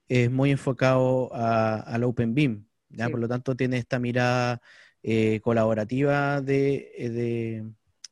es 0.07 0.29
muy 0.31 0.51
enfocado 0.51 1.33
a- 1.33 1.79
al 1.81 2.03
Open 2.03 2.33
Beam, 2.35 2.67
¿ya? 2.89 3.05
Sí. 3.05 3.11
por 3.11 3.19
lo 3.21 3.27
tanto 3.27 3.55
tiene 3.55 3.77
esta 3.77 3.99
mirada 3.99 4.61
eh, 5.03 5.39
colaborativa 5.41 6.41
de, 6.41 6.91
eh, 6.97 7.09
de- 7.09 7.71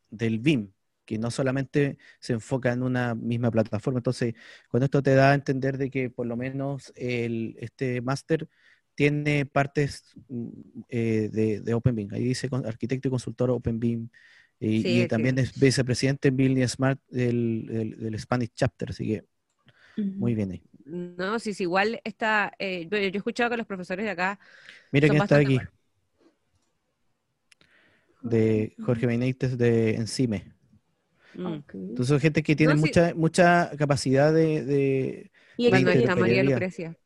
del 0.10 0.40
BIM, 0.40 0.72
que 1.06 1.18
no 1.20 1.30
solamente 1.32 1.98
se 2.20 2.34
enfoca 2.34 2.72
en 2.74 2.84
una 2.84 3.14
misma 3.16 3.52
plataforma. 3.52 4.00
Entonces, 4.00 4.34
con 4.70 4.82
esto 4.84 5.02
te 5.04 5.14
da 5.16 5.32
a 5.32 5.34
entender 5.36 5.78
de 5.78 5.90
que 5.92 6.10
por 6.10 6.26
lo 6.28 6.36
menos 6.38 6.92
el, 6.96 7.56
este 7.60 8.02
máster 8.02 8.48
tiene 9.00 9.46
partes 9.46 10.04
mm, 10.28 10.50
eh, 10.90 11.30
de, 11.32 11.62
de 11.62 11.74
OpenBeam. 11.74 12.10
Ahí 12.14 12.26
dice 12.26 12.50
arquitecto 12.66 13.08
y 13.08 13.12
consultor 13.12 13.50
OpenBeam. 13.52 14.10
Y, 14.60 14.84
Sí, 14.84 15.04
y 15.04 15.08
sí. 15.08 15.08
también 15.08 15.38
es 15.40 15.58
vicepresidente 15.58 16.28
en 16.30 16.36
Building 16.38 16.68
Smart 16.68 17.00
del, 17.10 17.66
del- 17.68 17.98
del 18.00 18.20
Spanish 18.20 18.52
Chapter, 18.56 18.90
así 18.92 19.08
que 19.08 19.26
muy 20.18 20.36
bien 20.36 20.52
ahí. 20.52 20.64
No, 20.86 21.40
si 21.40 21.52
es 21.52 21.62
igual 21.62 22.02
está, 22.04 22.52
eh, 22.60 22.88
yo, 22.90 22.98
yo 22.98 23.04
he 23.06 23.18
escuchado 23.18 23.52
que 23.52 23.58
los 23.58 23.68
profesores 23.68 24.06
de 24.06 24.12
acá 24.12 24.40
Mira 24.92 25.10
quién 25.10 25.20
está 25.22 25.38
aquí, 25.38 25.68
de 28.22 28.76
Jorge 28.80 29.08
Benítez 29.08 29.58
de 29.58 29.96
Encime. 29.96 30.54
mm. 31.34 31.58
Ok. 31.60 31.74
Entonces, 31.90 32.10
son 32.10 32.20
gente 32.20 32.44
que 32.44 32.56
tiene 32.56 32.74
No, 32.74 32.78
sí. 32.78 32.92
mucha, 32.92 33.14
mucha 33.16 33.72
capacidad 33.78 34.34
de, 34.34 34.64
de- 34.64 35.32
Y 35.58 35.68
de 35.68 35.80
está 35.94 36.16
María. 36.16 36.44
Lucrecia, 36.44 36.98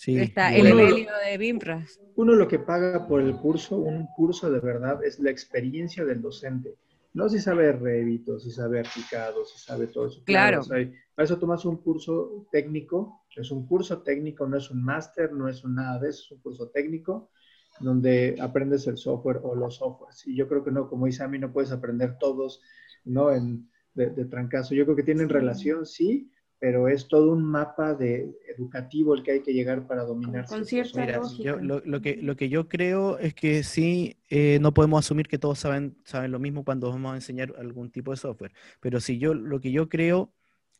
sí, 0.00 0.18
está 0.18 0.54
el 0.54 0.66
Evelio 0.66 1.10
de 1.24 1.36
Bimpras. 1.36 2.00
Uno 2.16 2.34
lo 2.34 2.48
que 2.48 2.58
paga 2.58 3.06
por 3.06 3.20
el 3.20 3.36
curso, 3.36 3.76
un 3.76 4.06
curso 4.16 4.50
de 4.50 4.58
verdad, 4.60 5.04
es 5.04 5.18
la 5.18 5.30
experiencia 5.30 6.04
del 6.04 6.22
docente. 6.22 6.76
no 7.12 7.28
si 7.28 7.38
sabe 7.38 7.72
Revit, 7.72 8.28
o 8.30 8.38
si 8.38 8.50
sabe 8.50 8.82
Picado, 8.94 9.44
si 9.44 9.58
sabe 9.58 9.88
todo 9.88 10.06
eso. 10.06 10.22
Claro. 10.24 10.62
para 10.66 11.24
eso 11.24 11.38
tomas 11.38 11.64
un 11.66 11.76
curso 11.76 12.46
técnico, 12.50 13.24
es 13.36 13.50
un 13.50 13.66
curso 13.66 14.02
técnico, 14.02 14.46
no 14.46 14.56
es 14.56 14.70
un 14.70 14.82
máster, 14.82 15.32
no 15.32 15.48
es 15.48 15.64
un 15.64 15.74
nada 15.74 15.98
de 15.98 16.08
eso, 16.08 16.22
es 16.24 16.30
un 16.32 16.40
curso 16.40 16.68
técnico 16.70 17.30
donde 17.78 18.36
aprendes 18.40 18.86
el 18.86 18.96
software 18.96 19.40
o 19.42 19.54
los 19.54 19.76
softwares. 19.76 20.26
Y 20.26 20.34
yo 20.34 20.48
creo 20.48 20.64
que 20.64 20.70
no, 20.70 20.88
como 20.88 21.06
dice 21.06 21.24
a 21.24 21.28
mí, 21.28 21.38
no 21.38 21.52
puedes 21.52 21.72
aprender 21.72 22.16
todos, 22.18 22.62
¿no? 23.04 23.32
En, 23.32 23.68
de, 23.94 24.10
de 24.10 24.24
trancazo. 24.24 24.74
Yo 24.74 24.84
creo 24.84 24.96
que 24.96 25.02
tienen 25.02 25.28
relación, 25.28 25.86
sí, 25.86 26.30
pero 26.60 26.88
es 26.88 27.08
todo 27.08 27.32
un 27.32 27.42
mapa 27.42 27.94
de 27.94 28.38
educativo 28.54 29.14
el 29.14 29.22
que 29.22 29.32
hay 29.32 29.40
que 29.40 29.52
llegar 29.54 29.86
para 29.86 30.04
dominar. 30.04 30.46
Con 30.46 30.64
cierta 30.64 31.00
Mira, 31.00 31.20
yo- 31.38 31.56
lo, 31.56 31.80
lo 31.80 32.00
que, 32.02 32.16
lo 32.16 32.36
que 32.36 32.48
yo 32.50 32.68
creo 32.68 33.18
es 33.18 33.34
que 33.34 33.62
sí, 33.62 34.18
eh, 34.28 34.58
no 34.60 34.74
podemos 34.74 35.04
asumir 35.04 35.26
que 35.26 35.38
todos 35.38 35.58
saben, 35.58 35.96
saben 36.04 36.30
lo 36.30 36.38
mismo 36.38 36.64
cuando 36.64 36.90
vamos 36.90 37.12
a 37.12 37.16
enseñar 37.16 37.54
algún 37.58 37.90
tipo 37.90 38.10
de 38.10 38.18
software. 38.18 38.52
Pero 38.80 39.00
si 39.00 39.18
yo, 39.18 39.32
lo 39.34 39.58
que 39.60 39.72
yo 39.72 39.88
creo 39.88 40.32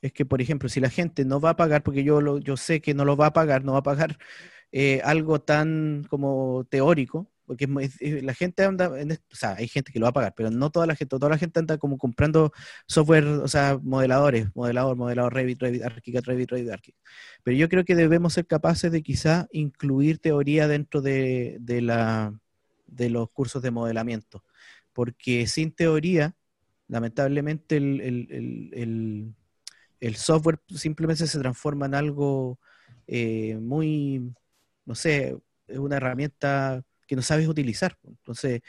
es 0.03 0.13
que, 0.13 0.27
por 0.27 0.41
ejemplo, 0.43 0.69
si 0.69 0.81
la 0.81 0.91
gente 0.91 1.25
no 1.25 1.41
va 1.41 1.51
a 1.51 1.57
pagar, 1.57 1.83
porque 1.83 2.05
yo, 2.05 2.21
lo, 2.21 2.39
yo 2.39 2.57
sé 2.57 2.81
que 2.83 2.95
no 2.95 3.05
lo 3.05 3.17
va 3.17 3.27
a 3.27 3.33
pagar, 3.33 3.65
no 3.65 3.73
va 3.73 3.79
a 3.79 3.83
pagar 3.83 4.19
eh, 4.73 5.01
algo 5.05 5.41
tan 5.41 6.05
como 6.09 6.65
teórico, 6.71 7.31
porque 7.51 7.67
la 8.23 8.33
gente 8.35 8.63
anda, 8.65 8.89
o 8.91 9.35
sea, 9.35 9.55
hay 9.57 9.67
gente 9.67 9.91
que 9.93 9.99
lo 9.99 10.05
va 10.05 10.11
a 10.11 10.13
pagar, 10.13 10.35
pero 10.37 10.51
no 10.53 10.71
toda 10.71 10.87
la 10.87 10.95
gente, 10.95 11.19
toda 11.19 11.29
la 11.31 11.37
gente 11.39 11.59
anda 11.59 11.79
como 11.79 11.99
comprando 11.99 12.53
software, 12.87 13.25
o 13.27 13.49
sea, 13.49 13.77
modeladores, 13.83 14.47
modelador, 14.55 14.97
modelador 14.97 15.35
Revit, 15.35 15.61
Revit, 15.61 15.83
ArchiCAD, 15.83 16.23
Revit, 16.27 16.49
Revit, 16.51 16.71
ArchiCAD. 16.71 17.01
Pero 17.43 17.57
yo 17.57 17.69
creo 17.69 17.85
que 17.85 17.97
debemos 17.97 18.35
ser 18.35 18.47
capaces 18.47 18.93
de 18.93 19.03
quizá 19.03 19.49
incluir 19.51 20.19
teoría 20.21 20.69
dentro 20.69 21.01
de, 21.03 21.57
de 21.61 21.81
la, 21.83 22.33
de 22.87 23.11
los 23.11 23.29
cursos 23.33 23.63
de 23.63 23.73
modelamiento, 23.73 24.45
porque 24.93 25.47
sin 25.49 25.73
teoría, 25.73 26.37
lamentablemente, 26.89 27.77
el- 27.79 28.01
el- 28.01 29.35
el 30.01 30.17
software 30.17 30.61
simplemente 30.75 31.27
se 31.27 31.39
transforma 31.39 31.87
en 31.87 31.95
algo 31.95 32.59
eh, 33.07 33.57
muy, 33.61 34.33
no 34.85 34.95
sé, 34.95 35.37
es 35.67 35.79
una 35.79 35.97
herramienta 35.97 36.85
que 37.11 37.17
no 37.17 37.23
sabes 37.23 37.49
utilizar. 37.49 37.99
Entonces, 38.07 38.61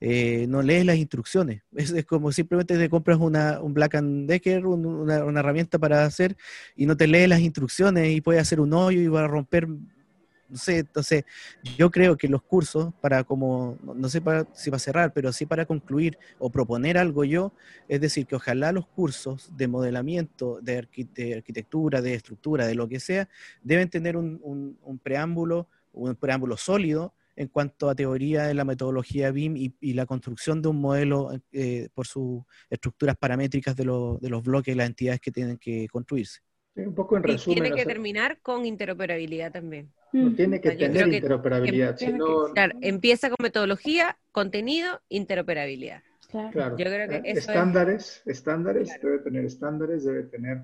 eh, 0.00 0.46
no 0.48 0.60
lees 0.62 0.84
las 0.84 0.96
instrucciones. 0.98 1.62
Es, 1.72 2.04
como 2.04 2.30
simplemente 2.32 2.76
te 2.78 2.90
compras 2.90 3.16
una, 3.18 3.62
un 3.62 3.72
Black 3.72 3.94
and 3.96 4.28
Decker, 4.28 4.66
un- 4.66 4.84
una, 4.86 5.40
herramienta 5.40 5.78
para 5.78 6.04
hacer, 6.04 6.36
y 6.76 6.84
no 6.86 6.94
te 6.96 7.06
lees 7.06 7.28
las 7.28 7.40
instrucciones 7.40 8.10
y 8.14 8.20
puedes 8.20 8.42
hacer 8.42 8.60
un 8.60 8.74
hoyo 8.74 9.00
y 9.00 9.08
va 9.08 9.24
a 9.24 9.28
romper, 9.28 9.66
no 9.68 10.56
sé, 10.58 10.78
entonces 10.80 11.24
yo 11.62 11.90
creo 11.90 12.16
que 12.18 12.28
los 12.28 12.42
cursos 12.44 12.92
para 13.00 13.24
como, 13.24 13.78
no- 13.82 14.08
sé 14.10 14.20
para, 14.20 14.46
si 14.52 14.70
para 14.70 14.78
cerrar, 14.80 15.12
pero 15.14 15.32
sí 15.32 15.46
para 15.46 15.64
concluir 15.66 16.18
o 16.38 16.50
proponer 16.50 16.98
algo 16.98 17.24
yo, 17.24 17.54
es 17.88 18.00
decir, 18.02 18.26
que 18.26 18.36
ojalá 18.36 18.72
los 18.72 18.86
cursos 18.88 19.56
de 19.56 19.68
modelamiento, 19.68 20.60
de, 20.62 20.82
arqui- 20.82 21.10
de 21.14 21.34
arquitectura, 21.36 22.02
de 22.02 22.14
estructura, 22.14 22.66
de 22.66 22.74
lo 22.74 22.88
que 22.88 23.00
sea, 23.00 23.28
deben 23.62 23.88
tener 23.90 24.16
un 24.18 25.00
preámbulo, 25.02 25.68
un 25.92 26.14
preámbulo 26.16 26.56
sólido 26.58 27.14
en 27.36 27.48
cuanto 27.48 27.90
a 27.90 27.94
teoría 27.94 28.44
de 28.46 28.54
la 28.54 28.64
metodología 28.64 29.30
BIM 29.30 29.56
y, 29.56 29.76
y 29.80 29.92
la 29.92 30.06
construcción 30.06 30.62
de 30.62 30.68
un 30.68 30.80
modelo 30.80 31.30
eh, 31.52 31.88
por 31.94 32.06
sus 32.06 32.42
estructuras 32.70 33.16
paramétricas 33.16 33.76
de, 33.76 33.84
los- 33.84 34.20
de 34.20 34.30
los 34.30 34.42
bloques 34.42 34.74
y 34.74 34.76
las 34.78 34.86
entidades 34.88 35.20
que 35.20 35.30
tienen 35.30 35.58
que 35.58 35.86
construirse. 35.88 36.40
Sí, 36.74 36.80
un 36.82 36.94
poco 36.94 37.16
en 37.16 37.22
Y 37.24 37.32
resumen. 37.32 37.54
tiene 37.56 37.68
o 37.72 37.76
que 37.76 37.82
sea, 37.82 37.88
terminar 37.92 38.38
con 38.42 38.66
interoperabilidad 38.66 39.52
también. 39.52 39.92
no 40.12 40.34
tiene 40.34 40.60
que 40.62 40.70
Yo 40.72 40.78
tener 40.78 41.08
interoperabilidad. 41.08 41.96
que- 41.98 42.06
si 42.06 42.12
no- 42.12 42.52
Claro, 42.54 42.78
empieza 42.80 43.28
con 43.28 43.36
metodología, 43.42 44.18
contenido, 44.32 45.00
interoperabilidad. 45.10 46.02
Claro. 46.30 46.50
Claro. 46.52 46.76
Yo 46.78 46.84
creo 46.86 47.08
que 47.08 47.16
Eh, 47.16 47.22
eso 47.24 47.38
es- 47.38 47.48
estándares, 47.48 48.22
estándares, 48.26 48.88
Claro. 48.88 49.08
debe 49.10 49.18
tener 49.22 49.44
estándares, 49.44 50.04
debe 50.04 50.22
tener 50.24 50.62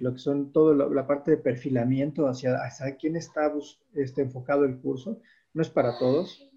lo 0.00 0.12
que 0.12 0.18
son 0.18 0.52
toda 0.52 0.74
la, 0.74 0.86
la 0.92 1.06
parte 1.06 1.32
de 1.32 1.36
perfilamiento 1.36 2.26
hacia, 2.26 2.56
hacia 2.56 2.96
quién 2.96 3.16
está 3.16 3.52
este, 3.94 4.22
enfocado 4.22 4.64
el 4.64 4.78
curso. 4.78 5.20
No 5.54 5.62
es 5.62 5.70
para 5.70 5.98
todos. 5.98 6.50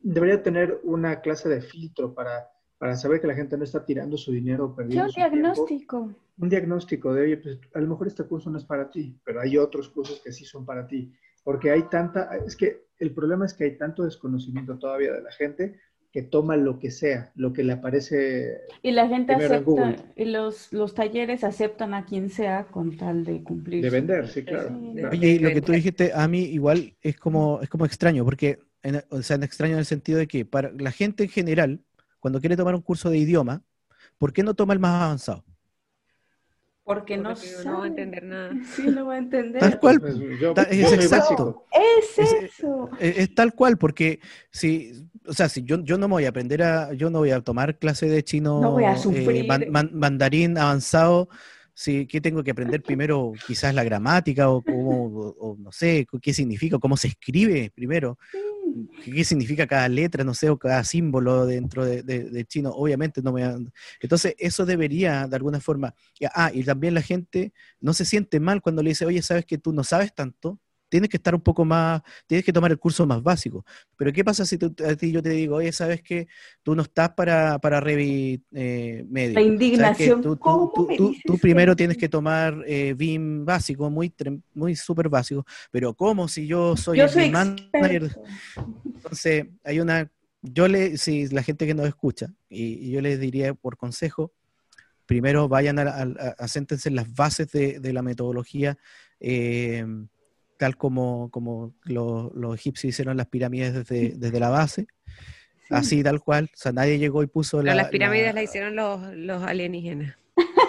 Debería 0.00 0.42
tener 0.42 0.80
una 0.84 1.20
clase 1.20 1.48
de 1.48 1.60
filtro 1.62 2.14
para, 2.14 2.48
para 2.78 2.96
saber 2.96 3.20
que 3.20 3.26
la 3.26 3.34
gente 3.34 3.56
no 3.56 3.64
está 3.64 3.84
tirando 3.84 4.16
su 4.16 4.30
dinero 4.32 4.66
o 4.66 4.68
Sí, 4.70 4.74
perdiendo 4.76 5.06
un 5.06 5.12
tiempo. 5.12 5.30
diagnóstico. 5.36 6.14
Un 6.38 6.48
diagnóstico 6.48 7.14
de, 7.14 7.22
oye, 7.22 7.36
pues 7.38 7.58
a 7.72 7.80
lo 7.80 7.88
mejor 7.88 8.06
este 8.08 8.24
curso 8.24 8.50
no 8.50 8.58
es 8.58 8.64
para 8.64 8.90
ti, 8.90 9.18
pero 9.24 9.40
hay 9.40 9.56
otros 9.56 9.88
cursos 9.88 10.20
que 10.22 10.32
sí 10.32 10.44
son 10.44 10.66
para 10.66 10.86
ti. 10.86 11.10
Porque 11.42 11.70
hay 11.70 11.84
tanta, 11.88 12.36
es 12.44 12.56
que 12.56 12.88
el 12.98 13.14
problema 13.14 13.46
es 13.46 13.54
que 13.54 13.64
hay 13.64 13.78
tanto 13.78 14.02
desconocimiento 14.04 14.78
todavía 14.78 15.12
de 15.12 15.22
la 15.22 15.32
gente 15.32 15.80
que 16.16 16.22
toma 16.22 16.56
lo 16.56 16.78
que 16.78 16.90
sea, 16.90 17.30
lo 17.34 17.52
que 17.52 17.62
le 17.62 17.74
aparece 17.74 18.56
Y 18.82 18.90
la 18.92 19.06
gente 19.06 19.34
acepta, 19.34 19.96
y 20.16 20.24
los, 20.24 20.72
los 20.72 20.94
talleres 20.94 21.44
aceptan 21.44 21.92
a 21.92 22.06
quien 22.06 22.30
sea 22.30 22.64
con 22.68 22.96
tal 22.96 23.22
de 23.26 23.42
cumplir. 23.42 23.82
de 23.82 23.90
vender, 23.90 24.26
sí, 24.28 24.42
claro. 24.42 24.70
Sí. 24.80 24.92
claro. 24.96 25.10
Oye, 25.10 25.28
y 25.32 25.38
lo 25.38 25.50
que 25.50 25.60
tú 25.60 25.72
dijiste 25.72 26.12
a 26.14 26.26
mí 26.26 26.40
igual 26.44 26.94
es 27.02 27.18
como, 27.18 27.60
es 27.60 27.68
como 27.68 27.84
extraño, 27.84 28.24
porque, 28.24 28.60
en- 28.82 29.02
o 29.10 29.20
sea, 29.20 29.36
extraño 29.36 29.74
en 29.74 29.80
el 29.80 29.84
sentido 29.84 30.18
de 30.18 30.26
que 30.26 30.46
para 30.46 30.72
la 30.72 30.90
gente 30.90 31.24
en 31.24 31.28
general, 31.28 31.80
cuando 32.18 32.40
quiere 32.40 32.56
tomar 32.56 32.74
un 32.74 32.80
curso 32.80 33.10
de 33.10 33.18
idioma, 33.18 33.62
¿por 34.16 34.32
qué 34.32 34.42
no 34.42 34.54
toma 34.54 34.72
el 34.72 34.80
más 34.80 35.02
avanzado? 35.02 35.44
Porque 36.86 37.16
no 37.16 37.30
Porque 37.34 37.48
no 37.64 37.78
va 37.78 37.84
a 37.84 37.86
entender 37.88 38.22
nada. 38.22 38.52
Sí, 38.76 38.82
no 38.86 39.06
va 39.06 39.14
a 39.14 39.18
entender. 39.18 39.60
Tal 39.60 39.80
cual. 39.80 40.00
Pues, 40.00 40.16
yo- 40.40 40.54
es 40.70 40.92
exacto. 40.92 41.66
Es 41.72 42.16
Es- 42.16 42.32
eso. 42.44 42.88
Es, 43.00 43.18
es 43.18 43.34
tal 43.34 43.54
cual, 43.54 43.76
porque 43.76 44.20
si, 44.50 44.92
o 45.26 45.32
sea, 45.32 45.48
si 45.48 45.64
yo, 45.64 45.82
yo 45.82 45.98
no 45.98 46.06
me 46.06 46.12
voy 46.12 46.26
a 46.26 46.28
aprender 46.28 46.62
a, 46.62 46.92
yo 46.94 47.10
no 47.10 47.18
voy 47.18 47.32
a 47.32 47.40
tomar 47.40 47.76
clase 47.80 48.06
de 48.08 48.22
chino 48.22 48.60
No 48.60 48.70
voy 48.70 48.84
a 48.84 48.92
eh, 48.92 48.98
sufrir. 48.98 49.46
man- 49.48 49.64
man- 49.68 49.90
mandarín 49.94 50.56
avanzado, 50.58 51.28
si, 51.76 52.06
¿qué 52.06 52.20
tengo 52.22 52.42
que 52.42 52.52
aprender 52.52 52.82
primero? 52.82 53.40
Quizás 53.44 53.74
la 53.74 53.84
gramática 53.84 54.48
o 54.50 54.62
cómo, 54.62 55.06
o, 55.06 55.52
o 55.52 55.56
no 55.58 55.70
sé, 55.72 56.06
qué 56.22 56.32
significa, 56.34 56.78
cómo 56.78 56.96
se 56.96 57.08
escribe 57.08 57.70
primero. 57.74 58.18
¿Qué 59.00 59.12
qué 59.12 59.24
significa 59.24 59.66
cada 59.66 59.88
letra, 59.88 60.24
no 60.24 60.34
sé, 60.34 60.50
o 60.50 60.58
cada 60.58 60.82
símbolo 60.84 61.46
dentro 61.46 61.84
de, 61.84 62.02
de- 62.02 62.30
de 62.30 62.44
chino? 62.46 62.70
Obviamente 62.70 63.22
no 63.22 63.32
me... 63.32 63.44
Entonces, 64.00 64.34
eso 64.38 64.66
debería, 64.66 65.26
de 65.28 65.36
alguna 65.36 65.60
forma... 65.60 65.94
Ah, 66.34 66.50
y 66.52 66.64
también 66.64 66.94
la 66.94 67.02
gente 67.02 67.52
no 67.80 67.92
se 67.94 68.04
siente 68.04 68.40
mal 68.40 68.60
cuando 68.62 68.82
le 68.82 68.90
dice, 68.90 69.06
oye, 69.06 69.22
sabes 69.22 69.44
que 69.46 69.58
tú 69.58 69.72
no 69.72 69.84
sabes 69.84 70.14
tanto, 70.14 70.58
tienes 70.88 71.10
que 71.10 71.16
estar 71.16 71.34
un 71.34 71.40
poco 71.40 71.64
más, 71.64 72.02
tienes 72.26 72.44
que 72.44 72.52
tomar 72.52 72.70
el 72.70 72.78
curso 72.78 73.06
más 73.06 73.22
básico. 73.22 73.64
Pero 73.96 74.12
¿qué 74.12 74.24
pasa 74.24 74.44
si 74.46 74.56
tú- 74.58 74.74
a 74.84 74.94
ti 74.94 75.10
yo 75.12 75.22
te 75.22 75.30
digo, 75.30 75.56
oye, 75.56 75.72
sabes 75.72 76.02
que 76.02 76.28
tú 76.62 76.74
no 76.74 76.82
estás 76.82 77.10
para, 77.10 77.58
para 77.58 77.80
Revit 77.80 78.42
eh, 78.52 79.04
medio? 79.08 79.34
La 79.34 79.42
indignación. 79.42 80.22
Tú, 80.22 80.36
tú- 80.36 80.38
¿Cómo 80.40 80.72
tú- 80.74 80.86
me 80.86 80.96
tú- 80.96 81.08
dices 81.08 81.22
tú 81.26 81.38
primero 81.38 81.72
que- 81.72 81.76
tienes 81.76 81.96
que 81.96 82.08
tomar 82.08 82.62
eh, 82.66 82.94
BIM 82.96 83.44
básico, 83.44 83.90
muy, 83.90 84.12
muy 84.54 84.76
súper 84.76 85.08
básico, 85.08 85.44
pero 85.70 85.94
¿cómo 85.94 86.28
si 86.28 86.46
yo 86.46 86.76
soy 86.76 86.98
Yo 86.98 87.04
el 87.04 87.10
soy 87.10 87.30
manager? 87.30 88.16
Entonces, 88.94 89.46
hay 89.64 89.80
una, 89.80 90.10
yo 90.42 90.68
le, 90.68 90.96
si 90.98 91.28
la 91.28 91.42
gente 91.42 91.66
que 91.66 91.74
nos 91.74 91.86
escucha, 91.86 92.32
y, 92.48 92.88
y 92.88 92.90
yo 92.90 93.00
les 93.00 93.20
diría 93.20 93.54
por 93.54 93.76
consejo, 93.76 94.32
primero 95.06 95.48
vayan 95.48 95.78
a, 95.78 95.82
a, 95.82 96.02
a- 96.02 96.90
las 96.90 97.14
bases 97.14 97.50
de, 97.52 97.78
de 97.80 97.92
la 97.92 98.02
metodología, 98.02 98.76
eh, 99.20 99.84
tal 100.56 100.76
como, 100.76 101.30
como 101.30 101.74
lo- 101.84 102.32
los 102.34 102.54
egipcios 102.54 102.90
hicieron 102.90 103.16
las 103.16 103.26
pirámides 103.26 103.74
desde, 103.74 104.10
desde 104.16 104.40
la 104.40 104.48
base, 104.48 104.86
así 105.70 106.02
tal 106.02 106.20
cual, 106.20 106.50
o 106.52 106.56
sea, 106.56 106.72
nadie 106.72 106.98
llegó 106.98 107.22
y 107.22 107.26
puso 107.26 107.58
Pero 107.58 107.68
la... 107.68 107.74
las 107.82 107.88
pirámides 107.90 108.26
la- 108.28 108.32
las 108.40 108.44
hicieron 108.44 108.76
los, 108.76 109.14
los 109.14 109.42
alienígenas. 109.42 110.16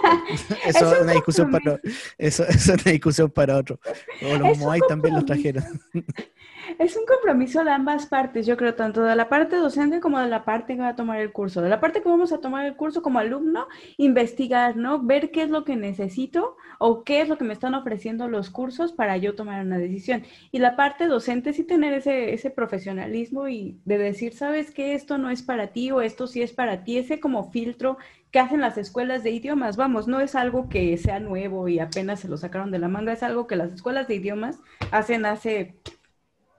eso 0.65 0.65
Es 0.65 0.75
es 0.75 0.81
un 0.81 1.03
una 1.03 1.13
discusión 1.13 1.51
para, 1.51 1.79
eso, 2.17 2.43
eso 2.43 2.73
es 2.73 2.81
una 2.81 2.91
discusión 2.91 3.29
para 3.29 3.57
otro. 3.57 3.79
O 4.21 4.37
los 4.37 4.57
Moai 4.57 4.81
también 4.87 5.15
los 5.15 5.25
trajeron. 5.25 5.63
Es 6.79 6.95
un 6.95 7.05
compromiso 7.05 7.63
de 7.63 7.71
ambas 7.71 8.05
partes, 8.05 8.45
yo 8.45 8.57
creo, 8.57 8.75
tanto 8.75 9.01
de 9.01 9.15
la 9.15 9.29
parte 9.29 9.55
docente 9.55 9.99
como 9.99 10.19
de 10.19 10.27
la 10.27 10.43
parte 10.43 10.75
que 10.75 10.81
va 10.81 10.89
a 10.89 10.95
tomar 10.95 11.19
el 11.19 11.31
curso. 11.31 11.61
De 11.61 11.69
la 11.69 11.79
parte 11.79 12.01
que 12.01 12.09
vamos 12.09 12.31
a 12.33 12.39
tomar 12.39 12.65
el 12.65 12.75
curso 12.75 13.01
como 13.01 13.19
alumno, 13.19 13.67
investigar, 13.97 14.75
¿no? 14.75 15.01
Ver 15.01 15.31
qué 15.31 15.43
es 15.43 15.49
lo 15.49 15.63
que 15.63 15.75
necesito 15.75 16.55
o 16.79 17.03
qué 17.03 17.21
es 17.21 17.29
lo 17.29 17.37
que 17.37 17.45
me 17.45 17.53
están 17.53 17.73
ofreciendo 17.73 18.27
los 18.27 18.49
cursos 18.49 18.91
para 18.91 19.17
yo 19.17 19.33
tomar 19.35 19.65
una 19.65 19.77
decisión. 19.77 20.23
Y 20.51 20.59
la 20.59 20.75
parte 20.75 21.07
docente 21.07 21.53
sí 21.53 21.63
tener 21.63 21.93
ese, 21.93 22.33
ese 22.33 22.49
profesionalismo 22.49 23.47
y 23.47 23.79
de 23.85 23.97
decir, 23.97 24.33
sabes 24.33 24.71
que 24.71 24.93
esto 24.93 25.17
no 25.17 25.29
es 25.29 25.41
para 25.41 25.67
ti 25.67 25.91
o 25.91 26.01
esto 26.01 26.27
sí 26.27 26.41
es 26.41 26.53
para 26.53 26.83
ti, 26.83 26.97
ese 26.97 27.19
como 27.19 27.49
filtro 27.51 27.97
que 28.31 28.39
hacen 28.39 28.59
las 28.61 28.77
escuelas 28.77 29.23
de 29.23 29.31
idiomas. 29.31 29.77
Vamos, 29.77 30.07
no 30.07 30.19
es 30.19 30.35
algo 30.35 30.69
que 30.69 30.97
sea 30.97 31.19
nuevo 31.19 31.67
y 31.67 31.79
apenas 31.79 32.19
se 32.19 32.27
lo 32.27 32.37
sacaron 32.37 32.71
de 32.71 32.79
la 32.79 32.87
manga, 32.87 33.13
es 33.13 33.23
algo 33.23 33.47
que 33.47 33.55
las 33.55 33.71
escuelas 33.73 34.07
de 34.07 34.15
idiomas 34.15 34.59
hacen 34.91 35.25
hace 35.25 35.75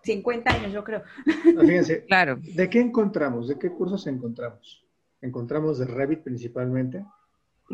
50 0.02 0.50
años, 0.50 0.72
yo 0.72 0.84
creo. 0.84 1.02
Ah, 1.26 1.60
Fíjense, 1.60 2.04
Claro. 2.08 2.38
¿de 2.40 2.70
qué 2.70 2.80
encontramos? 2.80 3.48
¿De 3.48 3.58
qué 3.58 3.70
cursos 3.70 4.06
encontramos? 4.06 4.84
Encontramos 5.20 5.78
de 5.78 5.86
Revit 5.86 6.20
principalmente, 6.22 7.04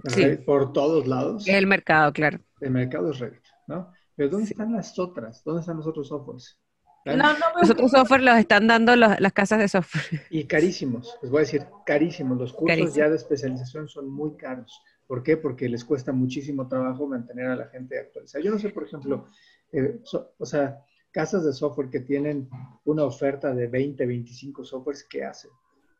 Sí. 0.08 0.22
Revit 0.24 0.44
por 0.44 0.72
todos 0.72 1.06
lados. 1.06 1.46
El 1.46 1.66
mercado, 1.68 2.12
claro. 2.12 2.40
El 2.60 2.70
mercado 2.72 3.12
es 3.12 3.18
Revit, 3.20 3.42
¿no? 3.68 3.92
Pero 4.16 4.28
¿dónde 4.30 4.46
Sí. 4.46 4.54
están 4.54 4.72
las 4.72 4.98
otras? 4.98 5.44
¿Dónde 5.44 5.60
están 5.60 5.76
los 5.76 5.86
otros 5.86 6.08
softwares? 6.08 6.58
No, 7.04 7.16
no 7.16 7.22
veo 7.24 7.60
Los 7.60 7.70
otros 7.70 7.90
software 7.90 8.22
los 8.22 8.36
están 8.38 8.66
dando 8.66 8.96
los- 8.96 9.20
las 9.20 9.32
casas 9.32 9.58
de 9.58 9.68
software. 9.68 10.22
Y 10.30 10.44
carísimos, 10.44 11.18
les 11.22 11.30
voy 11.30 11.38
a 11.38 11.40
decir, 11.42 11.66
carísimos. 11.84 12.38
Los 12.38 12.52
cursos 12.52 12.68
Carísimo. 12.76 12.96
ya 12.96 13.10
de 13.10 13.16
especialización 13.16 13.88
son 13.88 14.08
muy 14.10 14.36
caros. 14.36 14.80
¿Por 15.06 15.22
qué? 15.22 15.36
Porque 15.36 15.68
les 15.68 15.84
cuesta 15.84 16.12
muchísimo 16.12 16.66
trabajo 16.66 17.06
mantener 17.06 17.46
a 17.48 17.56
la 17.56 17.66
gente 17.68 17.98
actualizada. 17.98 18.42
Yo 18.42 18.50
no 18.50 18.58
sé, 18.58 18.70
por 18.70 18.84
ejemplo, 18.84 19.26
eh, 19.72 20.00
so- 20.04 20.32
o 20.38 20.46
sea, 20.46 20.78
casas 21.12 21.44
de 21.44 21.52
software 21.52 21.90
que 21.90 22.00
tienen 22.00 22.48
una 22.86 23.04
oferta 23.04 23.54
de 23.54 23.66
20, 23.66 24.06
25 24.06 24.64
softwares, 24.64 25.04
¿qué 25.08 25.24
hacen? 25.24 25.50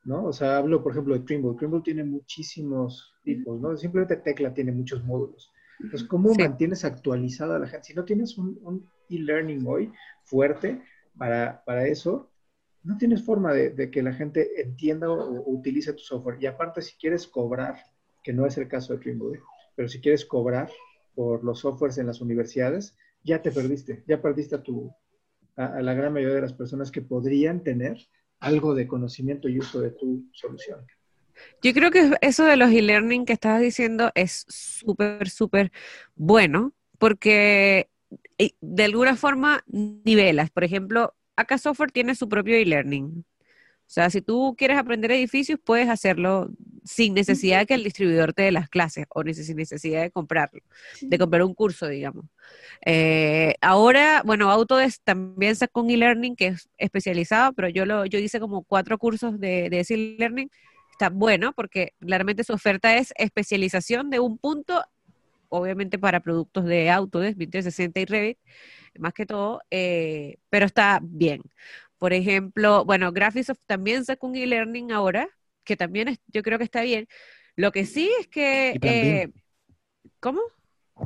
¿No? 0.04 0.24
O 0.24 0.32
sea, 0.32 0.56
hablo, 0.58 0.82
por 0.82 0.92
ejemplo, 0.92 1.14
de 1.14 1.20
Trimble. 1.20 1.54
Trimble 1.58 1.80
tiene 1.82 2.04
muchísimos 2.04 3.14
tipos, 3.22 3.60
¿no? 3.60 3.76
Simplemente 3.76 4.16
Tecla 4.16 4.52
tiene 4.52 4.72
muchos 4.72 5.04
módulos. 5.04 5.50
Entonces, 5.80 6.06
¿cómo 6.08 6.32
Sí. 6.34 6.42
mantienes 6.42 6.84
actualizada 6.84 7.56
a 7.56 7.58
la 7.58 7.66
gente? 7.66 7.84
Si 7.88 7.94
no 7.94 8.04
tienes 8.04 8.36
un, 8.38 8.58
un 8.62 8.88
e-learning 9.10 9.64
hoy 9.66 9.92
fuerte 10.24 10.82
para, 11.16 11.62
para 11.64 11.86
eso, 11.86 12.30
no 12.84 12.98
tienes 12.98 13.24
forma 13.24 13.52
de, 13.52 13.90
que 13.90 14.02
la 14.02 14.12
gente 14.12 14.60
entienda 14.60 15.10
o, 15.10 15.42
utilice 15.50 15.92
tu 15.94 16.02
software. 16.02 16.38
Y 16.40 16.46
aparte, 16.46 16.82
si 16.82 16.96
quieres 16.96 17.26
cobrar, 17.26 17.76
que 18.22 18.32
no 18.32 18.46
es 18.46 18.56
el 18.58 18.68
caso 18.68 18.92
de 18.92 19.00
Trimble, 19.00 19.40
pero 19.74 19.88
si 19.88 20.00
quieres 20.00 20.24
cobrar 20.24 20.70
por 21.14 21.42
los 21.44 21.60
softwares 21.60 21.98
en 21.98 22.06
las 22.06 22.20
universidades, 22.20 22.96
ya 23.22 23.40
te 23.40 23.50
perdiste, 23.50 24.04
ya 24.06 24.20
perdiste 24.20 24.56
a, 24.56 24.62
tu, 24.62 24.92
a, 25.56 25.80
la 25.80 25.94
gran 25.94 26.12
mayoría 26.12 26.36
de 26.36 26.42
las 26.42 26.52
personas 26.52 26.90
que 26.90 27.02
podrían 27.02 27.62
tener 27.62 27.98
algo 28.38 28.74
de 28.74 28.86
conocimiento 28.86 29.48
y 29.48 29.58
uso 29.58 29.80
de 29.80 29.90
tu 29.90 30.28
solución. 30.32 30.86
Yo 31.62 31.72
creo 31.72 31.90
que 31.90 32.12
eso 32.20 32.44
de 32.44 32.56
los 32.56 32.70
e-learning 32.70 33.24
que 33.24 33.32
estabas 33.32 33.62
diciendo 33.62 34.12
es 34.14 34.44
súper, 34.48 35.28
súper 35.30 35.72
bueno, 36.14 36.74
porque 36.98 37.88
de 38.60 38.84
alguna 38.84 39.16
forma 39.16 39.64
nivelas. 39.66 40.50
Por 40.50 40.64
ejemplo, 40.64 41.14
acá 41.36 41.58
Software 41.58 41.92
tiene 41.92 42.14
su 42.14 42.28
propio 42.28 42.56
e-learning. 42.56 43.24
O 43.86 43.90
sea, 43.94 44.08
si 44.08 44.22
tú 44.22 44.54
quieres 44.56 44.78
aprender 44.78 45.12
edificios, 45.12 45.60
puedes 45.62 45.88
hacerlo 45.90 46.50
sin 46.84 47.14
necesidad 47.14 47.60
de 47.60 47.66
que 47.66 47.74
el 47.74 47.84
distribuidor 47.84 48.32
te 48.32 48.42
dé 48.42 48.50
las 48.50 48.68
clases 48.68 49.06
o 49.10 49.22
sin 49.22 49.56
necesidad 49.56 50.02
de 50.02 50.10
comprarlo, 50.10 50.62
de 51.00 51.18
comprar 51.18 51.42
un 51.42 51.54
curso, 51.54 51.86
digamos. 51.86 52.24
Eh, 52.84 53.54
ahora, 53.60 54.22
bueno, 54.24 54.50
Autodesk 54.50 55.02
también 55.04 55.54
sacó 55.54 55.82
un 55.82 55.90
e-learning 55.90 56.34
que 56.34 56.48
es 56.48 56.68
especializado, 56.78 57.52
pero 57.52 57.68
yo 57.68 57.84
lo, 57.84 58.06
yo 58.06 58.18
hice 58.18 58.40
como 58.40 58.64
cuatro 58.64 58.98
cursos 58.98 59.38
de, 59.38 59.68
de 59.68 59.80
ese 59.80 59.94
e-learning. 59.94 60.50
Está 60.90 61.10
bueno 61.10 61.52
porque 61.52 61.92
claramente 62.00 62.42
su 62.42 62.52
oferta 62.52 62.96
es 62.96 63.12
especialización 63.16 64.10
de 64.10 64.20
un 64.20 64.38
punto, 64.38 64.82
obviamente 65.54 65.98
para 65.98 66.20
productos 66.20 66.64
de 66.64 66.90
Autodesk, 66.90 67.38
2060 67.38 68.00
y 68.00 68.04
Revit, 68.06 68.38
más 68.98 69.12
que 69.14 69.26
todo, 69.26 69.60
eh, 69.70 70.38
pero 70.50 70.66
está 70.66 71.00
bien. 71.02 71.42
Por 71.98 72.12
ejemplo, 72.12 72.84
bueno, 72.84 73.12
Graphisoft 73.12 73.60
también 73.66 74.04
sacó 74.04 74.26
un 74.28 74.36
e-learning 74.36 74.92
ahora, 74.92 75.28
que 75.64 75.76
también 75.76 76.08
es- 76.08 76.20
yo 76.28 76.42
creo 76.42 76.58
que 76.58 76.64
está 76.64 76.82
bien. 76.82 77.06
Lo 77.56 77.72
que 77.72 77.86
sí 77.86 78.10
es 78.20 78.28
que... 78.28 78.78
Eh, 78.82 79.28
¿Cómo? 80.20 80.40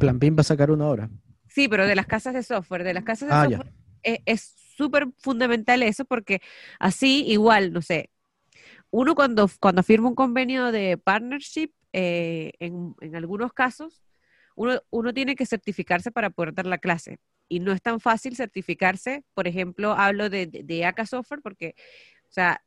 Plan 0.00 0.18
BIM 0.18 0.36
va 0.36 0.40
a 0.42 0.44
sacar 0.44 0.70
una 0.70 0.86
hora. 0.88 1.10
Sí, 1.48 1.68
pero 1.68 1.86
de 1.86 1.94
las 1.96 2.06
casas 2.06 2.34
de 2.34 2.42
software, 2.42 2.84
de 2.84 2.94
las 2.94 3.04
casas 3.04 3.28
de 3.28 3.34
Ah, 3.34 3.42
software 3.44 3.72
es- 4.02 4.20
es 4.26 4.54
súper 4.76 5.08
fundamental 5.18 5.82
eso 5.82 6.04
porque 6.04 6.40
así 6.78 7.24
igual, 7.26 7.72
no 7.72 7.82
sé, 7.82 8.10
uno 8.90 9.14
cuando, 9.14 9.48
cuando 9.60 9.82
firma 9.82 10.08
un 10.08 10.14
convenio 10.14 10.72
de 10.72 10.98
partnership, 10.98 11.70
eh, 11.92 12.52
en, 12.60 12.94
en 13.00 13.16
algunos 13.16 13.52
casos, 13.52 14.02
uno, 14.58 14.82
uno 14.90 15.14
tiene 15.14 15.36
que 15.36 15.46
certificarse 15.46 16.10
para 16.10 16.30
poder 16.30 16.52
dar 16.52 16.66
la 16.66 16.78
clase. 16.78 17.20
Y 17.48 17.60
no 17.60 17.70
es 17.72 17.80
tan 17.80 18.00
fácil 18.00 18.34
certificarse, 18.34 19.24
por 19.32 19.46
ejemplo, 19.46 19.92
hablo 19.92 20.28
de, 20.28 20.46
de, 20.46 20.64
de 20.64 21.06
Software 21.06 21.40
porque, 21.42 21.76
o 22.28 22.32
sea, 22.32 22.60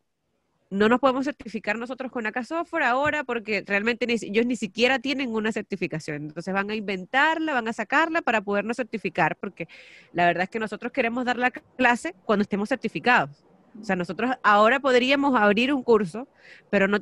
no 0.69 0.87
nos 0.87 1.01
podemos 1.01 1.25
certificar 1.25 1.77
nosotros 1.77 2.09
con 2.09 2.25
AK 2.25 2.45
Software 2.45 2.83
ahora 2.83 3.25
porque 3.25 3.61
realmente 3.67 4.07
ni, 4.07 4.13
ellos 4.13 4.45
ni 4.45 4.55
siquiera 4.55 4.99
tienen 4.99 5.35
una 5.35 5.51
certificación. 5.51 6.27
Entonces 6.27 6.53
van 6.53 6.71
a 6.71 6.75
inventarla, 6.75 7.53
van 7.53 7.67
a 7.67 7.73
sacarla 7.73 8.21
para 8.21 8.39
podernos 8.39 8.77
certificar 8.77 9.35
porque 9.35 9.67
la 10.13 10.25
verdad 10.25 10.43
es 10.43 10.49
que 10.49 10.59
nosotros 10.59 10.93
queremos 10.93 11.25
dar 11.25 11.37
la 11.37 11.51
clase 11.51 12.15
cuando 12.23 12.43
estemos 12.43 12.69
certificados. 12.69 13.43
O 13.81 13.83
sea, 13.83 13.97
nosotros 13.97 14.31
ahora 14.43 14.79
podríamos 14.79 15.37
abrir 15.37 15.73
un 15.73 15.83
curso, 15.83 16.29
pero 16.69 16.87
no, 16.87 16.99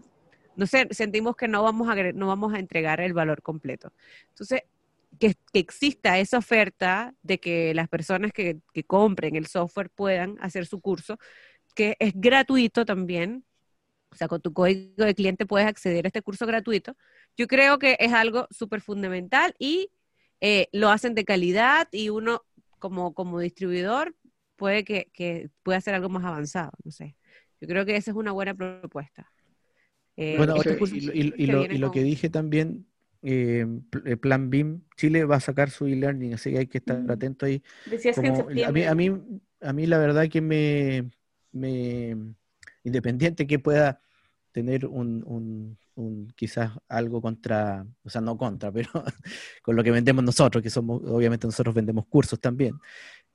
no 0.55 0.65
sentimos 0.65 1.35
que 1.35 1.47
no 1.47 1.61
vamos, 1.61 1.87
a, 1.87 1.95
no 2.13 2.25
vamos 2.25 2.55
a 2.55 2.59
entregar 2.59 2.99
el 3.01 3.13
valor 3.13 3.43
completo. 3.43 3.93
Entonces, 4.29 4.63
que, 5.20 5.36
que 5.51 5.60
exista 5.60 6.20
esa 6.20 6.38
oferta 6.38 7.14
de 7.24 7.39
que 7.39 7.74
las 7.74 7.88
personas 7.89 8.32
que, 8.32 8.60
que 8.74 8.84
compren 8.84 9.36
el 9.36 9.47
software 9.47 9.89
puedan 9.89 10.38
hacer 10.41 10.66
su 10.66 10.82
curso, 10.82 11.18
que 11.76 11.95
es 11.99 12.14
gratuito 12.16 12.86
también, 12.86 13.45
o 14.12 14.16
sea, 14.16 14.28
con 14.28 14.41
tu 14.41 14.53
código 14.53 15.05
de 15.05 15.16
cliente 15.16 15.45
puedes 15.45 15.68
acceder 15.68 16.05
a 16.05 16.10
este 16.10 16.22
curso 16.22 16.45
gratuito. 16.47 16.95
Yo 17.38 17.47
creo 17.47 17.80
que 17.80 17.97
es 17.99 18.14
algo 18.14 18.47
súper 18.51 18.82
fundamental 18.82 19.53
y 19.60 19.91
eh, 20.41 20.68
lo 20.72 20.89
hacen 20.89 21.16
de 21.16 21.26
calidad 21.26 21.88
y 21.91 22.10
uno 22.10 22.43
como, 22.80 23.14
como 23.14 23.39
distribuidor 23.39 24.16
puede 24.55 24.84
que, 24.84 25.10
que 25.14 25.49
pueda 25.64 25.78
hacer 25.78 25.93
algo 25.95 26.10
más 26.10 26.26
avanzado, 26.26 26.72
no 26.84 26.91
sé. 26.91 27.16
Yo 27.62 27.68
creo 27.68 27.86
que 27.86 27.95
esa 27.95 28.12
es 28.12 28.18
una 28.18 28.32
buena 28.32 28.53
propuesta. 28.53 29.32
Eh, 30.18 30.38
Bueno, 30.38 30.55
cursos 30.55 30.91
y, 30.93 31.01
lo- 31.01 31.14
y- 31.14 31.34
y 31.38 31.47
lo, 31.47 31.64
y 31.64 31.78
lo 31.78 31.91
que 31.91 32.03
dije 32.03 32.30
también, 32.30 32.88
eh, 33.22 33.65
eh, 34.05 34.17
Plan 34.17 34.49
BIM, 34.49 34.82
Chile 34.95 35.26
va 35.26 35.38
a 35.38 35.39
sacar 35.41 35.70
su 35.70 35.86
e-learning, 35.88 36.34
así 36.36 36.51
que 36.51 36.59
hay 36.59 36.67
que 36.67 36.78
estar 36.80 36.99
Mm. 37.01 37.11
atento 37.11 37.45
ahí. 37.45 37.61
Decías 37.89 38.17
que 38.20 38.28
en 38.28 38.36
Como- 38.36 38.49
a, 38.49 38.72
mí, 38.72 38.84
a, 38.84 38.95
mí, 38.95 39.11
a 39.61 39.74
mí 39.74 39.86
la 39.88 39.97
verdad 39.97 40.28
que 40.30 40.41
me, 40.41 41.09
me 41.51 42.15
independiente 42.84 43.45
que 43.47 43.59
pueda 43.59 44.01
tener 44.51 44.86
un, 44.86 45.24
un- 45.26 45.78
un- 45.95 46.28
quizás 46.36 46.72
algo 46.88 47.22
contra, 47.22 47.86
o 48.03 48.09
sea, 48.09 48.22
no 48.22 48.38
contra, 48.38 48.72
pero 48.72 48.89
con 49.63 49.76
lo 49.76 49.84
que 49.84 49.91
vendemos 49.91 50.24
nosotros, 50.24 50.63
que 50.63 50.70
somos, 50.70 51.01
obviamente 51.05 51.45
nosotros 51.47 51.76
vendemos 51.76 52.05
cursos 52.07 52.39
también. 52.39 52.76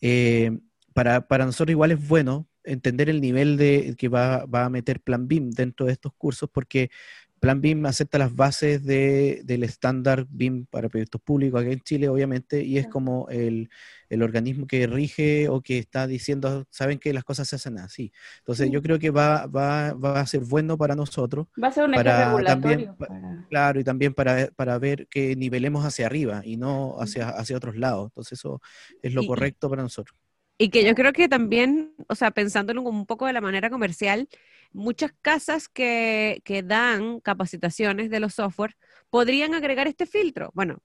eh, 0.01 0.51
para, 0.93 1.27
para 1.27 1.45
nosotros 1.45 1.73
igual 1.73 1.91
es 1.91 2.07
bueno 2.09 2.49
entender 2.63 3.11
el 3.11 3.21
nivel 3.21 3.57
de 3.57 3.95
que 3.99 4.09
va, 4.09 4.47
va 4.47 4.65
a 4.65 4.71
meter 4.71 5.01
Plan 5.01 5.27
BIM 5.27 5.51
dentro 5.51 5.87
de 5.87 5.93
estos 5.93 6.13
cursos, 6.15 6.49
porque 6.53 6.89
Plan 7.45 7.61
BIM 7.61 7.85
acepta 7.85 8.17
las 8.17 8.35
bases 8.35 8.83
de- 8.85 9.43
del 9.45 9.65
estándar 9.65 10.27
BIM 10.31 10.65
para 10.65 10.89
proyectos 10.89 11.21
públicos 11.21 11.61
aquí 11.61 11.73
en 11.73 11.81
Chile, 11.81 12.09
obviamente, 12.09 12.63
y 12.63 12.79
es 12.79 12.87
como 12.89 13.29
el, 13.29 13.69
el 14.09 14.23
organismo 14.23 14.67
que 14.67 14.87
rige 14.87 15.51
o 15.51 15.61
que 15.61 15.77
está 15.77 16.07
diciendo, 16.07 16.65
saben 16.71 16.99
que 16.99 17.13
las 17.13 17.23
cosas 17.23 17.47
se 17.47 17.57
hacen 17.57 17.77
así. 17.79 18.13
Entonces, 18.39 18.71
yo 18.71 18.81
Mm. 18.81 18.83
creo 18.83 18.99
que 18.99 19.11
va, 19.11 19.45
va, 19.47 19.93
va 19.93 20.21
a 20.21 20.27
ser 20.27 20.41
bueno 20.41 20.79
para 20.79 20.95
nosotros, 20.95 21.47
Va 21.63 21.69
a 21.69 21.73
ser 21.73 21.85
un 21.85 21.93
para 21.93 22.33
regulatorio. 22.35 22.47
también 22.47 22.97
pa- 22.97 23.07
para- 23.09 23.47
claro, 23.51 23.79
y 23.81 23.85
también 23.85 24.15
para, 24.15 24.49
para 24.57 24.79
ver 24.79 25.07
que 25.09 25.37
nivelemos 25.37 25.85
hacia 25.85 26.07
arriba 26.07 26.41
y 26.47 26.57
no 26.57 26.97
hacia, 26.99 27.29
hacia 27.29 27.59
otros 27.59 27.77
lados. 27.77 28.07
Entonces, 28.07 28.39
eso 28.39 28.63
es 29.03 29.13
lo 29.13 29.23
Y- 29.23 29.27
correcto 29.27 29.69
para 29.69 29.83
nosotros. 29.83 30.19
Y 30.57 30.69
que 30.71 30.85
yo 30.85 30.95
creo 30.95 31.13
que 31.13 31.29
también, 31.29 31.95
o 32.09 32.15
sea, 32.15 32.31
pensándolo 32.31 32.81
un 32.83 33.07
poco 33.07 33.27
de 33.27 33.33
la 33.33 33.41
manera 33.41 33.69
comercial, 33.71 34.29
muchas 34.75 35.13
casas 35.23 35.69
que, 35.69 36.43
que 36.45 36.63
dan 36.63 37.21
capacitaciones 37.21 38.11
de 38.11 38.21
los 38.21 38.35
software 38.35 38.77
podrían 39.11 39.55
agregar 39.55 39.87
este 39.89 40.07
filtro. 40.07 40.51
Bueno, 40.55 40.79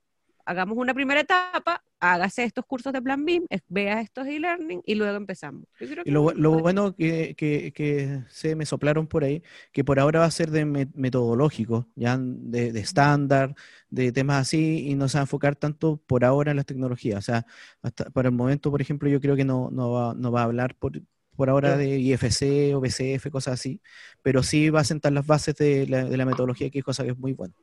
hagamos 0.46 0.78
una 0.78 0.94
primera 0.94 1.22
etapa, 1.22 1.84
hágase 2.00 2.44
estos 2.44 2.66
cursos 2.66 2.94
de 2.94 3.02
Plan 3.02 3.26
BIM, 3.26 3.46
vea 3.68 4.02
estos 4.02 4.28
e-learning 4.28 4.82
y 4.86 4.96
luego 4.96 5.18
empezamos. 5.18 5.66
Y 5.80 6.12
lo, 6.12 6.24
bueno 6.60 6.96
que, 6.96 7.36
que, 7.36 7.72
que 7.74 8.24
se 8.30 8.56
me 8.56 8.66
soplaron 8.66 9.08
por 9.08 9.24
ahí, 9.24 9.44
que 9.72 9.84
por 9.84 10.00
ahora 10.00 10.20
va 10.22 10.26
a 10.26 10.32
ser 10.32 10.50
de 10.52 10.66
me- 10.66 10.90
metodológico, 10.96 11.88
ya 11.96 12.18
de, 12.20 12.72
de 12.72 12.80
estándar, 12.80 13.56
de 13.90 14.12
temas 14.12 14.42
así, 14.42 14.88
y 14.90 14.96
no 14.96 15.08
se 15.08 15.18
va 15.18 15.22
a 15.22 15.24
enfocar 15.24 15.56
tanto 15.56 15.98
por 16.08 16.26
ahora 16.26 16.52
en 16.52 16.58
las 16.58 16.66
tecnologías. 16.66 17.20
O 17.20 17.22
sea, 17.22 17.46
hasta 17.82 18.10
para 18.10 18.30
el 18.30 18.36
momento, 18.36 18.72
por 18.72 18.82
ejemplo, 18.82 19.10
yo 19.10 19.22
creo 19.22 19.36
que 19.36 19.46
no, 19.46 19.70
no, 19.72 19.92
va, 19.92 20.14
no 20.16 20.32
va 20.32 20.42
a 20.42 20.44
hablar 20.46 20.76
por, 20.76 20.94
por 21.36 21.50
ahora 21.50 21.78
de 21.78 21.98
IFC 22.00 22.74
o 22.76 22.82
BCF, 22.82 23.30
cosas 23.32 23.56
así, 23.56 23.82
pero 24.22 24.44
sí 24.44 24.70
va 24.70 24.82
a 24.82 24.84
sentar 24.84 25.14
las 25.14 25.26
bases 25.26 25.56
de 25.56 25.88
la, 25.88 26.06
de 26.06 26.18
la 26.18 26.26
metodología, 26.26 26.70
que 26.70 26.80
es 26.80 26.86
cosa 26.86 27.04
que 27.04 27.12
es 27.12 27.18
muy 27.18 27.34
buena. 27.34 27.56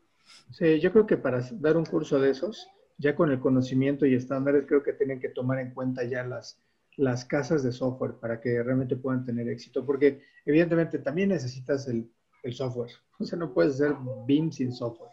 Sí, 0.51 0.81
yo 0.81 0.93
creo 0.93 1.07
que 1.07 1.17
para 1.17 1.41
dar 1.53 1.77
un 1.77 1.85
curso 1.85 2.19
de 2.19 2.31
esos, 2.31 2.69
ya 2.99 3.15
con 3.15 3.31
el 3.31 3.41
conocimiento 3.41 4.07
y 4.07 4.15
estándares, 4.15 4.65
creo 4.67 4.83
que 4.83 4.93
tienen 4.93 5.21
que 5.21 5.29
tomar 5.29 5.59
en 5.59 5.73
cuenta 5.73 6.05
ya 6.05 6.25
las, 6.25 6.59
las 6.97 7.25
casas 7.25 7.63
de 7.63 7.73
software 7.73 8.15
para 8.15 8.41
que 8.41 8.63
realmente 8.63 8.97
puedan 8.97 9.25
tener 9.25 9.49
éxito, 9.49 9.85
porque 9.85 10.23
evidentemente 10.45 10.99
también 10.99 11.29
necesitas 11.31 11.87
el, 11.89 12.11
el 12.43 12.53
software. 12.55 12.91
O 13.19 13.25
sea, 13.25 13.39
no 13.39 13.53
puedes 13.53 13.75
hacer 13.75 13.95
BIM 14.27 14.51
sin 14.53 14.73
software. 14.73 15.11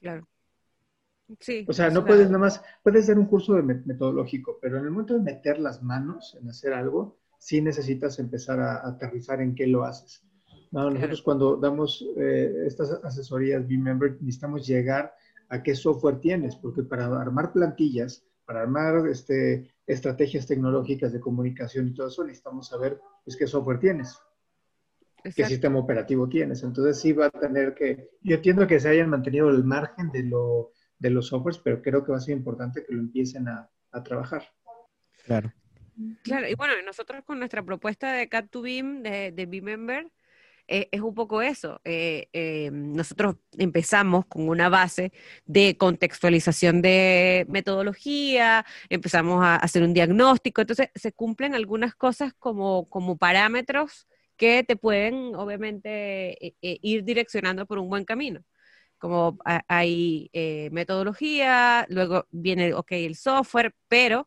Claro. 0.00 0.26
Sí. 1.38 1.64
O 1.68 1.72
sea, 1.72 1.90
no 1.90 2.04
puedes 2.04 2.26
nada 2.26 2.38
más, 2.38 2.62
puedes 2.82 3.06
dar 3.06 3.18
un 3.18 3.26
curso 3.26 3.54
de 3.54 3.62
met- 3.62 3.84
metodológico, 3.84 4.58
pero 4.60 4.78
en 4.78 4.84
el 4.84 4.90
momento 4.90 5.14
de 5.14 5.20
meter 5.20 5.60
las 5.60 5.80
manos 5.80 6.36
en 6.40 6.48
hacer 6.48 6.72
algo, 6.72 7.19
sí 7.40 7.60
necesitas 7.62 8.18
empezar 8.18 8.60
a, 8.60 8.76
a 8.76 8.88
aterrizar 8.90 9.40
en 9.40 9.54
qué 9.54 9.66
lo 9.66 9.84
haces. 9.84 10.22
No, 10.70 10.88
nosotros 10.88 11.22
cuando 11.22 11.56
damos 11.56 12.06
eh, 12.16 12.64
estas 12.66 12.92
asesorías 13.02 13.66
B-Member 13.66 14.18
necesitamos 14.20 14.66
llegar 14.66 15.12
a 15.48 15.62
qué 15.62 15.74
software 15.74 16.20
tienes, 16.20 16.54
porque 16.54 16.84
para 16.84 17.06
armar 17.06 17.52
plantillas, 17.52 18.24
para 18.44 18.60
armar 18.60 19.08
este, 19.08 19.74
estrategias 19.86 20.46
tecnológicas 20.46 21.12
de 21.12 21.18
comunicación 21.18 21.88
y 21.88 21.94
todo 21.94 22.06
eso, 22.06 22.22
necesitamos 22.24 22.68
saber 22.68 23.00
pues, 23.24 23.36
qué 23.36 23.48
software 23.48 23.80
tienes, 23.80 24.16
qué 25.34 25.44
sistema 25.44 25.80
operativo 25.80 26.28
tienes. 26.28 26.62
Entonces 26.62 27.00
sí 27.00 27.12
va 27.12 27.26
a 27.26 27.30
tener 27.30 27.74
que, 27.74 28.10
yo 28.22 28.36
entiendo 28.36 28.66
que 28.68 28.78
se 28.78 28.90
hayan 28.90 29.10
mantenido 29.10 29.48
el 29.48 29.64
margen 29.64 30.10
de, 30.10 30.22
lo, 30.22 30.70
de 30.98 31.10
los 31.10 31.28
softwares, 31.28 31.60
pero 31.64 31.82
creo 31.82 32.04
que 32.04 32.12
va 32.12 32.18
a 32.18 32.20
ser 32.20 32.36
importante 32.36 32.84
que 32.84 32.94
lo 32.94 33.00
empiecen 33.00 33.48
a, 33.48 33.68
a 33.90 34.02
trabajar. 34.04 34.44
Claro. 35.24 35.52
Claro, 36.22 36.48
y 36.48 36.54
bueno, 36.54 36.74
nosotros 36.84 37.24
con 37.24 37.38
nuestra 37.38 37.62
propuesta 37.62 38.12
de 38.12 38.28
Cat2Beam, 38.28 39.02
de, 39.02 39.32
de 39.32 39.46
B-Member, 39.46 40.10
eh, 40.72 40.88
es 40.92 41.00
un 41.00 41.14
poco 41.14 41.42
eso. 41.42 41.80
Eh, 41.84 42.28
eh, 42.32 42.70
nosotros 42.72 43.34
empezamos 43.58 44.26
con 44.26 44.48
una 44.48 44.68
base 44.68 45.12
de 45.44 45.76
contextualización 45.76 46.80
de 46.80 47.44
metodología, 47.48 48.64
empezamos 48.88 49.44
a 49.44 49.56
hacer 49.56 49.82
un 49.82 49.92
diagnóstico, 49.92 50.60
entonces 50.60 50.90
se 50.94 51.12
cumplen 51.12 51.56
algunas 51.56 51.96
cosas 51.96 52.32
como, 52.38 52.88
como 52.88 53.18
parámetros 53.18 54.06
que 54.36 54.62
te 54.62 54.76
pueden, 54.76 55.34
obviamente, 55.34 56.54
ir 56.60 57.04
direccionando 57.04 57.66
por 57.66 57.78
un 57.78 57.88
buen 57.90 58.04
camino 58.04 58.42
como 58.98 59.38
hay 59.66 60.30
metodología, 60.70 61.86
luego 61.88 62.26
viene, 62.30 62.74
ok, 62.74 62.92
el 62.92 63.16
software, 63.16 63.74
pero 63.88 64.26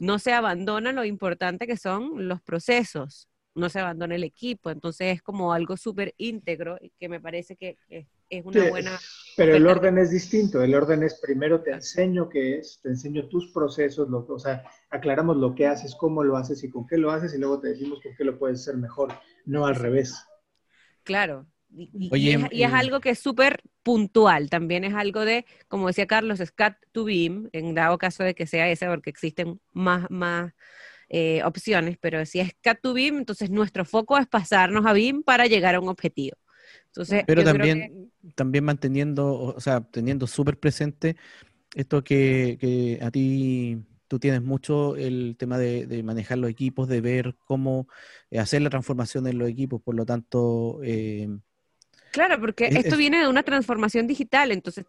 no 0.00 0.18
se 0.18 0.32
abandona 0.32 0.92
lo 0.92 1.04
importante 1.04 1.66
que 1.66 1.76
son 1.76 2.26
los 2.26 2.40
procesos, 2.40 3.28
no 3.54 3.68
se 3.68 3.80
abandona 3.80 4.14
el 4.14 4.24
equipo, 4.24 4.70
entonces 4.70 5.14
es 5.14 5.22
como 5.22 5.52
algo 5.52 5.76
súper 5.76 6.14
íntegro 6.16 6.78
y 6.80 6.90
que 6.98 7.10
me 7.10 7.20
parece 7.20 7.54
que 7.54 7.76
es, 7.90 8.06
una 8.44 8.70
buena... 8.70 8.98
Pero 9.36 9.54
el 9.54 9.66
orden 9.66 9.98
es 9.98 10.10
distinto, 10.10 10.62
el 10.62 10.74
orden 10.74 11.02
es 11.02 11.20
primero 11.20 11.60
te 11.62 11.72
enseño 11.72 12.30
qué 12.30 12.58
es, 12.58 12.80
te 12.82 12.88
enseño 12.88 13.28
tus 13.28 13.52
procesos, 13.52 14.08
lo, 14.08 14.24
o 14.26 14.38
sea, 14.38 14.64
aclaramos 14.88 15.36
lo 15.36 15.54
que 15.54 15.66
haces, 15.66 15.94
cómo 15.94 16.24
lo 16.24 16.38
haces 16.38 16.64
y 16.64 16.70
con 16.70 16.86
qué 16.86 16.96
lo 16.96 17.10
haces 17.10 17.34
y 17.34 17.38
luego 17.38 17.60
te 17.60 17.68
decimos 17.68 18.00
con 18.02 18.14
qué 18.16 18.24
lo 18.24 18.38
puedes 18.38 18.60
hacer 18.60 18.76
mejor, 18.76 19.12
no 19.44 19.66
al 19.66 19.74
revés. 19.74 20.24
Claro, 21.02 21.46
y, 21.72 22.30
es, 22.62 22.72
algo 22.72 23.00
que 23.00 23.10
es 23.10 23.18
súper 23.18 23.62
puntual, 23.82 24.50
también 24.50 24.84
es 24.84 24.94
algo 24.94 25.24
de, 25.24 25.46
como 25.68 25.86
decía 25.86 26.06
Carlos, 26.06 26.40
es 26.40 26.52
cat 26.52 26.76
to 26.92 27.04
beam, 27.04 27.48
en 27.52 27.74
dado 27.74 27.98
caso 27.98 28.24
de 28.24 28.34
que 28.34 28.46
sea 28.46 28.68
ese, 28.68 28.86
porque 28.86 29.10
existen 29.10 29.60
más, 29.72 30.10
más 30.10 30.52
eh, 31.08 31.42
opciones, 31.44 31.96
pero 32.00 32.24
si 32.26 32.40
es 32.40 32.54
cat 32.60 32.80
to 32.82 32.92
beam, 32.92 33.18
entonces 33.18 33.50
nuestro 33.50 33.84
foco 33.84 34.18
es 34.18 34.26
pasarnos 34.26 34.86
a 34.86 34.92
beam 34.92 35.22
para 35.22 35.46
llegar 35.46 35.74
a 35.74 35.80
un 35.80 35.88
objetivo. 35.88 36.36
Entonces, 36.86 37.24
pero 37.26 37.44
también, 37.44 38.12
también 38.34 38.64
manteniendo, 38.64 39.32
o 39.32 39.60
sea, 39.60 39.80
teniendo 39.80 40.26
súper 40.26 40.58
presente 40.58 41.16
esto 41.74 42.02
que, 42.02 42.58
que 42.60 42.98
a 43.00 43.10
ti 43.10 43.78
tú 44.10 44.18
tienes 44.18 44.42
mucho 44.42 44.96
el 44.96 45.36
tema 45.38 45.56
de, 45.56 46.02
manejar 46.02 46.38
los 46.38 46.50
equipos, 46.50 46.88
de 46.88 47.00
ver 47.00 47.36
cómo 47.46 47.86
eh, 48.32 48.40
hacer 48.40 48.60
la 48.60 48.68
transformación 48.68 49.28
en 49.28 49.38
los 49.38 49.48
equipos, 49.48 49.80
por 49.80 49.94
lo 49.94 50.04
tanto, 50.04 50.80
eh, 50.82 51.28
Claro, 52.12 52.40
porque 52.40 52.66
esto 52.66 52.96
viene 52.96 53.20
de 53.20 53.28
una 53.28 53.42
transformación 53.42 54.06
digital, 54.06 54.52
entonces 54.52 54.84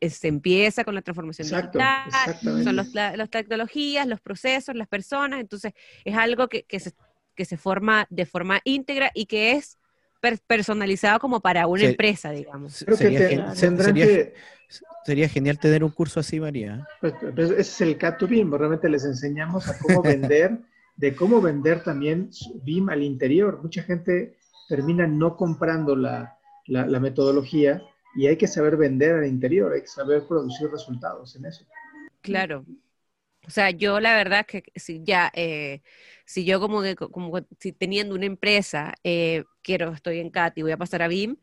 se 0.00 0.28
empieza 0.28 0.84
con 0.84 0.94
la 0.94 1.02
transformación 1.02 1.48
digital, 1.48 2.10
son 2.42 2.76
las 2.76 3.30
tecnologías, 3.30 4.06
los 4.06 4.20
procesos, 4.20 4.74
las 4.74 4.88
personas, 4.88 5.40
entonces 5.40 5.72
es 6.04 6.16
algo 6.16 6.48
que, 6.48 6.64
se, 6.78 6.92
que 7.34 7.44
se 7.44 7.56
forma 7.56 8.06
de 8.10 8.26
forma 8.26 8.60
íntegra 8.64 9.10
y 9.14 9.26
que 9.26 9.52
es 9.52 9.78
personalizado 10.46 11.18
como 11.18 11.40
para 11.40 11.66
una 11.66 11.84
empresa, 11.84 12.30
digamos. 12.30 12.84
sería, 15.04 15.28
genial 15.28 15.58
tener 15.58 15.82
un 15.82 15.90
curso 15.90 16.20
así, 16.20 16.38
María. 16.38 16.86
Pues, 17.00 17.14
pues, 17.20 17.50
ese 17.50 17.60
es 17.60 17.80
el 17.80 17.98
Cat 17.98 18.18
to 18.18 18.28
BIM, 18.28 18.52
realmente 18.52 18.88
les 18.88 19.04
enseñamos 19.04 19.68
a 19.68 19.76
cómo 19.78 20.02
vender, 20.02 20.58
de 20.96 21.14
cómo 21.16 21.40
vender 21.40 21.82
también 21.82 22.30
BIM 22.62 22.88
al 22.88 23.02
interior. 23.02 23.60
Mucha 23.62 23.82
gente 23.82 24.38
termina 24.68 25.06
no 25.06 25.36
comprando 25.36 25.96
la, 25.96 26.38
la, 26.66 27.00
metodología 27.00 27.82
y 28.14 28.26
hay 28.26 28.36
que 28.36 28.46
saber 28.46 28.76
vender 28.76 29.16
al 29.16 29.26
interior, 29.26 29.72
hay 29.72 29.82
que 29.82 29.88
saber 29.88 30.26
producir 30.26 30.70
resultados 30.70 31.34
en 31.36 31.46
eso. 31.46 31.64
Claro. 32.20 32.64
O 33.46 33.50
sea, 33.50 33.70
yo 33.70 33.98
la 33.98 34.14
verdad 34.14 34.46
que 34.46 34.64
si 34.76 35.02
ya, 35.02 35.30
eh, 35.34 35.82
si 36.24 36.44
yo 36.44 36.60
como, 36.60 36.82
como 37.10 37.40
si 37.58 37.72
teniendo 37.72 38.14
una 38.14 38.26
empresa, 38.26 38.94
eh, 39.02 39.44
quiero, 39.62 39.92
estoy 39.92 40.20
en 40.20 40.30
CAT 40.30 40.58
y 40.58 40.62
voy 40.62 40.72
a 40.72 40.76
pasar 40.76 41.02
a 41.02 41.08
BIM, 41.08 41.36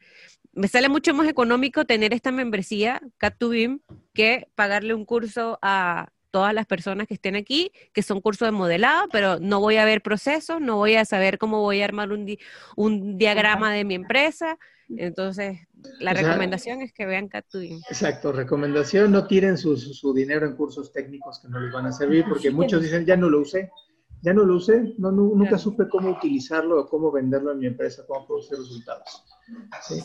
me 0.53 0.67
sale 0.67 0.89
mucho 0.89 1.13
más 1.13 1.27
económico 1.27 1.85
tener 1.85 2.13
esta 2.13 2.31
membresía, 2.31 3.01
CAT 3.17 3.37
to 3.37 3.49
BIM, 3.49 3.81
que 4.13 4.47
pagarle 4.55 4.93
un 4.93 5.05
curso 5.05 5.59
a 5.61 6.11
todas 6.31 6.53
las 6.53 6.65
personas 6.65 7.07
que 7.07 7.15
estén 7.15 7.35
aquí, 7.35 7.71
que 7.93 8.03
son 8.03 8.21
cursos 8.21 8.47
de 8.47 8.51
modelado, 8.51 9.07
pero 9.11 9.39
no 9.39 9.59
voy 9.59 9.77
a 9.77 9.85
ver 9.85 10.01
procesos, 10.01 10.61
no 10.61 10.77
voy 10.77 10.95
a 10.95 11.05
saber 11.05 11.37
cómo 11.37 11.61
voy 11.61 11.81
a 11.81 11.85
armar 11.85 12.11
un, 12.11 12.37
un 12.75 13.17
diagrama 13.17 13.73
de 13.73 13.83
mi 13.83 13.95
empresa. 13.95 14.57
Entonces, 14.97 15.59
la 15.99 16.13
recomendación 16.13 16.81
es 16.81 16.93
que 16.93 17.05
vean 17.05 17.27
CatTubing. 17.27 17.81
Exacto, 17.89 18.31
recomendación, 18.31 19.11
no 19.11 19.27
tiren 19.27 19.57
su, 19.57 19.77
su, 19.77 20.13
dinero 20.13 20.45
en 20.47 20.55
cursos 20.55 20.91
técnicos 20.91 21.39
que 21.39 21.47
no 21.47 21.59
les 21.59 21.71
van 21.71 21.85
a 21.85 21.91
servir, 21.91 22.25
porque 22.27 22.49
muchos 22.49 22.81
dicen, 22.81 23.05
ya 23.05 23.15
no 23.15 23.29
lo 23.29 23.41
usé, 23.41 23.71
ya 24.21 24.33
no 24.33 24.43
lo 24.43 24.55
usé, 24.55 24.95
no, 24.97 25.11
nunca 25.11 25.57
supe 25.57 25.87
cómo 25.87 26.09
utilizarlo 26.09 26.81
o 26.81 26.89
cómo 26.89 27.11
venderlo 27.11 27.51
en 27.51 27.59
mi 27.59 27.67
empresa, 27.67 28.03
cómo 28.07 28.25
producir 28.25 28.57
resultados. 28.57 29.23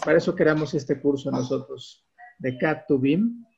Para 0.05 0.19
eso 0.19 0.35
creamos 0.35 0.75
este 0.75 1.01
curso 1.01 1.31
nosotros 1.31 2.07
de 2.39 2.57
cat 2.59 2.85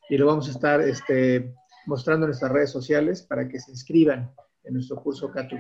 y 0.08 0.18
lo 0.18 0.26
vamos 0.26 0.48
a 0.48 0.52
estar 0.52 0.80
este, 0.80 1.54
mostrando 1.86 2.26
en 2.26 2.30
nuestras 2.30 2.52
redes 2.52 2.70
sociales 2.70 3.22
para 3.22 3.48
que 3.48 3.58
se 3.58 3.72
inscriban 3.72 4.32
en 4.64 4.74
nuestro 4.74 5.02
curso 5.02 5.30
cat 5.30 5.50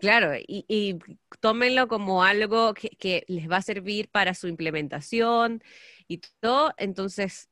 Claro, 0.00 0.32
y, 0.36 0.98
tómenlo 1.40 1.88
como 1.88 2.24
algo 2.24 2.74
que, 2.74 3.24
les 3.28 3.50
va 3.50 3.58
a 3.58 3.62
servir 3.62 4.08
para 4.08 4.34
su 4.34 4.48
implementación 4.48 5.62
y 6.08 6.20
todo. 6.40 6.72
Entonces, 6.78 7.48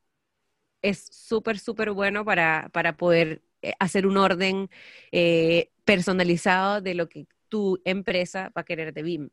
es 0.83 1.07
súper, 1.11 1.59
súper 1.59 1.93
bueno 1.93 2.25
para, 2.25 2.71
poder 2.97 3.43
eh, 3.63 3.75
hacer 3.79 4.07
un 4.07 4.17
orden 4.17 4.71
eh, 5.13 5.71
personalizado 5.85 6.81
de 6.81 6.95
lo 6.95 7.09
que 7.09 7.27
tu 7.49 7.81
empresa 7.85 8.53
va 8.57 8.63
a 8.63 8.65
querer 8.65 8.93
de 8.93 9.03
BIM. 9.03 9.31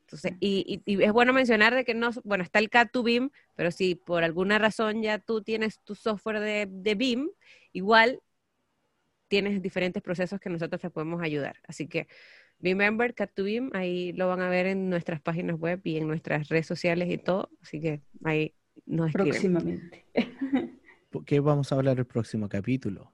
Entonces, 0.00 0.32
y, 0.40 0.82
es 0.86 1.12
bueno 1.12 1.34
mencionar 1.34 1.74
de 1.74 1.84
que 1.84 1.92
no, 1.92 2.10
bueno, 2.24 2.42
está 2.42 2.60
el 2.60 2.70
CAD 2.70 2.88
to 2.92 3.02
BIM, 3.02 3.30
pero 3.54 3.70
si 3.70 3.94
por 3.94 4.24
alguna 4.24 4.58
razón 4.58 5.02
ya 5.02 5.18
tú 5.18 5.42
tienes 5.42 5.80
tu 5.80 5.94
software 5.94 6.40
de, 6.40 6.66
de 6.70 6.94
BIM, 6.94 7.28
igual 7.72 8.22
tienes 9.28 9.62
diferentes 9.62 10.02
procesos 10.02 10.40
que 10.40 10.50
nosotros 10.50 10.80
te 10.80 10.90
podemos 10.90 11.22
ayudar. 11.22 11.56
Así 11.66 11.86
que 11.86 12.08
Member, 12.60 13.14
Cat2Beam, 13.14 13.70
ahí 13.74 14.12
lo 14.12 14.28
van 14.28 14.40
a 14.40 14.48
ver 14.48 14.66
en 14.66 14.90
nuestras 14.90 15.20
páginas 15.20 15.58
web 15.58 15.80
y 15.84 15.96
en 15.96 16.08
nuestras 16.08 16.48
redes 16.48 16.66
sociales 16.66 17.08
y 17.10 17.18
todo. 17.18 17.50
Así 17.62 17.80
que 17.80 18.00
ahí 18.24 18.54
nos 18.86 19.08
escriben. 19.08 19.30
Próximamente. 19.30 20.06
qué 21.26 21.40
vamos 21.40 21.72
a 21.72 21.76
hablar 21.76 21.98
el 21.98 22.06
próximo 22.06 22.48
capítulo? 22.48 23.12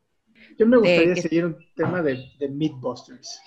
Yo 0.58 0.66
me 0.66 0.76
gustaría 0.76 1.16
seguir 1.16 1.46
un 1.46 1.56
tema 1.74 2.02
de, 2.02 2.24
de 2.38 2.48
Mythbusters. 2.48 3.40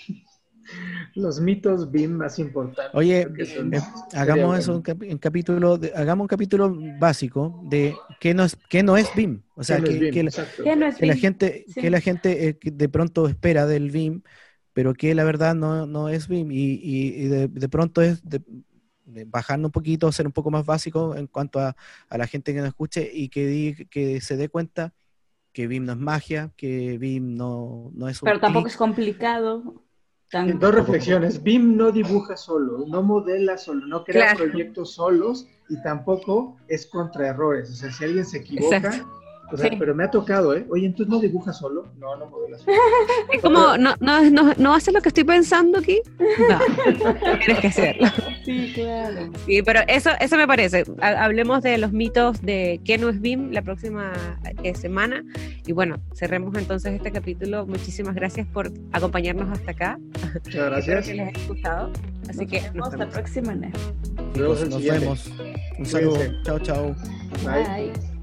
Los 1.16 1.40
mitos 1.40 1.92
BIM 1.92 2.12
más 2.12 2.40
importantes. 2.40 2.94
Oye, 2.94 3.22
eh, 3.22 3.82
hagamos 4.14 4.60
eso, 4.60 4.76
un, 4.76 5.18
capítulo, 5.18 5.80
hagamos 5.96 6.26
un 6.26 6.28
capítulo 6.28 6.76
básico 7.00 7.62
de 7.64 7.96
qué 8.20 8.34
no 8.34 8.44
es, 8.44 8.58
qué 8.70 8.84
no 8.84 8.98
es 8.98 9.14
BIM. 9.16 9.42
O 9.56 9.64
sea, 9.64 9.82
que, 9.82 10.24
la, 10.24 11.16
gente, 11.16 11.66
que 11.74 11.90
la 11.90 12.02
gente 12.02 12.50
eh, 12.50 12.58
de 12.62 12.90
pronto 12.90 13.28
espera 13.28 13.66
del 13.66 13.92
BIM, 13.92 14.22
pero 14.74 14.94
que 14.94 15.16
la 15.16 15.24
verdad 15.24 15.56
no, 15.56 15.88
no 15.88 16.10
es 16.10 16.28
BIM. 16.28 16.50
Y, 16.52 17.28
de, 17.28 17.70
pronto 17.70 18.02
es 18.02 18.22
bajando 19.28 19.70
un 19.70 19.72
poquito, 19.72 20.12
ser 20.12 20.28
un 20.28 20.34
poco 20.34 20.52
más 20.52 20.66
básico 20.66 21.16
en 21.16 21.28
cuanto 21.28 21.60
a, 21.60 21.76
la 22.10 22.28
gente 22.28 22.54
que 22.54 22.60
nos 22.60 22.68
escuche 22.68 23.10
y 23.12 23.30
que, 23.30 23.88
que 23.90 24.22
se 24.22 24.38
dé 24.38 24.50
cuenta 24.50 24.94
que 25.58 25.66
BIM 25.66 25.86
no 25.86 25.94
es 25.94 25.98
magia, 25.98 26.52
que 26.56 27.00
BIM 27.00 27.36
no, 27.36 27.90
no 27.96 28.08
es 28.08 28.22
un 28.22 28.28
Pero 28.28 28.40
tampoco 28.40 28.68
es 28.68 28.78
complicado. 28.78 29.82
Dos 30.32 30.76
reflexiones. 30.76 31.42
BIM 31.42 31.78
no 31.78 31.92
dibuja 31.92 32.36
solo, 32.36 32.86
no 32.88 33.02
modela 33.02 33.58
solo, 33.58 33.88
no 33.88 34.04
crea 34.04 34.36
proyectos 34.36 34.94
solos 34.94 35.48
y 35.70 35.82
tampoco 35.82 36.58
es 36.68 36.86
contra 36.86 37.30
errores. 37.30 37.70
O 37.70 37.74
sea, 37.74 37.92
si 37.92 38.04
alguien 38.04 38.26
se 38.26 38.40
equivoca, 38.40 39.06
o 39.52 39.58
sea, 39.58 39.70
pero 39.78 39.96
me 39.96 40.04
ha 40.04 40.12
tocado, 40.12 40.56
¿eh? 40.56 40.66
Oye, 40.70 40.86
entonces 40.86 41.10
no 41.10 41.20
dibuja 41.20 41.54
solo. 41.54 41.88
No, 42.00 42.16
no 42.18 42.26
modela 42.28 42.58
solo. 42.58 42.78
Es 43.34 43.42
como, 43.42 43.78
¿no, 43.78 43.96
no, 44.00 44.30
no, 44.30 44.54
no 44.58 44.74
haces 44.74 44.94
lo 44.94 45.02
que 45.02 45.10
estoy 45.10 45.24
pensando 45.24 45.80
aquí? 45.80 46.02
No, 46.20 47.14
tienes 47.38 47.60
que 47.60 47.68
hacerlo. 47.68 48.08
Sí, 48.44 48.72
claro. 48.74 49.32
Sí, 49.46 49.62
pero 49.62 49.82
eso, 49.88 50.10
eso 50.20 50.38
me 50.38 50.48
parece. 50.48 50.86
Hablemos 51.02 51.64
de 51.64 51.78
los 51.78 51.92
mitos 51.92 52.42
de 52.42 52.82
qué 52.84 52.98
no 52.98 53.10
es 53.10 53.22
BIM 53.22 53.52
la 53.52 53.62
próxima 53.62 54.14
eh, 54.64 54.76
semana. 54.76 55.24
Y 55.66 55.72
bueno, 55.72 55.98
cerremos 56.14 56.56
entonces 56.58 56.94
este 56.94 57.12
capítulo. 57.12 57.66
Muchísimas 57.66 58.16
gracias 58.16 58.48
por 58.48 58.72
acompañarnos 58.92 59.50
hasta 59.52 59.72
acá. 59.72 60.00
Muchas 60.46 60.66
gracias. 60.66 61.00
Espero 61.00 61.02
que 61.04 61.14
les 61.14 61.36
haya 61.36 61.48
gustado. 61.48 61.92
Así 62.30 62.46
que 62.46 62.62
nos 62.74 62.92
vemos 62.92 62.98
la 62.98 63.10
próxima. 63.10 63.56
Nos, 64.36 64.84
vemos. 64.84 65.32
Un 65.80 65.86
saludo. 65.86 66.20
Chao, 66.44 66.60
chao. 66.60 66.96
Bye. 67.44 68.18